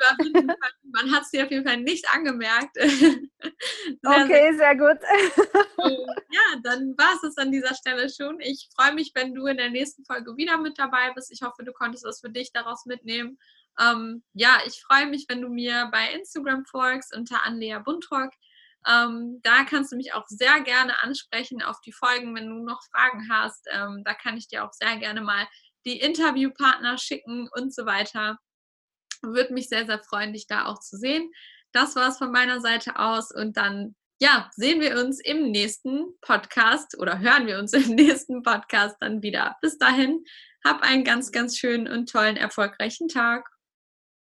Man 0.91 1.11
hat 1.13 1.23
es 1.23 1.29
dir 1.31 1.45
auf 1.45 1.51
jeden 1.51 1.65
Fall 1.65 1.77
nicht 1.77 2.05
angemerkt. 2.13 2.75
okay, 4.05 4.53
sehr 4.57 4.75
gut. 4.75 4.99
ja, 6.31 6.59
dann 6.63 6.93
war 6.97 7.15
es 7.15 7.23
es 7.23 7.37
an 7.37 7.51
dieser 7.51 7.73
Stelle 7.75 8.09
schon. 8.09 8.41
Ich 8.41 8.67
freue 8.75 8.93
mich, 8.93 9.11
wenn 9.15 9.33
du 9.33 9.45
in 9.45 9.57
der 9.57 9.69
nächsten 9.69 10.03
Folge 10.03 10.35
wieder 10.35 10.57
mit 10.57 10.77
dabei 10.77 11.11
bist. 11.13 11.31
Ich 11.31 11.41
hoffe, 11.43 11.63
du 11.63 11.71
konntest 11.71 12.03
was 12.03 12.19
für 12.19 12.29
dich 12.29 12.51
daraus 12.51 12.85
mitnehmen. 12.85 13.39
Ähm, 13.79 14.23
ja, 14.33 14.57
ich 14.65 14.81
freue 14.81 15.07
mich, 15.07 15.25
wenn 15.29 15.41
du 15.41 15.47
mir 15.47 15.89
bei 15.91 16.11
Instagram 16.13 16.65
folgst 16.65 17.15
unter 17.15 17.45
Anlea 17.45 17.79
Buntrock. 17.79 18.31
Ähm, 18.85 19.39
da 19.43 19.63
kannst 19.63 19.93
du 19.93 19.95
mich 19.95 20.13
auch 20.13 20.27
sehr 20.27 20.59
gerne 20.59 21.01
ansprechen 21.01 21.61
auf 21.61 21.79
die 21.81 21.93
Folgen, 21.93 22.35
wenn 22.35 22.49
du 22.49 22.63
noch 22.63 22.83
Fragen 22.91 23.29
hast. 23.31 23.65
Ähm, 23.71 24.03
da 24.03 24.13
kann 24.13 24.35
ich 24.35 24.49
dir 24.49 24.65
auch 24.65 24.73
sehr 24.73 24.97
gerne 24.97 25.21
mal 25.21 25.47
die 25.85 25.99
Interviewpartner 25.99 26.97
schicken 26.97 27.49
und 27.55 27.73
so 27.73 27.85
weiter. 27.85 28.37
Würde 29.23 29.53
mich 29.53 29.69
sehr, 29.69 29.85
sehr 29.85 29.99
freuen, 29.99 30.33
dich 30.33 30.47
da 30.47 30.65
auch 30.65 30.79
zu 30.79 30.97
sehen. 30.97 31.31
Das 31.71 31.95
war 31.95 32.09
es 32.09 32.17
von 32.17 32.31
meiner 32.31 32.61
Seite 32.61 32.99
aus 32.99 33.31
und 33.31 33.57
dann 33.57 33.95
ja, 34.21 34.49
sehen 34.55 34.79
wir 34.79 35.03
uns 35.03 35.19
im 35.19 35.51
nächsten 35.51 36.17
Podcast 36.21 36.97
oder 36.97 37.19
hören 37.19 37.45
wir 37.45 37.59
uns 37.59 37.73
im 37.73 37.89
nächsten 37.95 38.41
Podcast 38.41 38.95
dann 39.01 39.21
wieder. 39.21 39.57
Bis 39.61 39.77
dahin, 39.77 40.23
hab 40.63 40.81
einen 40.81 41.03
ganz, 41.03 41.31
ganz 41.31 41.57
schönen 41.57 41.87
und 41.89 42.09
tollen, 42.09 42.37
erfolgreichen 42.37 43.09
Tag. 43.09 43.49